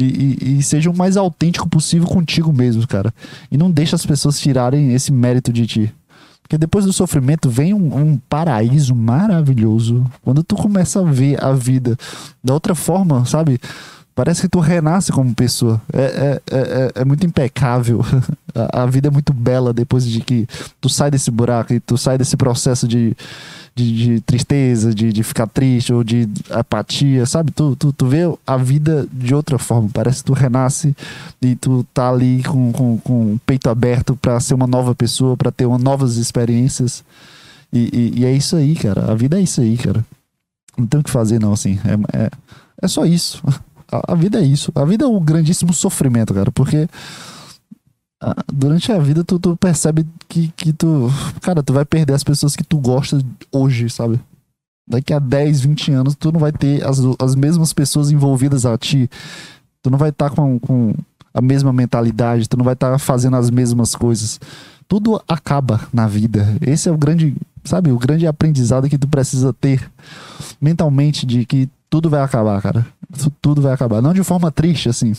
E, 0.00 0.04
e, 0.04 0.58
e, 0.58 0.62
seja 0.62 0.88
o 0.88 0.96
mais 0.96 1.16
autêntico 1.16 1.68
possível 1.68 2.06
contigo 2.06 2.52
mesmo, 2.52 2.86
cara. 2.86 3.12
E 3.50 3.58
não 3.58 3.68
deixa 3.68 3.96
as 3.96 4.06
pessoas 4.06 4.38
tirarem 4.38 4.94
esse 4.94 5.12
mérito 5.12 5.52
de 5.52 5.66
ti. 5.66 5.94
Porque 6.40 6.56
depois 6.56 6.84
do 6.84 6.92
sofrimento 6.92 7.50
vem 7.50 7.74
um, 7.74 7.96
um, 7.96 8.16
paraíso 8.28 8.94
maravilhoso. 8.94 10.08
Quando 10.22 10.44
tu 10.44 10.54
começa 10.54 11.00
a 11.00 11.02
ver 11.02 11.42
a 11.42 11.52
vida 11.52 11.96
da 12.44 12.54
outra 12.54 12.76
forma, 12.76 13.24
sabe? 13.24 13.60
Parece 14.16 14.40
que 14.40 14.48
tu 14.48 14.60
renasce 14.60 15.12
como 15.12 15.34
pessoa. 15.34 15.78
É, 15.92 16.00
é, 16.00 16.42
é, 16.50 16.58
é, 16.58 16.92
é 17.02 17.04
muito 17.04 17.26
impecável. 17.26 18.00
a, 18.56 18.84
a, 18.84 18.86
vida 18.86 19.08
é 19.08 19.10
muito 19.10 19.30
bela 19.30 19.74
depois 19.74 20.06
de 20.06 20.22
que 20.22 20.48
tu 20.80 20.88
sai 20.88 21.10
desse 21.10 21.30
buraco 21.30 21.74
e 21.74 21.80
tu 21.80 21.98
sai 21.98 22.16
desse 22.16 22.34
processo 22.34 22.88
de, 22.88 23.14
de, 23.74 23.92
de 23.92 24.20
tristeza, 24.22 24.94
de, 24.94 25.12
de 25.12 25.22
ficar 25.22 25.46
triste 25.46 25.92
ou 25.92 26.02
de 26.02 26.26
apatia, 26.48 27.26
sabe? 27.26 27.52
Tu, 27.52 27.76
tu, 27.76 27.92
tu 27.92 28.06
vê 28.06 28.22
a 28.46 28.56
vida 28.56 29.06
de 29.12 29.34
outra 29.34 29.58
forma. 29.58 29.90
Parece 29.92 30.20
que 30.20 30.24
tu 30.24 30.32
renasce 30.32 30.96
e 31.42 31.54
tu 31.54 31.86
tá 31.92 32.08
ali 32.08 32.42
com, 32.42 32.72
com, 32.72 32.96
com 32.96 33.34
o 33.34 33.40
peito 33.44 33.68
aberto 33.68 34.16
para 34.16 34.40
ser 34.40 34.54
uma 34.54 34.66
nova 34.66 34.94
pessoa, 34.94 35.36
para 35.36 35.52
ter 35.52 35.66
uma, 35.66 35.76
novas 35.76 36.16
experiências. 36.16 37.04
E, 37.70 37.90
e, 37.92 38.20
e, 38.20 38.24
é 38.24 38.32
isso 38.32 38.56
aí, 38.56 38.76
cara. 38.76 39.12
A 39.12 39.14
vida 39.14 39.38
é 39.38 39.42
isso 39.42 39.60
aí, 39.60 39.76
cara. 39.76 40.02
Não 40.74 40.86
tem 40.86 41.00
o 41.00 41.04
que 41.04 41.10
fazer, 41.10 41.38
não, 41.38 41.52
assim. 41.52 41.78
É, 41.84 42.24
é, 42.24 42.30
é 42.80 42.88
só 42.88 43.04
isso. 43.04 43.42
A, 43.90 44.12
a, 44.12 44.14
vida 44.14 44.40
é 44.40 44.44
isso. 44.44 44.72
A 44.74 44.84
vida 44.84 45.04
é 45.04 45.08
um 45.08 45.22
grandíssimo 45.22 45.72
sofrimento, 45.72 46.34
cara, 46.34 46.50
porque 46.50 46.88
a, 48.20 48.34
durante 48.52 48.90
a 48.92 48.98
vida 48.98 49.22
tu, 49.24 49.38
tu, 49.38 49.56
percebe 49.56 50.06
que, 50.28 50.48
que 50.56 50.72
tu. 50.72 51.10
Cara, 51.40 51.62
tu 51.62 51.72
vai 51.72 51.84
perder 51.84 52.14
as 52.14 52.24
pessoas 52.24 52.56
que 52.56 52.64
tu 52.64 52.78
gosta 52.78 53.20
hoje, 53.52 53.88
sabe? 53.90 54.20
Daqui 54.88 55.12
a 55.12 55.18
10, 55.18 55.60
20 55.62 55.92
anos, 55.92 56.14
tu 56.14 56.30
não 56.30 56.40
vai 56.40 56.52
ter 56.52 56.84
as, 56.86 56.98
as 57.18 57.34
mesmas 57.34 57.72
pessoas 57.72 58.10
envolvidas 58.10 58.64
a 58.64 58.76
ti. 58.78 59.10
Tu 59.82 59.90
não 59.90 59.98
vai 59.98 60.10
estar 60.10 60.30
tá 60.30 60.36
com, 60.36 60.58
com 60.58 60.94
a 61.34 61.42
mesma 61.42 61.72
mentalidade, 61.72 62.48
tu 62.48 62.56
não 62.56 62.64
vai 62.64 62.74
estar 62.74 62.92
tá 62.92 62.98
fazendo 62.98 63.36
as 63.36 63.50
mesmas 63.50 63.94
coisas. 63.94 64.40
Tudo 64.88 65.20
acaba 65.28 65.80
na 65.92 66.06
vida. 66.06 66.56
Esse 66.60 66.88
é 66.88 66.92
o 66.92 66.96
grande, 66.96 67.36
sabe, 67.64 67.90
o 67.90 67.98
grande 67.98 68.26
aprendizado 68.26 68.88
que 68.88 68.96
tu 68.96 69.08
precisa 69.08 69.52
ter 69.52 69.90
mentalmente 70.60 71.26
de 71.26 71.44
que 71.44 71.68
tudo 71.88 72.10
vai 72.10 72.20
acabar, 72.20 72.60
cara. 72.60 72.86
Tudo 73.40 73.62
vai 73.62 73.72
acabar. 73.72 74.02
Não 74.02 74.12
de 74.12 74.22
forma 74.22 74.50
triste, 74.50 74.88
assim. 74.88 75.12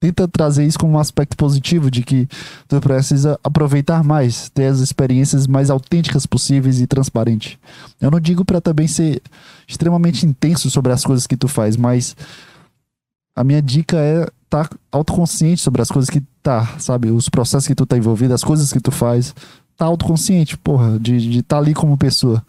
Tenta 0.00 0.26
trazer 0.26 0.66
isso 0.66 0.78
como 0.78 0.94
um 0.94 0.98
aspecto 0.98 1.36
positivo 1.36 1.90
de 1.90 2.02
que 2.02 2.26
tu 2.66 2.80
precisa 2.80 3.38
aproveitar 3.44 4.02
mais, 4.02 4.48
ter 4.48 4.66
as 4.66 4.80
experiências 4.80 5.46
mais 5.46 5.68
autênticas 5.68 6.24
possíveis 6.24 6.80
e 6.80 6.86
transparente. 6.86 7.58
Eu 8.00 8.10
não 8.10 8.18
digo 8.18 8.42
para 8.42 8.62
também 8.62 8.88
ser 8.88 9.20
extremamente 9.68 10.24
intenso 10.24 10.70
sobre 10.70 10.90
as 10.90 11.04
coisas 11.04 11.26
que 11.26 11.36
tu 11.36 11.48
faz, 11.48 11.76
mas 11.76 12.16
a 13.36 13.44
minha 13.44 13.60
dica 13.60 13.96
é 13.98 14.26
estar 14.44 14.68
tá 14.68 14.76
autoconsciente 14.90 15.60
sobre 15.60 15.82
as 15.82 15.90
coisas 15.90 16.08
que 16.08 16.22
tá, 16.42 16.78
sabe? 16.78 17.10
Os 17.10 17.28
processos 17.28 17.68
que 17.68 17.74
tu 17.74 17.84
tá 17.84 17.96
envolvido, 17.96 18.32
as 18.32 18.42
coisas 18.42 18.72
que 18.72 18.80
tu 18.80 18.90
faz. 18.90 19.34
Tá 19.76 19.84
autoconsciente, 19.84 20.56
porra, 20.58 20.98
de 20.98 21.40
estar 21.40 21.56
tá 21.56 21.58
ali 21.58 21.74
como 21.74 21.96
pessoa. 21.96 22.42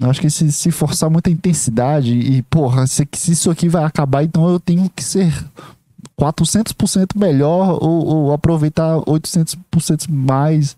Acho 0.00 0.20
que 0.20 0.28
se, 0.28 0.52
se 0.52 0.70
forçar 0.70 1.08
muita 1.08 1.30
intensidade 1.30 2.12
e, 2.12 2.42
porra, 2.42 2.86
se, 2.86 3.08
se 3.14 3.32
isso 3.32 3.50
aqui 3.50 3.68
vai 3.68 3.84
acabar, 3.84 4.22
então 4.22 4.48
eu 4.48 4.60
tenho 4.60 4.90
que 4.94 5.02
ser 5.02 5.32
400% 6.20 7.16
melhor 7.16 7.78
ou, 7.82 8.06
ou 8.06 8.32
aproveitar 8.32 8.96
800% 8.96 10.08
mais. 10.10 10.76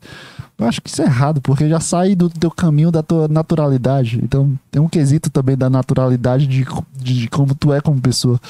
Eu 0.56 0.66
acho 0.66 0.80
que 0.80 0.88
isso 0.88 1.02
é 1.02 1.04
errado, 1.04 1.40
porque 1.40 1.68
já 1.68 1.80
sai 1.80 2.14
do 2.14 2.28
teu 2.28 2.50
caminho 2.50 2.90
da 2.90 3.02
tua 3.02 3.28
naturalidade. 3.28 4.20
Então 4.22 4.58
tem 4.70 4.80
um 4.80 4.88
quesito 4.88 5.30
também 5.30 5.56
da 5.56 5.70
naturalidade 5.70 6.46
de, 6.46 6.64
de, 6.96 7.20
de 7.20 7.28
como 7.28 7.54
tu 7.54 7.72
é 7.72 7.80
como 7.80 8.00
pessoa. 8.00 8.40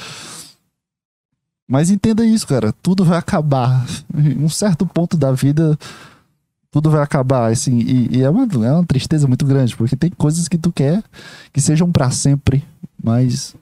Mas 1.67 1.91
entenda 1.91 2.25
isso, 2.25 2.47
cara. 2.47 2.73
Tudo 2.81 3.05
vai 3.05 3.17
acabar. 3.17 3.85
Em 4.17 4.43
um 4.43 4.49
certo 4.49 4.87
ponto 4.87 5.15
da 5.15 5.31
vida, 5.31 5.77
tudo 6.71 6.89
vai 6.89 7.01
acabar, 7.01 7.51
assim, 7.51 7.79
e, 7.79 8.17
e, 8.17 8.21
é, 8.21 8.29
uma, 8.29 8.43
é 8.43 8.71
uma 8.71 8.85
tristeza 8.85 9.27
muito 9.27 9.45
grande, 9.45 9.75
porque 9.75 9.95
tem 9.95 10.09
coisas 10.11 10.47
que 10.47 10.57
tu 10.57 10.71
quer 10.71 11.03
que 11.51 11.59
sejam 11.59 11.91
para 11.91 12.11
sempre, 12.11 12.63
mas 13.03 13.55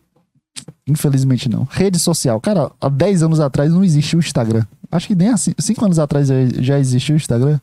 infelizmente 0.85 1.47
não. 1.47 1.67
Rede 1.69 1.99
social, 1.99 2.39
cara, 2.41 2.71
há 2.81 2.89
10 2.89 3.23
anos 3.23 3.39
atrás 3.39 3.71
não 3.71 3.83
existia 3.83 4.17
o 4.17 4.19
Instagram. 4.19 4.65
Acho 4.91 5.07
que 5.07 5.15
nem 5.15 5.29
assim, 5.29 5.53
5 5.57 5.85
anos 5.85 5.99
atrás 5.99 6.27
já 6.59 6.79
existiu 6.79 7.15
o 7.15 7.17
Instagram. 7.17 7.59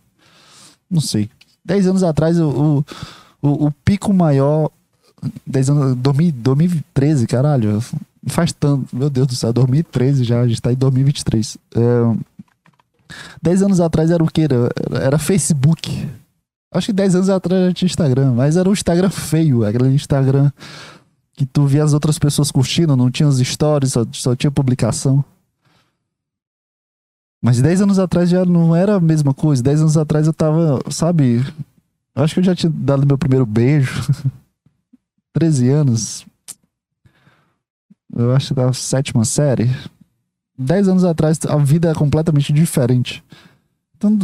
Não 0.91 1.01
sei. 1.01 1.31
10 1.65 1.89
anos 1.89 2.03
atrás 2.03 2.39
o, 2.39 2.85
o, 3.43 3.67
o 3.67 3.71
pico 3.85 4.13
maior 4.13 4.71
10 5.47 5.71
anos, 5.71 5.97
2013, 5.97 7.27
caralho. 7.27 7.83
Faz 8.27 8.53
tanto, 8.53 8.95
meu 8.95 9.11
Deus 9.11 9.27
do 9.27 9.35
céu, 9.35 9.53
2013 9.53 10.25
já, 10.25 10.41
a 10.41 10.49
gente 10.49 10.61
tá 10.61 10.73
em 10.73 10.77
2023. 10.77 11.59
É, 11.75 11.81
10 13.43 13.63
anos 13.63 13.81
atrás 13.81 14.11
era 14.11 14.23
o 14.23 14.27
que? 14.27 14.43
Era, 14.43 14.71
era 15.01 15.19
Facebook. 15.19 16.09
Acho 16.73 16.87
que 16.87 16.93
10 16.93 17.15
anos 17.17 17.31
atrás 17.31 17.67
já 17.67 17.73
tinha 17.73 17.87
Instagram, 17.87 18.33
mas 18.33 18.57
era 18.57 18.69
um 18.69 18.73
Instagram 18.73 19.11
feio, 19.11 19.65
aquele 19.65 19.95
Instagram 19.95 20.51
que 21.37 21.45
tu 21.45 21.67
via 21.67 21.83
as 21.85 21.93
outras 21.93 22.19
pessoas 22.19 22.51
curtindo, 22.51 22.97
não 22.97 23.11
tinha 23.11 23.29
os 23.29 23.39
stories, 23.39 23.93
só, 23.93 24.07
só 24.13 24.37
tinha 24.37 24.51
publicação. 24.51 25.25
Mas 27.43 27.61
10 27.61 27.83
anos 27.83 27.99
atrás 27.99 28.31
já 28.31 28.45
não 28.45 28.75
era 28.75 28.97
a 28.97 29.01
mesma 29.01 29.35
coisa. 29.35 29.63
10 29.63 29.83
anos 29.83 29.97
atrás 29.97 30.27
eu 30.27 30.33
tava, 30.33 30.81
sabe? 30.91 31.45
Eu 32.15 32.25
acho 32.25 32.35
que 32.35 32.41
eu 32.41 32.45
já 32.45 32.55
tinha 32.55 32.73
dado 32.75 33.07
meu 33.07 33.19
primeiro 33.19 33.45
beijo. 33.45 34.03
13 35.35 35.69
anos. 35.69 36.27
Eu 38.17 38.35
acho 38.35 38.49
que 38.49 38.55
da 38.55 38.73
sétima 38.73 39.25
série. 39.25 39.69
10 40.59 40.89
anos 40.89 41.05
atrás 41.05 41.39
a 41.49 41.57
vida 41.57 41.91
é 41.91 41.95
completamente 41.95 42.53
diferente. 42.53 43.23
Então, 43.97 44.19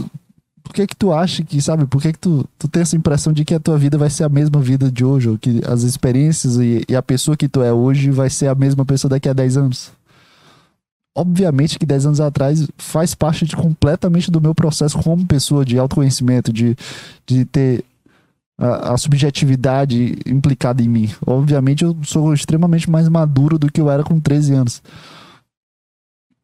por 0.63 0.75
que 0.75 0.87
que 0.87 0.97
tu 0.97 1.13
acha 1.13 1.43
que, 1.43 1.61
sabe, 1.61 1.87
por 1.87 2.01
que 2.01 2.13
que 2.13 2.19
tu, 2.19 2.47
tu 2.59 2.69
tem 2.69 2.83
essa 2.83 2.97
impressão 2.97 3.33
de 3.33 3.45
que 3.45 3.55
a 3.55 3.61
tua 3.61 3.77
vida 3.77 3.99
vai 3.99 4.11
ser 4.11 4.25
a 4.25 4.29
mesma 4.29 4.61
vida 4.61 4.91
de 4.91 5.05
hoje, 5.05 5.29
ou 5.29 5.39
que 5.39 5.61
as 5.67 5.83
experiências 5.83 6.57
e, 6.57 6.85
e 6.89 6.95
a 6.95 7.03
pessoa 7.03 7.37
que 7.37 7.49
tu 7.49 7.63
é 7.63 7.73
hoje 7.73 8.11
vai 8.11 8.31
ser 8.31 8.49
a 8.49 8.55
mesma 8.55 8.85
pessoa 8.85 9.09
daqui 9.09 9.29
a 9.29 9.33
10 9.33 9.57
anos? 9.57 9.91
Obviamente 11.15 11.79
que 11.79 11.85
10 11.85 12.07
anos 12.07 12.21
atrás 12.21 12.69
faz 12.79 13.15
parte 13.15 13.45
de, 13.45 13.57
completamente 13.57 14.31
do 14.31 14.41
meu 14.41 14.55
processo 14.55 14.97
como 14.99 15.27
pessoa 15.27 15.65
de 15.65 15.77
autoconhecimento, 15.77 16.53
de, 16.53 16.77
de 17.27 17.45
ter 17.45 17.85
a, 18.57 18.93
a, 18.93 18.97
subjetividade 18.97 20.19
implicada 20.25 20.83
em 20.83 20.89
mim. 20.89 21.11
Obviamente 21.27 21.85
eu 21.85 21.97
sou 22.05 22.33
extremamente 22.33 22.89
mais 22.89 23.09
maduro 23.09 23.59
do 23.59 23.73
que 23.73 23.81
eu 23.81 23.91
era 23.91 24.05
com 24.05 24.21
13 24.21 24.55
anos. 24.55 24.83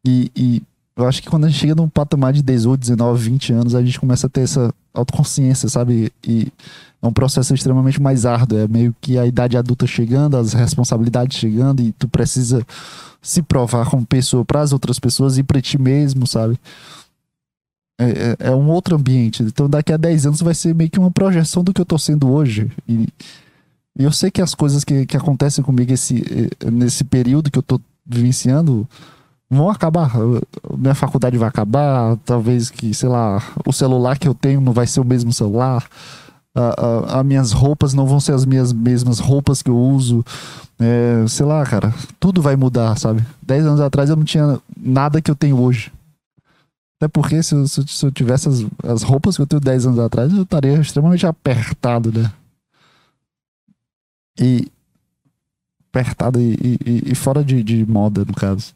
E, 0.07 0.31
e, 0.33 0.63
eu 0.95 1.05
acho 1.05 1.21
que 1.21 1.29
quando 1.29 1.45
a 1.45 1.49
gente 1.49 1.59
chega 1.59 1.75
num 1.75 1.89
patamar 1.89 2.31
de 2.31 2.41
18, 2.41 2.79
19, 2.79 3.29
20 3.29 3.53
anos, 3.53 3.75
a 3.75 3.83
gente 3.83 3.99
começa 3.99 4.25
a 4.25 4.29
ter 4.29 4.41
essa 4.41 4.73
autoconsciência, 4.93 5.69
sabe? 5.69 6.11
E 6.25 6.47
é 7.01 7.05
um 7.05 7.11
processo 7.13 7.53
extremamente 7.53 8.01
mais 8.01 8.25
árduo. 8.25 8.57
É 8.57 8.67
meio 8.67 8.95
que 8.99 9.17
a 9.17 9.25
idade 9.25 9.57
adulta 9.57 9.85
chegando, 9.85 10.37
as 10.37 10.53
responsabilidades 10.53 11.37
chegando, 11.37 11.81
e 11.81 11.91
tu 11.91 12.07
precisa 12.07 12.65
se 13.21 13.41
provar 13.41 13.89
como 13.89 14.05
pessoa 14.05 14.45
para 14.45 14.61
as 14.61 14.71
outras 14.71 14.97
pessoas 14.97 15.37
e 15.37 15.43
para 15.43 15.61
ti 15.61 15.77
mesmo, 15.79 16.25
sabe? 16.25 16.57
É, 17.99 18.05
é, 18.05 18.37
é, 18.47 18.55
um 18.55 18.69
outro 18.69 18.95
ambiente. 18.95 19.43
Então, 19.43 19.69
daqui 19.69 19.91
a 19.91 19.97
10 19.97 20.27
anos 20.27 20.41
vai 20.41 20.55
ser 20.55 20.73
meio 20.73 20.89
que 20.89 20.99
uma 20.99 21.11
projeção 21.11 21.63
do 21.63 21.73
que 21.73 21.81
eu 21.81 21.85
tô 21.85 21.97
sendo 21.97 22.29
hoje. 22.29 22.71
E, 22.87 23.07
e 23.99 24.03
eu 24.03 24.11
sei 24.11 24.31
que 24.31 24.41
as 24.41 24.55
coisas 24.55 24.83
que, 24.83 25.05
que 25.05 25.17
acontecem 25.17 25.63
comigo 25.63 25.91
esse, 25.91 26.23
eh, 26.61 26.71
nesse 26.71 27.03
período 27.03 27.51
que 27.51 27.59
eu 27.59 27.63
tô 27.63 27.81
vivenciando 28.05 28.87
vão 29.49 29.69
acabar. 29.69 30.11
Minha 30.77 30.95
faculdade 30.95 31.37
vai 31.37 31.47
acabar, 31.47 32.17
talvez 32.25 32.69
que, 32.69 32.93
sei 32.93 33.09
lá, 33.09 33.41
o 33.65 33.73
celular 33.73 34.17
que 34.17 34.27
eu 34.27 34.33
tenho 34.33 34.61
não 34.61 34.73
vai 34.73 34.87
ser 34.87 34.99
o 34.99 35.05
mesmo 35.05 35.31
celular. 35.33 35.85
As 37.07 37.23
minhas 37.23 37.51
roupas 37.51 37.93
não 37.93 38.07
vão 38.07 38.19
ser 38.19 38.33
as 38.33 38.45
minhas 38.45 38.73
mesmas 38.73 39.19
roupas 39.19 39.61
que 39.61 39.69
eu 39.69 39.77
uso. 39.77 40.25
É, 40.79 41.25
sei 41.27 41.45
lá, 41.45 41.63
cara, 41.65 41.93
tudo 42.19 42.41
vai 42.41 42.55
mudar, 42.55 42.97
sabe? 42.97 43.23
Dez 43.41 43.65
anos 43.65 43.79
atrás 43.79 44.09
eu 44.09 44.15
não 44.15 44.23
tinha 44.23 44.59
nada 44.75 45.21
que 45.21 45.29
eu 45.29 45.35
tenho 45.35 45.59
hoje. 45.59 45.91
Até 46.99 47.07
porque 47.07 47.43
se 47.43 47.53
eu, 47.53 47.67
se 47.67 48.05
eu 48.05 48.11
tivesse 48.11 48.49
as, 48.49 48.65
as 48.83 49.03
roupas 49.03 49.35
que 49.35 49.41
eu 49.43 49.47
tenho 49.47 49.59
10 49.59 49.85
anos 49.85 49.99
atrás, 49.99 50.33
eu 50.33 50.41
estaria 50.41 50.79
extremamente 50.79 51.27
apertado, 51.27 52.11
né? 52.11 52.31
E. 54.39 54.67
Apertado 55.89 56.39
e, 56.41 56.79
e, 56.85 57.11
e 57.11 57.15
fora 57.15 57.43
de, 57.43 57.63
de 57.63 57.85
moda, 57.85 58.25
no 58.25 58.33
caso. 58.33 58.73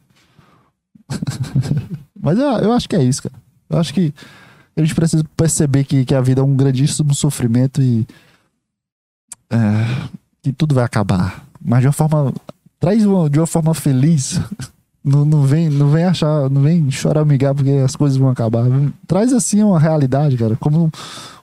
Mas 2.19 2.37
eu, 2.37 2.45
eu 2.45 2.73
acho 2.73 2.87
que 2.87 2.95
é 2.95 3.03
isso, 3.03 3.23
cara. 3.23 3.35
Eu 3.69 3.79
acho 3.79 3.93
que 3.93 4.13
a 4.75 4.81
gente 4.81 4.95
precisa 4.95 5.23
perceber 5.35 5.83
que, 5.83 6.05
que 6.05 6.15
a 6.15 6.21
vida 6.21 6.41
é 6.41 6.43
um 6.43 6.55
grandíssimo 6.55 7.13
sofrimento 7.13 7.81
e. 7.81 8.05
É, 9.49 10.09
que 10.41 10.53
tudo 10.53 10.75
vai 10.75 10.83
acabar. 10.83 11.45
Mas 11.63 11.81
de 11.81 11.87
uma 11.87 11.93
forma. 11.93 12.33
Traz 12.79 13.05
uma, 13.05 13.29
de 13.29 13.39
uma 13.39 13.47
forma 13.47 13.73
feliz. 13.73 14.39
Não, 15.03 15.25
não, 15.25 15.41
vem, 15.41 15.67
não 15.67 15.89
vem 15.89 16.03
achar, 16.03 16.47
não 16.47 16.61
vem 16.61 16.91
choramingar 16.91 17.55
porque 17.55 17.71
as 17.71 17.95
coisas 17.95 18.19
vão 18.19 18.29
acabar. 18.29 18.65
Traz 19.07 19.33
assim 19.33 19.63
uma 19.63 19.79
realidade, 19.79 20.37
cara. 20.37 20.55
Como, 20.57 20.91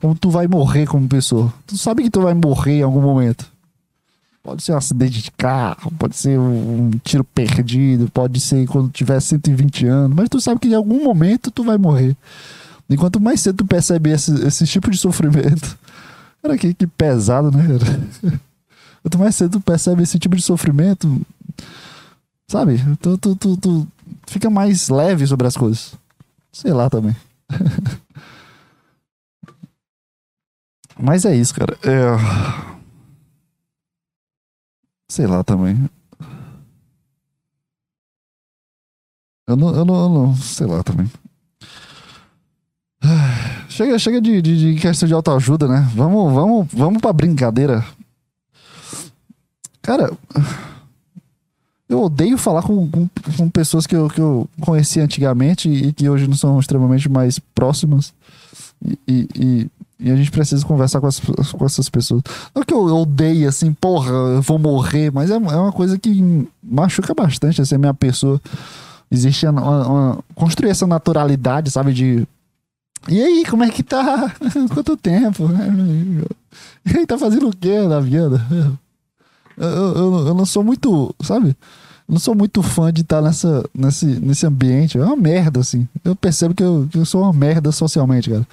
como 0.01 0.15
tu 0.15 0.31
vai 0.31 0.47
morrer 0.47 0.87
como 0.87 1.09
pessoa. 1.09 1.53
Tu 1.67 1.77
sabe 1.77 2.05
que 2.05 2.11
tu 2.11 2.21
vai 2.21 2.35
morrer 2.35 2.79
em 2.79 2.83
algum 2.83 3.01
momento. 3.01 3.51
Pode 4.43 4.63
ser 4.63 4.73
um 4.73 4.77
acidente 4.77 5.23
de 5.23 5.31
carro, 5.33 5.93
pode 5.99 6.17
ser 6.17 6.39
um 6.39 6.91
tiro 7.05 7.23
perdido, 7.25 8.09
pode 8.11 8.41
ser 8.41 8.67
quando 8.67 8.91
tiver 8.91 9.21
120 9.21 9.87
anos, 9.87 10.17
mas 10.17 10.29
tu 10.29 10.41
sabe 10.41 10.61
que 10.61 10.69
em 10.69 10.75
algum 10.75 11.05
momento 11.05 11.51
tu 11.51 11.63
vai 11.63 11.77
morrer. 11.77 12.17
E 12.89 12.97
quanto 12.97 13.21
mais 13.21 13.41
cedo 13.41 13.59
tu 13.59 13.67
percebe 13.67 14.11
esse, 14.11 14.33
esse 14.47 14.67
tipo 14.67 14.91
de 14.91 14.97
sofrimento. 14.97 15.77
Cara, 16.41 16.57
que, 16.57 16.73
que 16.73 16.87
pesado, 16.87 17.51
né, 17.51 17.67
cara? 17.67 18.41
Quanto 19.03 19.19
mais 19.19 19.35
cedo 19.35 19.59
tu 19.59 19.61
percebe 19.61 20.03
esse 20.03 20.19
tipo 20.19 20.37
de 20.37 20.43
sofrimento, 20.43 21.21
sabe? 22.49 22.81
Tu, 23.01 23.19
tu, 23.19 23.35
tu, 23.35 23.57
tu 23.57 23.89
fica 24.27 24.49
mais 24.49 24.89
leve 24.89 25.27
sobre 25.27 25.49
as 25.49 25.57
coisas. 25.57 25.95
Sei 26.53 26.73
lá 26.73 26.89
também. 26.89 27.17
Mas 30.99 31.25
é 31.25 31.35
isso, 31.35 31.55
cara. 31.55 31.77
É... 31.83 32.78
Sei 35.09 35.27
lá 35.27 35.43
também. 35.43 35.89
Eu 39.47 39.57
não, 39.57 39.75
eu 39.75 39.85
não, 39.85 40.03
eu 40.03 40.09
não 40.09 40.37
sei 40.37 40.67
lá 40.67 40.83
também. 40.83 41.11
Chega, 43.69 43.99
chega 43.99 44.21
de, 44.21 44.43
de, 44.43 44.75
de 44.75 44.81
questão 44.81 45.07
de 45.07 45.15
autoajuda, 45.15 45.69
né? 45.69 45.89
Vamos, 45.95 46.33
vamos, 46.33 46.67
vamos 46.73 47.01
pra 47.01 47.13
brincadeira. 47.13 47.85
Cara, 49.81 50.11
eu 51.89 52.03
odeio 52.03 52.37
falar 52.37 52.63
com, 52.63 52.91
com, 52.91 53.09
com, 53.37 53.49
pessoas 53.49 53.87
que 53.87 53.95
eu, 53.95 54.09
que 54.11 54.21
eu 54.21 54.49
conheci 54.61 55.01
antigamente 55.01 55.69
e 55.69 55.93
que 55.93 56.09
hoje 56.09 56.27
não 56.27 56.37
são 56.37 56.59
extremamente 56.59 57.09
mais 57.09 57.39
próximas. 57.39 58.13
E, 58.85 58.99
e, 59.07 59.29
e, 59.37 59.71
e 60.01 60.11
a 60.11 60.17
gente 60.17 60.31
precisa 60.31 60.65
conversar 60.65 61.01
com, 61.01 61.07
as, 61.07 61.19
com 61.19 61.65
essas 61.65 61.89
pessoas. 61.89 62.23
Não 62.55 62.63
que 62.63 62.73
eu 62.73 62.85
odeie, 62.85 63.47
assim, 63.47 63.73
porra, 63.73 64.11
eu 64.11 64.43
vou 64.43 64.59
morrer, 64.59 65.11
mas 65.13 65.31
é, 65.31 65.35
é 65.35 65.39
uma 65.39 65.73
coisa 65.73 65.99
que 65.99 66.49
machuca 66.63 67.15
bastante, 67.15 67.61
assim, 67.61 67.75
a 67.75 67.79
minha 67.79 67.95
pessoa. 67.95 68.41
Existe 69.11 69.47
uma, 69.47 69.87
uma, 69.87 70.19
construir 70.35 70.71
essa 70.71 70.87
naturalidade, 70.87 71.71
sabe, 71.71 71.93
de 71.93 72.27
e 73.07 73.23
aí, 73.23 73.45
como 73.49 73.63
é 73.63 73.71
que 73.71 73.83
tá? 73.83 74.35
Quanto 74.73 74.97
tempo? 74.97 75.49
E 76.85 76.97
aí, 76.97 77.07
tá 77.07 77.19
fazendo 77.19 77.49
o 77.49 77.57
que 77.57 77.79
na 77.83 78.01
vida? 78.01 78.41
Eu, 79.61 79.67
eu, 79.67 80.27
eu, 80.29 80.35
não 80.35 80.47
sou 80.47 80.63
muito, 80.63 81.13
sabe? 81.21 81.49
Eu 81.49 82.13
não 82.13 82.21
sou 82.21 82.33
muito 82.33 82.63
fã 82.63 82.93
de 82.93 83.01
estar 83.01 83.21
nessa, 83.21 83.69
nesse, 83.75 84.07
nesse 84.07 84.47
ambiente. 84.47 84.97
É 84.97 85.05
uma 85.05 85.17
merda, 85.17 85.59
assim. 85.59 85.89
Eu 86.05 86.15
percebo 86.15 86.55
que 86.55 86.63
eu, 86.63 86.89
que 86.89 86.97
eu 86.97 87.05
sou 87.05 87.25
uma 87.25 87.33
merda 87.33 87.73
socialmente, 87.73 88.31
cara. 88.31 88.47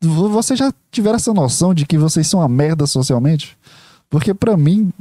Vocês 0.00 0.58
já 0.58 0.72
tiveram 0.90 1.16
essa 1.16 1.32
noção 1.32 1.72
de 1.72 1.86
que 1.86 1.96
vocês 1.96 2.26
são 2.26 2.40
uma 2.40 2.48
merda 2.48 2.86
socialmente? 2.86 3.56
Porque 4.10 4.34
para 4.34 4.56
mim, 4.56 4.92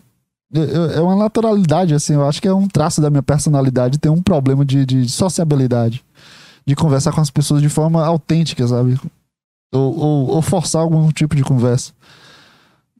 é 0.96 1.00
uma 1.02 1.16
naturalidade, 1.16 1.94
assim. 1.94 2.14
Eu 2.14 2.28
acho 2.28 2.42
que 2.42 2.48
é 2.48 2.54
um 2.54 2.68
traço 2.68 3.02
da 3.02 3.10
minha 3.10 3.24
personalidade 3.24 3.98
ter 3.98 4.10
um 4.10 4.22
problema 4.22 4.64
de, 4.66 4.86
de 4.86 5.10
sociabilidade 5.10 6.04
de 6.66 6.76
conversar 6.76 7.12
com 7.12 7.22
as 7.22 7.30
pessoas 7.30 7.62
de 7.62 7.70
forma 7.70 8.04
autêntica, 8.04 8.68
sabe? 8.68 9.00
Ou, 9.72 9.98
ou, 9.98 10.28
ou 10.30 10.42
forçar 10.42 10.82
algum 10.82 11.12
tipo 11.12 11.36
de 11.36 11.44
conversa. 11.44 11.92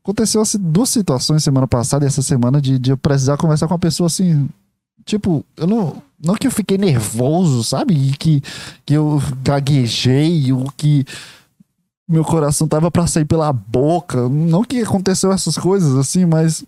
Aconteceu 0.04 0.42
assim, 0.42 0.60
duas 0.60 0.90
situações 0.90 1.44
semana 1.44 1.68
passada 1.68 2.06
e 2.06 2.08
essa 2.08 2.22
semana 2.22 2.62
de, 2.62 2.78
de 2.78 2.92
eu 2.92 2.98
precisar 2.98 3.38
conversar 3.38 3.68
com 3.68 3.74
uma 3.74 3.80
pessoa 3.80 4.06
assim. 4.06 4.48
Tipo, 5.04 5.44
eu 5.58 5.66
não. 5.66 6.04
Não 6.24 6.36
que 6.36 6.48
eu 6.48 6.52
fiquei 6.52 6.78
nervoso, 6.78 7.64
sabe? 7.64 7.94
E 7.94 8.12
que, 8.16 8.42
que 8.86 8.94
eu 8.94 9.22
gaguejei, 9.44 10.52
ou 10.54 10.72
que 10.78 11.06
meu 12.08 12.24
coração 12.24 12.68
tava 12.68 12.92
para 12.92 13.08
sair 13.08 13.26
pela 13.26 13.52
boca. 13.52 14.30
Não 14.30 14.64
que 14.64 14.82
aconteceu 14.82 15.32
essas 15.32 15.58
coisas 15.58 15.96
assim, 15.96 16.26
mas 16.26 16.64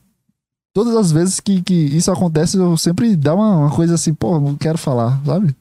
todas 0.74 0.96
as 0.96 1.12
vezes 1.12 1.40
que, 1.40 1.62
que 1.62 1.74
isso 1.74 2.12
acontece, 2.12 2.58
eu 2.58 2.78
sempre 2.78 3.16
dá 3.16 3.34
uma, 3.34 3.58
uma 3.58 3.72
coisa 3.72 3.96
assim, 3.96 4.14
pô, 4.14 4.40
não 4.40 4.56
quero 4.56 4.78
falar, 4.78 5.20
sabe? 5.26 5.56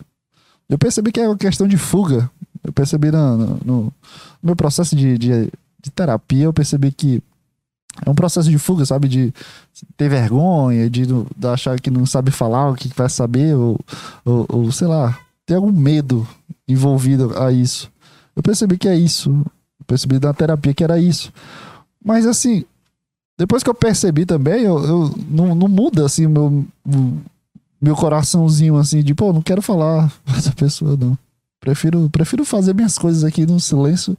Eu 0.69 0.79
percebi 0.79 1.13
que 1.13 1.21
é 1.21 1.29
uma 1.29 1.37
questão 1.37 1.67
de 1.67 1.77
fuga. 1.77 2.31
Eu 2.63 2.73
percebi 2.73 3.11
no, 3.11 3.37
no, 3.37 3.59
no 3.65 3.93
meu 4.43 4.57
processo 4.57 4.97
de, 4.97 5.17
de, 5.17 5.51
de, 5.83 5.91
terapia, 5.95 6.45
eu 6.45 6.53
percebi 6.53 6.91
que 6.91 7.23
é 8.05 8.11
um 8.11 8.15
processo 8.15 8.51
de 8.51 8.59
fuga, 8.59 8.85
sabe? 8.85 9.09
De 9.09 9.33
ter 9.97 10.09
vergonha, 10.09 10.91
de, 10.91 11.07
de 11.07 11.47
achar 11.47 11.81
que 11.81 11.91
não 11.91 12.05
sabe 12.05 12.31
falar 12.31 12.71
o 12.71 12.75
que 12.75 12.89
vai 12.89 13.09
saber, 13.09 13.55
ou, 13.55 13.79
ou, 14.25 14.47
ou 14.49 14.73
sei 14.73 14.89
lá, 14.89 15.19
ter 15.47 15.55
algum 15.55 15.73
medo 15.73 16.27
envolvido 16.67 17.39
a 17.39 17.53
isso. 17.53 17.91
Eu 18.35 18.43
percebi 18.43 18.77
que 18.77 18.89
é 18.89 18.97
isso. 18.97 19.45
Percebi 19.87 20.19
na 20.19 20.35
terapia 20.35 20.75
que 20.75 20.85
era 20.85 20.99
isso. 20.99 21.33
Mas 22.05 22.27
assim, 22.27 22.65
depois 23.39 23.63
que 23.63 23.71
eu 23.71 23.75
percebi 23.75 24.25
também, 24.25 24.63
eu, 24.63 24.79
eu 24.85 25.15
não, 25.29 25.55
não 25.55 25.69
muda 25.69 26.05
assim 26.05 26.27
meu, 26.27 26.65
meu 27.81 27.95
coraçãozinho 27.95 28.77
assim, 28.77 29.03
de 29.03 29.15
pô, 29.15 29.33
não 29.33 29.43
quero 29.43 29.61
falar 29.63 30.11
com 30.27 30.33
essa 30.37 30.53
pessoa, 30.53 30.97
não. 30.97 31.19
Prefiro, 31.61 32.09
prefiro 32.11 32.45
fazer 32.45 32.75
minhas 32.75 32.97
coisas 32.97 33.25
aqui 33.25 33.45
no 33.45 33.59
silêncio, 33.59 34.17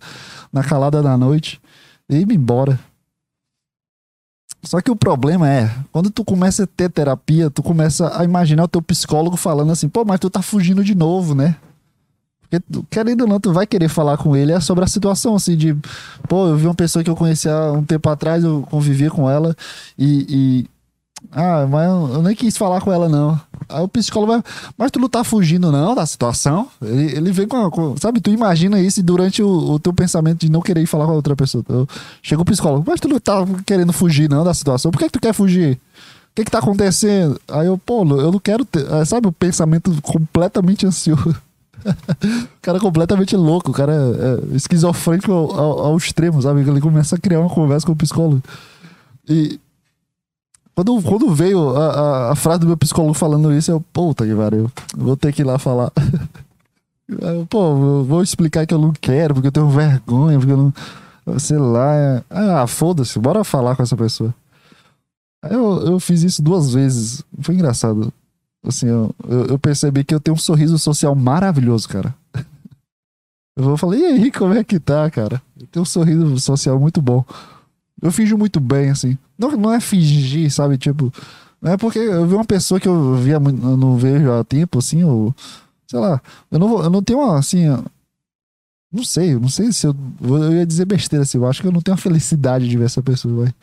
na 0.51 0.63
calada 0.63 1.01
da 1.01 1.17
noite 1.17 1.61
e 2.09 2.17
ir 2.17 2.31
embora. 2.31 2.79
Só 4.63 4.81
que 4.81 4.91
o 4.91 4.95
problema 4.95 5.49
é, 5.49 5.73
quando 5.91 6.09
tu 6.09 6.25
começa 6.25 6.63
a 6.63 6.67
ter 6.67 6.89
terapia, 6.89 7.49
tu 7.49 7.63
começa 7.63 8.19
a 8.19 8.23
imaginar 8.23 8.63
o 8.63 8.67
teu 8.67 8.81
psicólogo 8.81 9.37
falando 9.37 9.71
assim, 9.71 9.87
pô, 9.87 10.03
mas 10.03 10.19
tu 10.19 10.29
tá 10.29 10.41
fugindo 10.41 10.83
de 10.83 10.95
novo, 10.95 11.33
né? 11.33 11.55
Porque, 12.49 12.63
querendo 12.89 13.21
ou 13.21 13.27
não, 13.27 13.39
tu 13.39 13.51
vai 13.51 13.67
querer 13.67 13.89
falar 13.89 14.17
com 14.17 14.35
ele 14.35 14.51
é 14.51 14.59
sobre 14.59 14.83
a 14.83 14.87
situação, 14.87 15.35
assim, 15.35 15.55
de, 15.55 15.75
pô, 16.27 16.47
eu 16.47 16.55
vi 16.55 16.65
uma 16.65 16.75
pessoa 16.75 17.03
que 17.03 17.09
eu 17.09 17.15
conhecia 17.15 17.53
há 17.53 17.71
um 17.73 17.83
tempo 17.83 18.09
atrás, 18.09 18.43
eu 18.43 18.65
convivia 18.69 19.09
com 19.09 19.29
ela 19.29 19.55
e, 19.97 20.25
e 20.29 20.77
ah, 21.31 21.65
mas 21.67 21.87
eu 21.87 22.21
nem 22.21 22.35
quis 22.35 22.55
falar 22.55 22.79
com 22.81 22.91
ela, 22.91 23.09
não. 23.09 23.39
Aí 23.67 23.81
o 23.81 23.87
psicólogo 23.87 24.33
vai. 24.33 24.43
Mas 24.77 24.91
tu 24.91 24.99
não 24.99 25.09
tá 25.09 25.23
fugindo, 25.23 25.71
não, 25.71 25.95
da 25.95 26.05
situação? 26.05 26.67
Ele, 26.81 27.17
ele 27.17 27.31
vem 27.31 27.47
com, 27.47 27.69
com, 27.69 27.97
Sabe, 27.97 28.21
tu 28.21 28.29
imagina 28.29 28.79
isso 28.79 29.01
durante 29.03 29.41
o, 29.41 29.47
o, 29.47 29.79
teu 29.79 29.93
pensamento 29.93 30.41
de 30.41 30.51
não 30.51 30.61
querer 30.61 30.81
ir 30.81 30.85
falar 30.85 31.05
com 31.05 31.11
a 31.11 31.15
outra 31.15 31.35
pessoa. 31.35 31.63
Eu, 31.67 31.87
chega 32.21 32.41
o 32.41 32.45
psicólogo, 32.45 32.83
mas 32.87 32.99
tu 32.99 33.07
não 33.07 33.19
tá 33.19 33.45
querendo 33.65 33.91
fugir, 33.91 34.29
não, 34.29 34.43
da 34.43 34.53
situação. 34.53 34.91
Por 34.91 34.99
que, 34.99 35.05
que 35.05 35.11
tu 35.11 35.19
quer 35.19 35.33
fugir? 35.33 35.73
O 35.73 36.35
que 36.35 36.45
que 36.45 36.51
tá 36.51 36.59
acontecendo? 36.59 37.39
Aí 37.47 37.65
eu, 37.65 37.77
pô, 37.77 38.01
eu 38.03 38.31
não 38.31 38.39
quero 38.39 38.63
ter. 38.63 38.85
Sabe, 39.05 39.27
o 39.27 39.31
pensamento 39.31 39.91
completamente 40.01 40.85
ansioso. 40.85 41.35
o 42.57 42.61
cara 42.61 42.77
é 42.77 42.81
completamente 42.81 43.35
louco, 43.35 43.71
o 43.71 43.73
cara 43.73 43.93
é, 43.93 44.53
é 44.53 44.55
esquizofrênico 44.55 45.31
ao, 45.31 45.79
ao, 45.85 45.97
extremo, 45.97 46.41
sabe? 46.41 46.61
Ele 46.61 46.81
começa 46.81 47.15
a 47.15 47.19
criar 47.19 47.39
uma 47.39 47.49
conversa 47.49 47.85
com 47.85 47.93
o 47.93 47.95
psicólogo. 47.95 48.41
E, 49.27 49.59
quando, 50.75 51.01
quando 51.01 51.33
veio 51.33 51.75
a, 51.75 51.87
a, 51.87 52.31
a, 52.31 52.35
frase 52.35 52.59
do 52.59 52.67
meu 52.67 52.77
psicólogo 52.77 53.13
falando 53.13 53.51
isso, 53.51 53.71
eu, 53.71 53.81
puta 53.93 54.25
que 54.25 54.35
pariu, 54.35 54.71
vou 54.95 55.17
ter 55.17 55.33
que 55.33 55.41
ir 55.41 55.45
lá 55.45 55.57
falar. 55.57 55.91
Pô, 57.49 58.03
vou 58.03 58.21
explicar 58.21 58.67
que 58.67 58.73
eu 58.73 58.79
não 58.79 58.91
quero, 58.91 59.33
porque 59.33 59.47
eu 59.47 59.51
tenho 59.51 59.69
vergonha, 59.69 60.37
porque 60.37 60.51
eu 60.51 60.57
não. 60.57 61.39
Sei 61.39 61.57
lá. 61.57 61.95
É... 61.95 62.23
Ah, 62.29 62.67
foda-se, 62.67 63.17
bora 63.17 63.43
falar 63.43 63.75
com 63.75 63.83
essa 63.83 63.95
pessoa. 63.95 64.33
Aí 65.41 65.53
eu, 65.53 65.85
eu 65.85 65.99
fiz 65.99 66.23
isso 66.23 66.41
duas 66.41 66.73
vezes. 66.73 67.23
Foi 67.41 67.55
engraçado. 67.55 68.11
Assim, 68.67 68.87
eu, 68.87 69.15
eu, 69.49 69.57
percebi 69.57 70.03
que 70.03 70.13
eu 70.13 70.19
tenho 70.19 70.35
um 70.35 70.39
sorriso 70.39 70.77
social 70.77 71.15
maravilhoso, 71.15 71.87
cara. 71.87 72.13
Eu 73.55 73.75
falei, 73.75 73.99
e 74.01 74.05
aí, 74.05 74.31
como 74.31 74.53
é 74.53 74.63
que 74.63 74.79
tá, 74.79 75.09
cara? 75.09 75.41
Eu 75.59 75.65
tenho 75.65 75.81
um 75.81 75.85
sorriso 75.85 76.37
social 76.39 76.79
muito 76.79 77.01
bom. 77.01 77.25
Eu 77.99 78.11
finjo 78.11 78.37
muito 78.37 78.59
bem, 78.59 78.91
assim. 78.91 79.17
Não, 79.37 79.51
não 79.51 79.73
é 79.73 79.79
fingir, 79.79 80.51
sabe? 80.51 80.77
Tipo. 80.77 81.11
Não 81.59 81.71
é 81.71 81.77
porque 81.77 81.97
eu 81.97 82.27
vi 82.27 82.35
uma 82.35 82.45
pessoa 82.45 82.79
que 82.79 82.87
eu 82.87 83.15
via 83.15 83.35
eu 83.35 83.39
não 83.77 83.97
vejo 83.97 84.31
há 84.31 84.43
tempo, 84.43 84.77
assim, 84.77 85.03
ou. 85.03 85.33
Sei 85.87 85.99
lá. 85.99 86.21
Eu 86.51 86.59
não, 86.59 86.83
eu 86.83 86.89
não 86.91 87.01
tenho 87.01 87.19
uma, 87.19 87.39
assim. 87.39 87.65
Não 88.91 89.03
sei, 89.03 89.35
não 89.35 89.49
sei 89.49 89.71
se 89.71 89.87
eu. 89.87 89.95
Eu 90.21 90.53
ia 90.53 90.65
dizer 90.65 90.85
besteira, 90.85 91.23
assim. 91.23 91.39
Eu 91.39 91.47
acho 91.47 91.61
que 91.61 91.67
eu 91.67 91.71
não 91.71 91.81
tenho 91.81 91.95
a 91.95 91.99
felicidade 91.99 92.67
de 92.67 92.77
ver 92.77 92.85
essa 92.85 93.01
pessoa, 93.01 93.45
vai. 93.45 93.53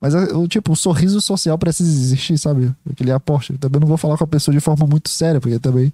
Mas, 0.00 0.14
eu, 0.14 0.46
tipo, 0.46 0.72
o 0.72 0.76
sorriso 0.76 1.20
social 1.20 1.56
precisa 1.58 1.90
existir, 1.90 2.38
sabe? 2.38 2.74
Aquele 2.90 3.10
aporte. 3.12 3.56
Também 3.58 3.80
não 3.80 3.88
vou 3.88 3.96
falar 3.96 4.16
com 4.18 4.24
a 4.24 4.26
pessoa 4.26 4.54
de 4.54 4.60
forma 4.60 4.86
muito 4.86 5.08
séria, 5.08 5.40
porque 5.40 5.58
também. 5.58 5.92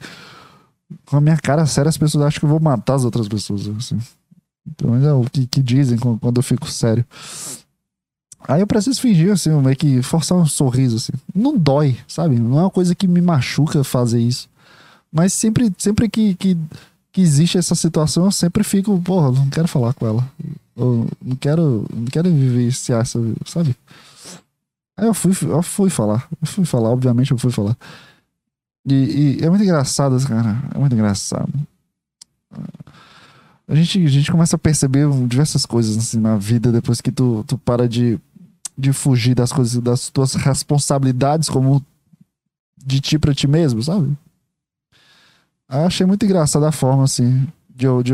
Com 1.07 1.17
a 1.17 1.21
minha 1.21 1.37
cara 1.39 1.65
séria, 1.65 1.89
as 1.89 1.97
pessoas 1.97 2.27
acham 2.27 2.41
que 2.41 2.45
eu 2.45 2.51
vou 2.51 2.61
matar 2.61 2.95
as 2.95 3.05
outras 3.05 3.29
pessoas, 3.29 3.67
assim. 3.69 3.99
Então, 4.67 4.95
é 4.95 5.13
o 5.13 5.25
que, 5.25 5.47
que 5.47 5.63
dizem 5.63 5.99
quando 5.99 6.37
eu 6.37 6.43
fico 6.43 6.71
sério. 6.71 7.05
Aí 8.47 8.61
eu 8.61 8.67
preciso 8.67 9.01
fingir, 9.01 9.33
assim, 9.33 9.51
meio 9.51 9.77
que 9.77 10.03
forçar 10.03 10.37
um 10.37 10.47
sorriso, 10.47 10.97
assim. 10.97 11.13
Não 11.35 11.57
dói, 11.57 11.97
sabe? 12.09 12.39
Não 12.39 12.59
é 12.59 12.63
uma 12.63 12.71
coisa 12.71 12.95
que 12.95 13.07
me 13.07 13.21
machuca 13.21 13.85
fazer 13.85 14.21
isso. 14.21 14.49
Mas 15.11 15.33
sempre, 15.33 15.73
sempre 15.79 16.09
que, 16.09 16.35
que, 16.35 16.57
que 17.13 17.21
existe 17.21 17.59
essa 17.59 17.75
situação, 17.75 18.25
eu 18.25 18.33
sempre 18.33 18.65
fico, 18.65 19.01
porra, 19.01 19.31
não 19.31 19.49
quero 19.49 19.69
falar 19.69 19.93
com 19.95 20.07
ela. 20.07 20.29
Eu 20.77 21.09
não 21.20 21.37
quero, 21.37 21.87
não 21.95 22.07
quero 22.07 22.31
vivenciar 22.31 23.05
sabe? 23.07 23.77
Aí 24.97 25.07
eu 25.07 25.14
fui, 25.14 25.33
eu 25.43 25.62
fui 25.62 25.91
falar. 25.91 26.29
Eu 26.41 26.47
fui 26.47 26.64
falar, 26.64 26.91
obviamente 26.91 27.33
eu 27.33 27.39
fui 27.39 27.51
falar. 27.51 27.77
E, 28.87 29.39
e 29.41 29.45
é 29.45 29.49
muito 29.51 29.62
engraçado, 29.62 30.18
cara. 30.27 30.62
É 30.75 30.79
muito 30.79 30.95
engraçado. 30.95 31.53
A 33.68 33.75
gente, 33.75 34.05
a 34.05 34.09
gente 34.09 34.31
começa 34.31 34.57
a 34.57 34.59
perceber 34.59 35.09
diversas 35.27 35.64
coisas 35.64 35.97
assim, 35.97 36.18
na 36.18 36.37
vida 36.37 36.73
depois 36.73 37.01
que 37.01 37.12
tu, 37.12 37.45
tu 37.47 37.57
para 37.57 37.89
de, 37.89 38.18
de 38.77 38.93
fugir 38.93 39.35
das 39.35 39.53
coisas, 39.53 39.81
das 39.81 40.11
tuas 40.11 40.35
responsabilidades 40.35 41.49
como 41.49 41.85
de 42.85 43.01
ti 43.01 43.18
pra 43.18 43.35
ti 43.35 43.47
mesmo, 43.47 43.83
sabe? 43.83 44.16
Eu 45.70 45.87
achei 45.87 46.05
muito 46.05 46.25
engraçada 46.25 46.68
a 46.68 46.73
forma, 46.73 47.05
assim, 47.05 47.47
de, 47.83 48.03
de, 48.05 48.12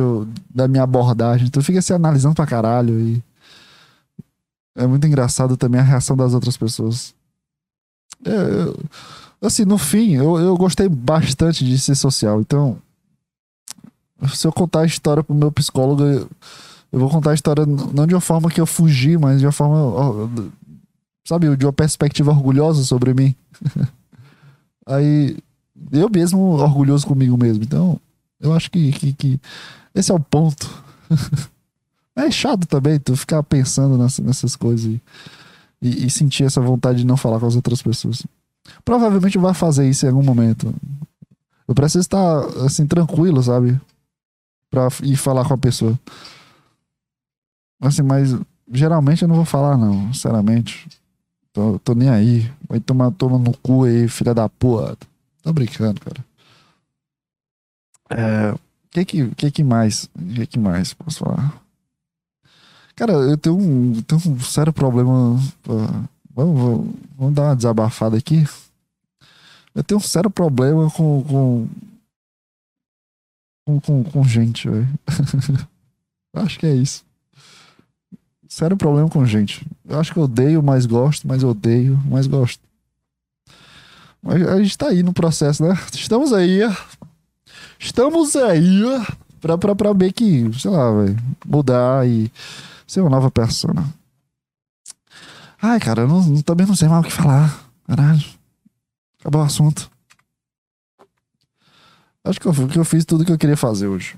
da 0.54 0.66
minha 0.66 0.82
abordagem. 0.82 1.50
Tu 1.50 1.62
fica 1.62 1.82
se 1.82 1.92
analisando 1.92 2.34
pra 2.34 2.46
caralho 2.46 2.98
e. 2.98 3.22
É 4.76 4.86
muito 4.86 5.06
engraçado 5.06 5.56
também 5.56 5.80
a 5.80 5.84
reação 5.84 6.16
das 6.16 6.32
outras 6.34 6.56
pessoas. 6.56 7.12
É, 8.24 8.30
eu, 9.40 9.48
assim, 9.48 9.64
no 9.64 9.76
fim, 9.76 10.14
eu, 10.14 10.38
eu 10.38 10.56
gostei 10.56 10.88
bastante 10.88 11.64
de 11.64 11.76
ser 11.78 11.96
social. 11.96 12.40
Então, 12.40 12.78
se 14.32 14.46
eu 14.46 14.52
contar 14.52 14.80
a 14.80 14.86
história 14.86 15.22
pro 15.22 15.34
meu 15.34 15.50
psicólogo, 15.50 16.04
eu, 16.04 16.30
eu 16.92 16.98
vou 17.00 17.10
contar 17.10 17.32
a 17.32 17.34
história 17.34 17.66
não 17.66 18.06
de 18.06 18.14
uma 18.14 18.20
forma 18.20 18.50
que 18.50 18.60
eu 18.60 18.66
fugi, 18.66 19.18
mas 19.18 19.40
de 19.40 19.46
uma 19.46 19.52
forma, 19.52 20.30
sabe, 21.26 21.56
de 21.56 21.66
uma 21.66 21.72
perspectiva 21.72 22.30
orgulhosa 22.30 22.84
sobre 22.84 23.12
mim. 23.12 23.34
Aí, 24.86 25.36
eu 25.90 26.08
mesmo 26.08 26.40
orgulhoso 26.40 27.04
comigo 27.04 27.36
mesmo. 27.36 27.64
Então, 27.64 28.00
eu 28.40 28.52
acho 28.52 28.70
que, 28.70 28.92
que, 28.92 29.12
que 29.12 29.40
esse 29.94 30.10
é 30.10 30.14
o 30.14 30.20
ponto. 30.20 30.68
é 32.16 32.30
chato 32.30 32.66
também 32.66 32.98
tu 32.98 33.16
ficar 33.16 33.42
pensando 33.42 33.96
nessa, 33.98 34.22
nessas 34.22 34.54
coisas 34.54 34.84
e, 35.80 36.06
e, 36.06 36.10
sentir 36.10 36.44
essa 36.44 36.60
vontade 36.60 36.98
de 36.98 37.06
não 37.06 37.16
falar 37.16 37.40
com 37.40 37.46
as 37.46 37.56
outras 37.56 37.82
pessoas. 37.82 38.26
Provavelmente 38.84 39.38
vai 39.38 39.54
fazer 39.54 39.88
isso 39.88 40.04
em 40.04 40.08
algum 40.08 40.22
momento. 40.22 40.74
Eu 41.66 41.74
preciso 41.74 42.00
estar, 42.00 42.40
assim, 42.64 42.86
tranquilo, 42.86 43.42
sabe? 43.42 43.80
Pra 44.70 44.88
ir 45.02 45.16
falar 45.16 45.46
com 45.46 45.54
a 45.54 45.58
pessoa. 45.58 45.98
Assim, 47.80 48.02
mas 48.02 48.36
geralmente 48.72 49.22
eu 49.22 49.28
não 49.28 49.36
vou 49.36 49.44
falar, 49.44 49.76
não, 49.76 50.12
sinceramente. 50.12 50.88
Tô, 51.52 51.78
tô 51.78 51.94
nem 51.94 52.08
aí. 52.08 52.50
Vai 52.68 52.80
tomar 52.80 53.10
toma 53.12 53.38
no 53.38 53.56
cu 53.58 53.84
aí, 53.84 54.08
filha 54.08 54.34
da 54.34 54.48
porra. 54.48 54.96
Tô 55.42 55.52
brincando, 55.52 56.00
cara. 56.00 56.27
É. 58.10 58.54
Que 58.90 59.04
que, 59.04 59.28
que 59.34 59.50
que 59.50 59.64
mais? 59.64 60.08
Que 60.34 60.46
que 60.46 60.58
mais 60.58 60.94
posso 60.94 61.20
falar? 61.20 61.62
Cara, 62.96 63.12
eu 63.12 63.36
tenho 63.36 63.56
um, 63.56 64.02
tenho 64.02 64.20
um 64.26 64.40
sério 64.40 64.72
problema. 64.72 65.38
Vamos, 65.64 65.90
vamos, 66.34 66.94
vamos 67.16 67.34
dar 67.34 67.42
uma 67.42 67.56
desabafada 67.56 68.16
aqui. 68.16 68.44
Eu 69.74 69.84
tenho 69.84 69.98
um 69.98 70.02
sério 70.02 70.30
problema 70.30 70.90
com. 70.90 71.22
com. 71.22 71.68
com, 73.64 73.80
com, 73.80 74.04
com 74.04 74.24
gente, 74.24 74.68
velho. 74.68 74.88
Acho 76.34 76.58
que 76.58 76.66
é 76.66 76.74
isso. 76.74 77.04
Sério 78.48 78.76
problema 78.76 79.08
com 79.08 79.24
gente. 79.26 79.64
Eu 79.86 80.00
acho 80.00 80.12
que 80.12 80.18
eu 80.18 80.22
odeio, 80.22 80.62
mas 80.62 80.86
gosto, 80.86 81.28
mas 81.28 81.44
odeio, 81.44 82.00
mas 82.06 82.26
gosto. 82.26 82.60
Mas 84.22 84.46
a 84.48 84.60
gente 84.60 84.76
tá 84.76 84.88
aí 84.88 85.02
no 85.02 85.12
processo, 85.12 85.62
né? 85.62 85.78
Estamos 85.92 86.32
aí. 86.32 86.60
Estamos 87.78 88.34
aí 88.34 88.82
pra, 89.40 89.56
pra, 89.56 89.74
pra 89.74 89.92
ver 89.92 90.12
que, 90.12 90.50
sei 90.58 90.70
lá, 90.70 90.90
véio, 90.92 91.16
mudar 91.46 92.06
e 92.06 92.30
ser 92.86 93.00
uma 93.00 93.10
nova 93.10 93.30
pessoa. 93.30 93.74
Ai, 95.60 95.78
cara, 95.80 96.02
eu 96.02 96.08
não, 96.08 96.42
também 96.42 96.66
não 96.66 96.74
sei 96.74 96.88
mais 96.88 97.04
o 97.04 97.08
que 97.08 97.12
falar. 97.12 97.68
Caralho. 97.86 98.24
Acabou 99.20 99.42
o 99.42 99.44
assunto. 99.44 99.90
Acho 102.24 102.40
que 102.40 102.46
eu, 102.46 102.68
que 102.68 102.78
eu 102.78 102.84
fiz 102.84 103.04
tudo 103.04 103.24
que 103.24 103.32
eu 103.32 103.38
queria 103.38 103.56
fazer 103.56 103.86
hoje. 103.86 104.16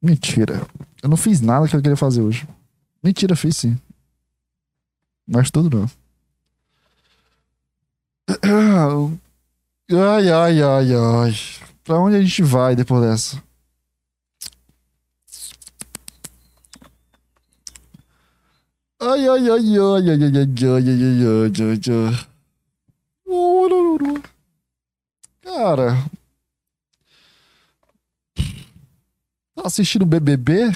Mentira. 0.00 0.66
Eu 1.02 1.08
não 1.08 1.16
fiz 1.16 1.40
nada 1.40 1.66
que 1.66 1.74
eu 1.74 1.82
queria 1.82 1.96
fazer 1.96 2.20
hoje. 2.22 2.46
Mentira, 3.02 3.34
fiz 3.36 3.56
sim. 3.56 3.78
Mas 5.26 5.50
tudo 5.50 5.76
não. 5.76 5.90
Ai, 9.90 10.30
ai, 10.30 10.62
ai, 10.62 10.94
ai. 10.94 11.34
Pra 11.84 11.98
onde 11.98 12.16
a 12.16 12.22
gente 12.22 12.42
vai 12.42 12.74
depois 12.74 13.02
dessa? 13.02 13.42
Ai, 18.98 19.28
ai, 19.28 19.50
ai, 19.50 19.50
ai, 19.50 19.78
ai, 19.78 20.10
ai, 20.10 20.24
ai, 20.24 20.36
ai, 20.36 20.66
ai, 20.66 20.88
ai, 21.28 21.52
ai, 21.60 21.90
ai. 21.90 22.34
Cara. 25.42 26.04
Tá 29.54 29.62
assistindo 29.66 30.06
BBB? 30.06 30.72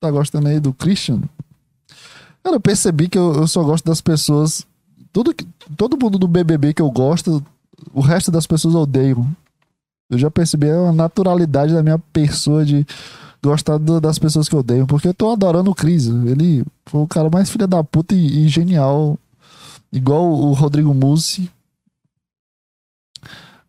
Tá 0.00 0.10
gostando 0.10 0.48
aí 0.48 0.58
do 0.58 0.72
Christian? 0.72 1.20
Cara, 2.42 2.56
eu 2.56 2.60
percebi 2.60 3.08
que 3.08 3.18
eu, 3.18 3.34
eu 3.34 3.46
só 3.46 3.62
gosto 3.62 3.84
das 3.84 4.00
pessoas. 4.00 4.66
Tudo, 5.12 5.34
todo 5.76 5.98
mundo 5.98 6.18
do 6.18 6.26
BBB 6.26 6.74
que 6.74 6.82
eu 6.82 6.90
gosto, 6.90 7.44
o 7.92 8.00
resto 8.00 8.30
das 8.30 8.46
pessoas 8.46 8.74
odeiam. 8.74 9.26
Eu 10.10 10.18
já 10.18 10.30
percebi 10.30 10.70
a 10.70 10.92
naturalidade 10.92 11.72
da 11.72 11.82
minha 11.82 11.98
pessoa 11.98 12.64
de 12.64 12.86
gostar 13.42 13.78
do, 13.78 14.00
das 14.00 14.18
pessoas 14.18 14.48
que 14.48 14.56
odeio, 14.56 14.86
porque 14.86 15.08
eu 15.08 15.14
tô 15.14 15.30
adorando 15.30 15.70
o 15.70 15.74
Cris. 15.74 16.06
Ele 16.06 16.64
foi 16.86 17.02
o 17.02 17.08
cara 17.08 17.28
mais 17.30 17.50
filha 17.50 17.66
da 17.66 17.82
puta 17.84 18.14
e, 18.14 18.44
e 18.44 18.48
genial. 18.48 19.18
Igual 19.92 20.32
o 20.32 20.52
Rodrigo 20.52 20.92
Mussi 20.94 21.50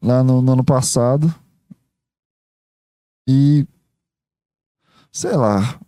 lá 0.02 0.24
no, 0.24 0.42
no, 0.42 0.54
ano 0.54 0.64
passado. 0.64 1.34
E 3.28 3.66
sei 5.12 5.36
lá. 5.36 5.80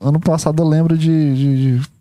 Ano 0.00 0.20
passado 0.20 0.62
eu 0.62 0.68
lembro 0.68 0.96
de. 0.96 1.34
de, 1.34 1.78
de 1.80 1.93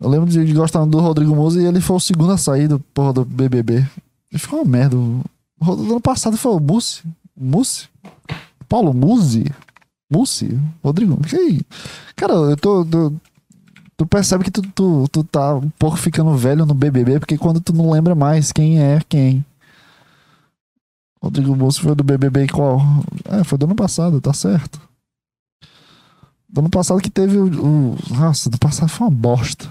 eu 0.00 0.08
lembro 0.08 0.28
de, 0.28 0.52
gostar 0.52 0.84
do 0.84 1.00
Rodrigo 1.00 1.34
Mussi 1.34 1.60
e 1.60 1.66
ele 1.66 1.80
foi 1.80 1.96
o 1.96 2.00
segundo 2.00 2.32
a 2.32 2.38
sair 2.38 2.68
do, 2.68 2.78
porra, 2.78 3.12
do 3.12 3.24
BBB. 3.24 3.86
Ele 4.30 4.38
ficou 4.38 4.60
uma 4.60 4.70
merda. 4.70 4.96
O, 4.96 5.22
ano 5.66 6.00
passado 6.00 6.36
foi 6.36 6.52
o 6.52 6.60
Mussi. 6.60 7.02
Mussi? 7.36 7.88
Paulo 8.68 8.92
Musi? 8.92 9.44
Musi? 10.10 10.58
Rodrigo? 10.82 11.16
Que... 11.22 11.64
Cara, 12.16 12.34
eu 12.34 12.56
tô, 12.56 12.84
tô, 12.84 13.12
Tu 13.96 14.06
percebe 14.06 14.42
que 14.42 14.50
tu, 14.50 14.62
tu, 14.62 15.08
tu 15.10 15.22
tá 15.22 15.54
um 15.54 15.70
pouco 15.70 15.96
ficando 15.96 16.36
velho 16.36 16.66
no 16.66 16.74
BBB, 16.74 17.20
porque 17.20 17.38
quando 17.38 17.60
tu 17.60 17.72
não 17.72 17.90
lembra 17.90 18.14
mais 18.14 18.50
quem 18.50 18.80
é 18.80 19.00
quem. 19.08 19.44
Rodrigo 21.22 21.54
Musi 21.54 21.80
foi 21.80 21.94
do 21.94 22.02
BBB 22.02 22.48
qual? 22.48 22.80
É, 23.26 23.44
foi 23.44 23.56
do 23.56 23.66
ano 23.66 23.76
passado, 23.76 24.20
tá 24.20 24.32
certo. 24.32 24.80
Do 26.48 26.60
ano 26.60 26.70
passado 26.70 27.00
que 27.00 27.10
teve 27.10 27.38
o. 27.38 27.46
o 27.46 27.96
nossa, 28.10 28.50
do 28.50 28.58
passado 28.58 28.88
foi 28.88 29.06
uma 29.06 29.14
bosta. 29.14 29.70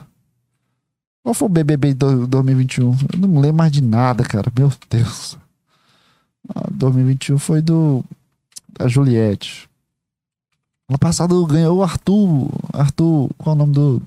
Qual 1.23 1.33
foi 1.33 1.47
o 1.47 1.49
BBB 1.49 1.93
de 1.93 2.27
2021? 2.27 2.91
Eu 3.13 3.19
não 3.19 3.39
lembro 3.39 3.57
mais 3.57 3.71
de 3.71 3.81
nada, 3.81 4.23
cara. 4.25 4.51
Meu 4.57 4.69
Deus. 4.89 5.37
Ah, 6.53 6.67
2021 6.69 7.39
foi 7.39 7.61
do 7.61 8.03
a 8.77 8.87
Juliette. 8.89 9.69
Ano 10.89 10.99
passado 10.99 11.45
ganhou 11.45 11.77
o 11.77 11.83
Arthur. 11.83 12.49
Arthur, 12.73 13.29
qual 13.37 13.53
é 13.53 13.55
o 13.55 13.59
nome 13.59 13.73
do. 13.73 14.01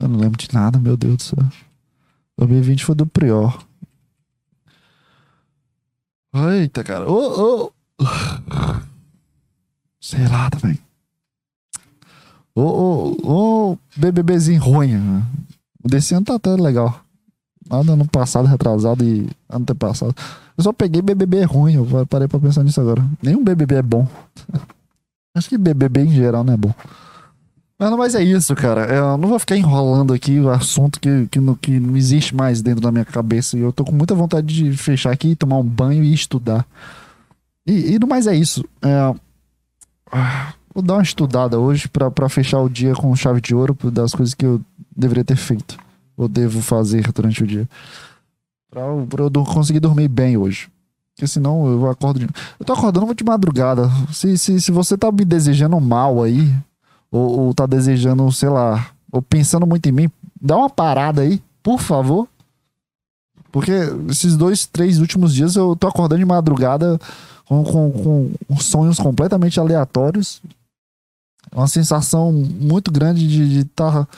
Eu 0.00 0.08
não 0.08 0.18
lembro 0.18 0.36
de 0.36 0.52
nada, 0.52 0.78
meu 0.78 0.96
Deus 0.96 1.16
do 1.16 1.22
céu. 1.22 1.38
2020 2.36 2.84
foi 2.84 2.94
do 2.96 3.06
Prior. 3.06 3.64
Eita, 6.34 6.82
cara. 6.82 7.08
Ô, 7.08 7.66
ô. 7.66 7.72
Sei 10.00 10.26
lá 10.26 10.50
também. 10.50 10.78
Ô, 12.54 12.62
ô, 12.62 13.70
ô, 13.72 13.78
BBBzinho 13.96 14.60
ruim. 14.62 14.96
Né? 14.96 15.22
O 15.82 15.88
desse 15.88 16.14
ano 16.14 16.24
tá 16.24 16.34
até 16.34 16.50
legal. 16.50 17.00
Nada 17.68 17.92
ano 17.92 18.06
passado, 18.06 18.46
retrasado 18.46 19.04
e 19.04 19.28
ano 19.48 19.64
passado. 19.74 20.14
Eu 20.56 20.64
só 20.64 20.72
peguei 20.72 21.00
BBB 21.00 21.44
ruim, 21.44 21.74
eu 21.74 22.06
parei 22.06 22.28
pra 22.28 22.38
pensar 22.38 22.62
nisso 22.62 22.80
agora. 22.80 23.02
Nenhum 23.22 23.42
BBB 23.42 23.76
é 23.76 23.82
bom. 23.82 24.06
Acho 25.34 25.48
que 25.48 25.56
BBB 25.56 26.02
em 26.02 26.10
geral 26.10 26.44
não 26.44 26.52
é 26.52 26.56
bom. 26.56 26.74
Mas, 27.78 27.90
mas 27.90 28.14
é 28.14 28.22
isso, 28.22 28.54
cara. 28.54 28.82
Eu 28.82 29.16
não 29.16 29.28
vou 29.28 29.38
ficar 29.38 29.56
enrolando 29.56 30.12
aqui 30.12 30.38
o 30.38 30.50
assunto 30.50 31.00
que, 31.00 31.26
que, 31.28 31.40
não, 31.40 31.54
que 31.54 31.80
não 31.80 31.96
existe 31.96 32.34
mais 32.34 32.60
dentro 32.60 32.82
da 32.82 32.92
minha 32.92 33.04
cabeça. 33.04 33.56
E 33.56 33.60
eu 33.60 33.72
tô 33.72 33.84
com 33.84 33.92
muita 33.92 34.14
vontade 34.14 34.46
de 34.46 34.76
fechar 34.76 35.10
aqui, 35.10 35.34
tomar 35.34 35.56
um 35.56 35.64
banho 35.64 36.04
e 36.04 36.12
estudar. 36.12 36.66
E, 37.66 37.94
e 37.94 37.98
no 37.98 38.06
mais 38.06 38.26
é 38.26 38.36
isso. 38.36 38.64
É, 38.82 39.14
vou 40.74 40.82
dar 40.82 40.94
uma 40.94 41.02
estudada 41.02 41.58
hoje 41.58 41.88
para 41.88 42.28
fechar 42.28 42.60
o 42.60 42.68
dia 42.68 42.94
com 42.94 43.14
chave 43.14 43.40
de 43.40 43.54
ouro 43.54 43.76
das 43.90 44.14
coisas 44.14 44.34
que 44.34 44.44
eu 44.44 44.60
deveria 44.96 45.24
ter 45.24 45.36
feito. 45.36 45.76
Ou 46.16 46.28
devo 46.28 46.60
fazer 46.60 47.10
durante 47.12 47.42
o 47.42 47.46
dia. 47.46 47.68
Pra, 48.70 48.82
pra 49.08 49.24
eu 49.24 49.30
conseguir 49.44 49.80
dormir 49.80 50.08
bem 50.08 50.36
hoje. 50.36 50.68
Porque 51.14 51.26
senão 51.26 51.66
eu 51.66 51.90
acordo. 51.90 52.20
De... 52.20 52.28
Eu 52.58 52.64
tô 52.64 52.72
acordando 52.72 53.06
muito 53.06 53.18
de 53.18 53.24
madrugada. 53.24 53.90
Se, 54.12 54.36
se, 54.38 54.60
se 54.60 54.70
você 54.70 54.96
tá 54.96 55.12
me 55.12 55.24
desejando 55.24 55.78
mal 55.80 56.22
aí, 56.22 56.54
ou, 57.10 57.40
ou 57.40 57.54
tá 57.54 57.66
desejando, 57.66 58.30
sei 58.32 58.48
lá, 58.48 58.90
ou 59.10 59.20
pensando 59.20 59.66
muito 59.66 59.88
em 59.88 59.92
mim, 59.92 60.10
dá 60.40 60.56
uma 60.56 60.70
parada 60.70 61.22
aí. 61.22 61.42
Por 61.62 61.80
favor. 61.80 62.26
Porque 63.50 63.72
esses 64.08 64.36
dois, 64.36 64.66
três 64.66 64.98
últimos 64.98 65.34
dias 65.34 65.56
eu 65.56 65.76
tô 65.76 65.86
acordando 65.86 66.20
de 66.20 66.24
madrugada 66.24 66.98
com, 67.44 67.62
com, 67.62 68.32
com 68.48 68.56
sonhos 68.56 68.98
completamente 68.98 69.60
aleatórios. 69.60 70.40
Uma 71.54 71.68
sensação 71.68 72.32
muito 72.32 72.90
grande 72.90 73.26
de 73.26 73.60
estar 73.60 74.06
tá 74.06 74.08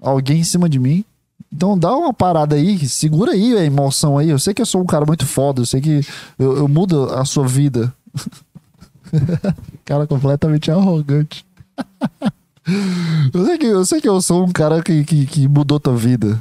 alguém 0.00 0.40
em 0.40 0.44
cima 0.44 0.68
de 0.68 0.78
mim. 0.78 1.04
Então 1.52 1.76
dá 1.76 1.96
uma 1.96 2.12
parada 2.12 2.54
aí, 2.54 2.78
segura 2.88 3.32
aí 3.32 3.56
a 3.56 3.64
emoção 3.64 4.18
aí. 4.18 4.30
Eu 4.30 4.38
sei 4.38 4.54
que 4.54 4.62
eu 4.62 4.66
sou 4.66 4.82
um 4.82 4.86
cara 4.86 5.04
muito 5.06 5.26
foda, 5.26 5.62
eu 5.62 5.66
sei 5.66 5.80
que 5.80 6.06
eu, 6.38 6.58
eu 6.58 6.68
mudo 6.68 7.12
a 7.14 7.24
sua 7.24 7.46
vida. 7.46 7.92
cara 9.84 10.06
completamente 10.06 10.70
arrogante. 10.70 11.44
eu, 13.34 13.44
sei 13.46 13.58
que, 13.58 13.66
eu 13.66 13.84
sei 13.86 14.00
que 14.00 14.08
eu 14.08 14.20
sou 14.20 14.44
um 14.44 14.52
cara 14.52 14.82
que, 14.82 15.02
que, 15.04 15.26
que 15.26 15.48
mudou 15.48 15.80
tua 15.80 15.96
vida. 15.96 16.40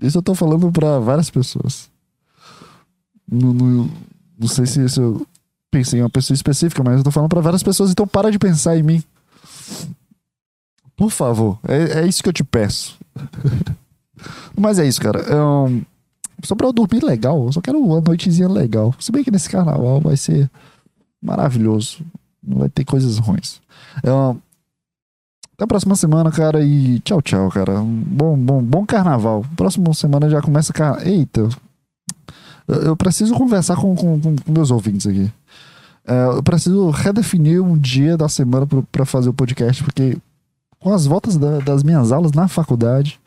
Isso 0.00 0.18
eu 0.18 0.22
tô 0.22 0.34
falando 0.34 0.70
pra 0.72 0.98
várias 0.98 1.30
pessoas. 1.30 1.88
Não, 3.30 3.54
não, 3.54 3.90
não 4.38 4.48
sei 4.48 4.66
se, 4.66 4.88
se 4.88 5.00
eu 5.00 5.24
pensei 5.70 6.00
em 6.00 6.02
uma 6.02 6.10
pessoa 6.10 6.34
específica, 6.34 6.82
mas 6.84 6.98
eu 6.98 7.04
tô 7.04 7.10
falando 7.10 7.30
pra 7.30 7.40
várias 7.40 7.62
pessoas, 7.62 7.90
então 7.90 8.06
para 8.06 8.30
de 8.30 8.38
pensar 8.38 8.76
em 8.76 8.82
mim. 8.82 9.02
Por 10.96 11.10
favor, 11.10 11.58
é, 11.66 12.00
é 12.00 12.06
isso 12.06 12.22
que 12.22 12.28
eu 12.28 12.32
te 12.32 12.44
peço. 12.44 12.98
Mas 14.58 14.78
é 14.78 14.86
isso, 14.86 15.00
cara. 15.00 15.24
Só 16.44 16.54
pra 16.54 16.66
eu 16.66 16.72
dormir 16.72 17.04
legal, 17.04 17.44
eu 17.44 17.52
só 17.52 17.60
quero 17.60 17.78
uma 17.78 18.00
noitezinha 18.00 18.48
legal. 18.48 18.94
Se 18.98 19.10
bem 19.10 19.24
que 19.24 19.30
nesse 19.30 19.48
carnaval 19.48 20.00
vai 20.00 20.16
ser 20.16 20.50
maravilhoso. 21.22 22.04
Não 22.42 22.58
vai 22.58 22.68
ter 22.68 22.84
coisas 22.84 23.18
ruins. 23.18 23.60
Até 25.54 25.64
a 25.64 25.66
próxima 25.66 25.94
semana, 25.94 26.30
cara. 26.32 26.64
E 26.64 26.98
tchau, 27.00 27.22
tchau, 27.22 27.48
cara. 27.50 27.80
Bom, 27.80 28.36
bom, 28.36 28.62
bom 28.62 28.84
carnaval. 28.84 29.44
Próxima 29.56 29.94
semana 29.94 30.28
já 30.28 30.42
começa. 30.42 30.72
Car... 30.72 31.06
Eita. 31.06 31.48
Eu, 32.66 32.82
eu 32.82 32.96
preciso 32.96 33.34
conversar 33.34 33.76
com, 33.76 33.94
com, 33.94 34.20
com, 34.20 34.52
meus 34.52 34.72
ouvintes 34.72 35.06
aqui. 35.06 35.30
É, 36.06 36.26
eu 36.26 36.42
preciso 36.42 36.90
redefinir 36.90 37.62
um 37.62 37.76
dia 37.76 38.16
da 38.16 38.28
semana 38.28 38.66
para 38.90 39.04
fazer 39.04 39.28
o 39.28 39.34
podcast, 39.34 39.82
porque 39.82 40.16
com 40.78 40.92
as 40.92 41.06
voltas 41.06 41.36
da, 41.36 41.60
das 41.60 41.82
minhas 41.82 42.10
aulas 42.10 42.32
na 42.32 42.48
faculdade, 42.48 43.20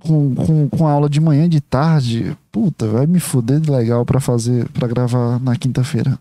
com, 0.00 0.34
com, 0.34 0.68
com 0.68 0.88
a 0.88 0.92
aula 0.92 1.08
de 1.08 1.20
manhã 1.20 1.44
e 1.44 1.48
de 1.48 1.60
tarde, 1.60 2.36
puta, 2.50 2.88
vai 2.88 3.06
me 3.06 3.20
foder 3.20 3.60
de 3.60 3.70
legal 3.70 4.04
para 4.04 4.20
fazer, 4.20 4.68
para 4.70 4.88
gravar 4.88 5.38
na 5.40 5.56
quinta-feira. 5.56 6.18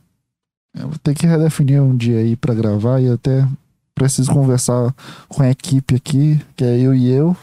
Eu 0.75 0.87
vou 0.87 0.97
ter 0.99 1.15
que 1.15 1.25
redefinir 1.25 1.81
um 1.81 1.97
dia 1.97 2.19
aí 2.19 2.35
para 2.35 2.53
gravar 2.53 2.99
e 3.01 3.09
até 3.09 3.47
preciso 3.95 4.31
conversar 4.31 4.93
com 5.27 5.41
a 5.43 5.49
equipe 5.49 5.95
aqui, 5.95 6.39
que 6.55 6.63
é 6.63 6.79
eu 6.79 6.93
e 6.93 7.09
eu, 7.09 7.35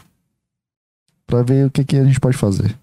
para 1.27 1.43
ver 1.43 1.67
o 1.67 1.71
que, 1.71 1.83
que 1.83 1.97
a 1.97 2.03
gente 2.03 2.19
pode 2.19 2.37
fazer. 2.37 2.75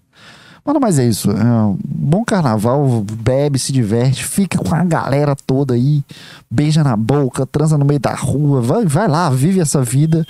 Mano, 0.67 0.81
mas 0.81 0.99
é 0.99 1.05
isso. 1.05 1.31
É 1.31 1.45
um 1.45 1.77
bom 1.81 2.25
carnaval, 2.25 3.01
bebe, 3.01 3.57
se 3.57 3.71
diverte, 3.71 4.25
fica 4.25 4.57
com 4.57 4.75
a 4.75 4.83
galera 4.83 5.33
toda 5.33 5.73
aí, 5.73 6.03
beija 6.51 6.83
na 6.83 6.97
boca, 6.97 7.45
transa 7.45 7.77
no 7.77 7.85
meio 7.85 8.01
da 8.01 8.13
rua, 8.13 8.59
vai, 8.59 8.85
vai 8.85 9.07
lá, 9.07 9.29
vive 9.29 9.61
essa 9.61 9.81
vida. 9.81 10.27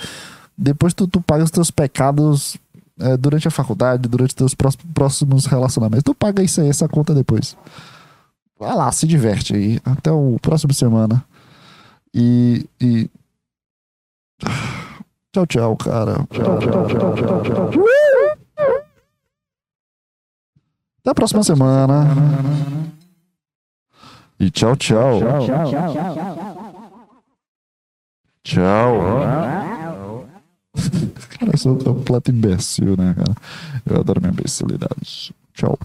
Depois 0.56 0.94
tu, 0.94 1.08
tu 1.08 1.20
paga 1.20 1.42
os 1.42 1.50
teus 1.50 1.72
pecados 1.72 2.56
é, 3.00 3.16
durante 3.16 3.48
a 3.48 3.50
faculdade, 3.50 4.08
durante 4.08 4.36
teus 4.36 4.54
próximos 4.94 5.46
relacionamentos. 5.46 6.04
Tu 6.04 6.14
paga 6.14 6.40
isso 6.40 6.60
aí, 6.60 6.68
essa 6.68 6.88
conta 6.88 7.12
depois. 7.12 7.56
Vai 8.56 8.76
lá, 8.76 8.92
se 8.92 9.08
diverte 9.08 9.56
aí. 9.56 9.80
Até 9.84 10.12
o 10.12 10.36
próximo 10.40 10.72
semana. 10.72 11.24
E. 12.14 12.64
e... 12.80 13.10
Tchau, 15.30 15.46
tchau, 15.46 15.76
cara. 15.76 16.26
Tchau, 16.30 16.58
tchau, 16.58 16.86
tchau, 16.86 17.14
tchau, 17.14 17.42
tchau. 17.42 17.70
tchau. 17.70 18.27
Até 18.27 18.27
a 21.10 21.14
próxima 21.14 21.42
semana. 21.42 22.06
E 24.38 24.50
tchau, 24.50 24.76
tchau. 24.76 25.20
Tchau. 25.20 25.68
Tchau. 28.44 30.26
Cara, 31.38 31.52
eu 31.52 31.58
sou 31.58 31.74
um 31.74 31.78
completo 31.78 32.30
imbecil, 32.30 32.96
né, 32.96 33.14
cara? 33.14 33.34
Eu 33.84 34.00
adoro 34.00 34.20
minha 34.20 34.32
imbecilidade. 34.32 35.34
Tchau. 35.52 35.78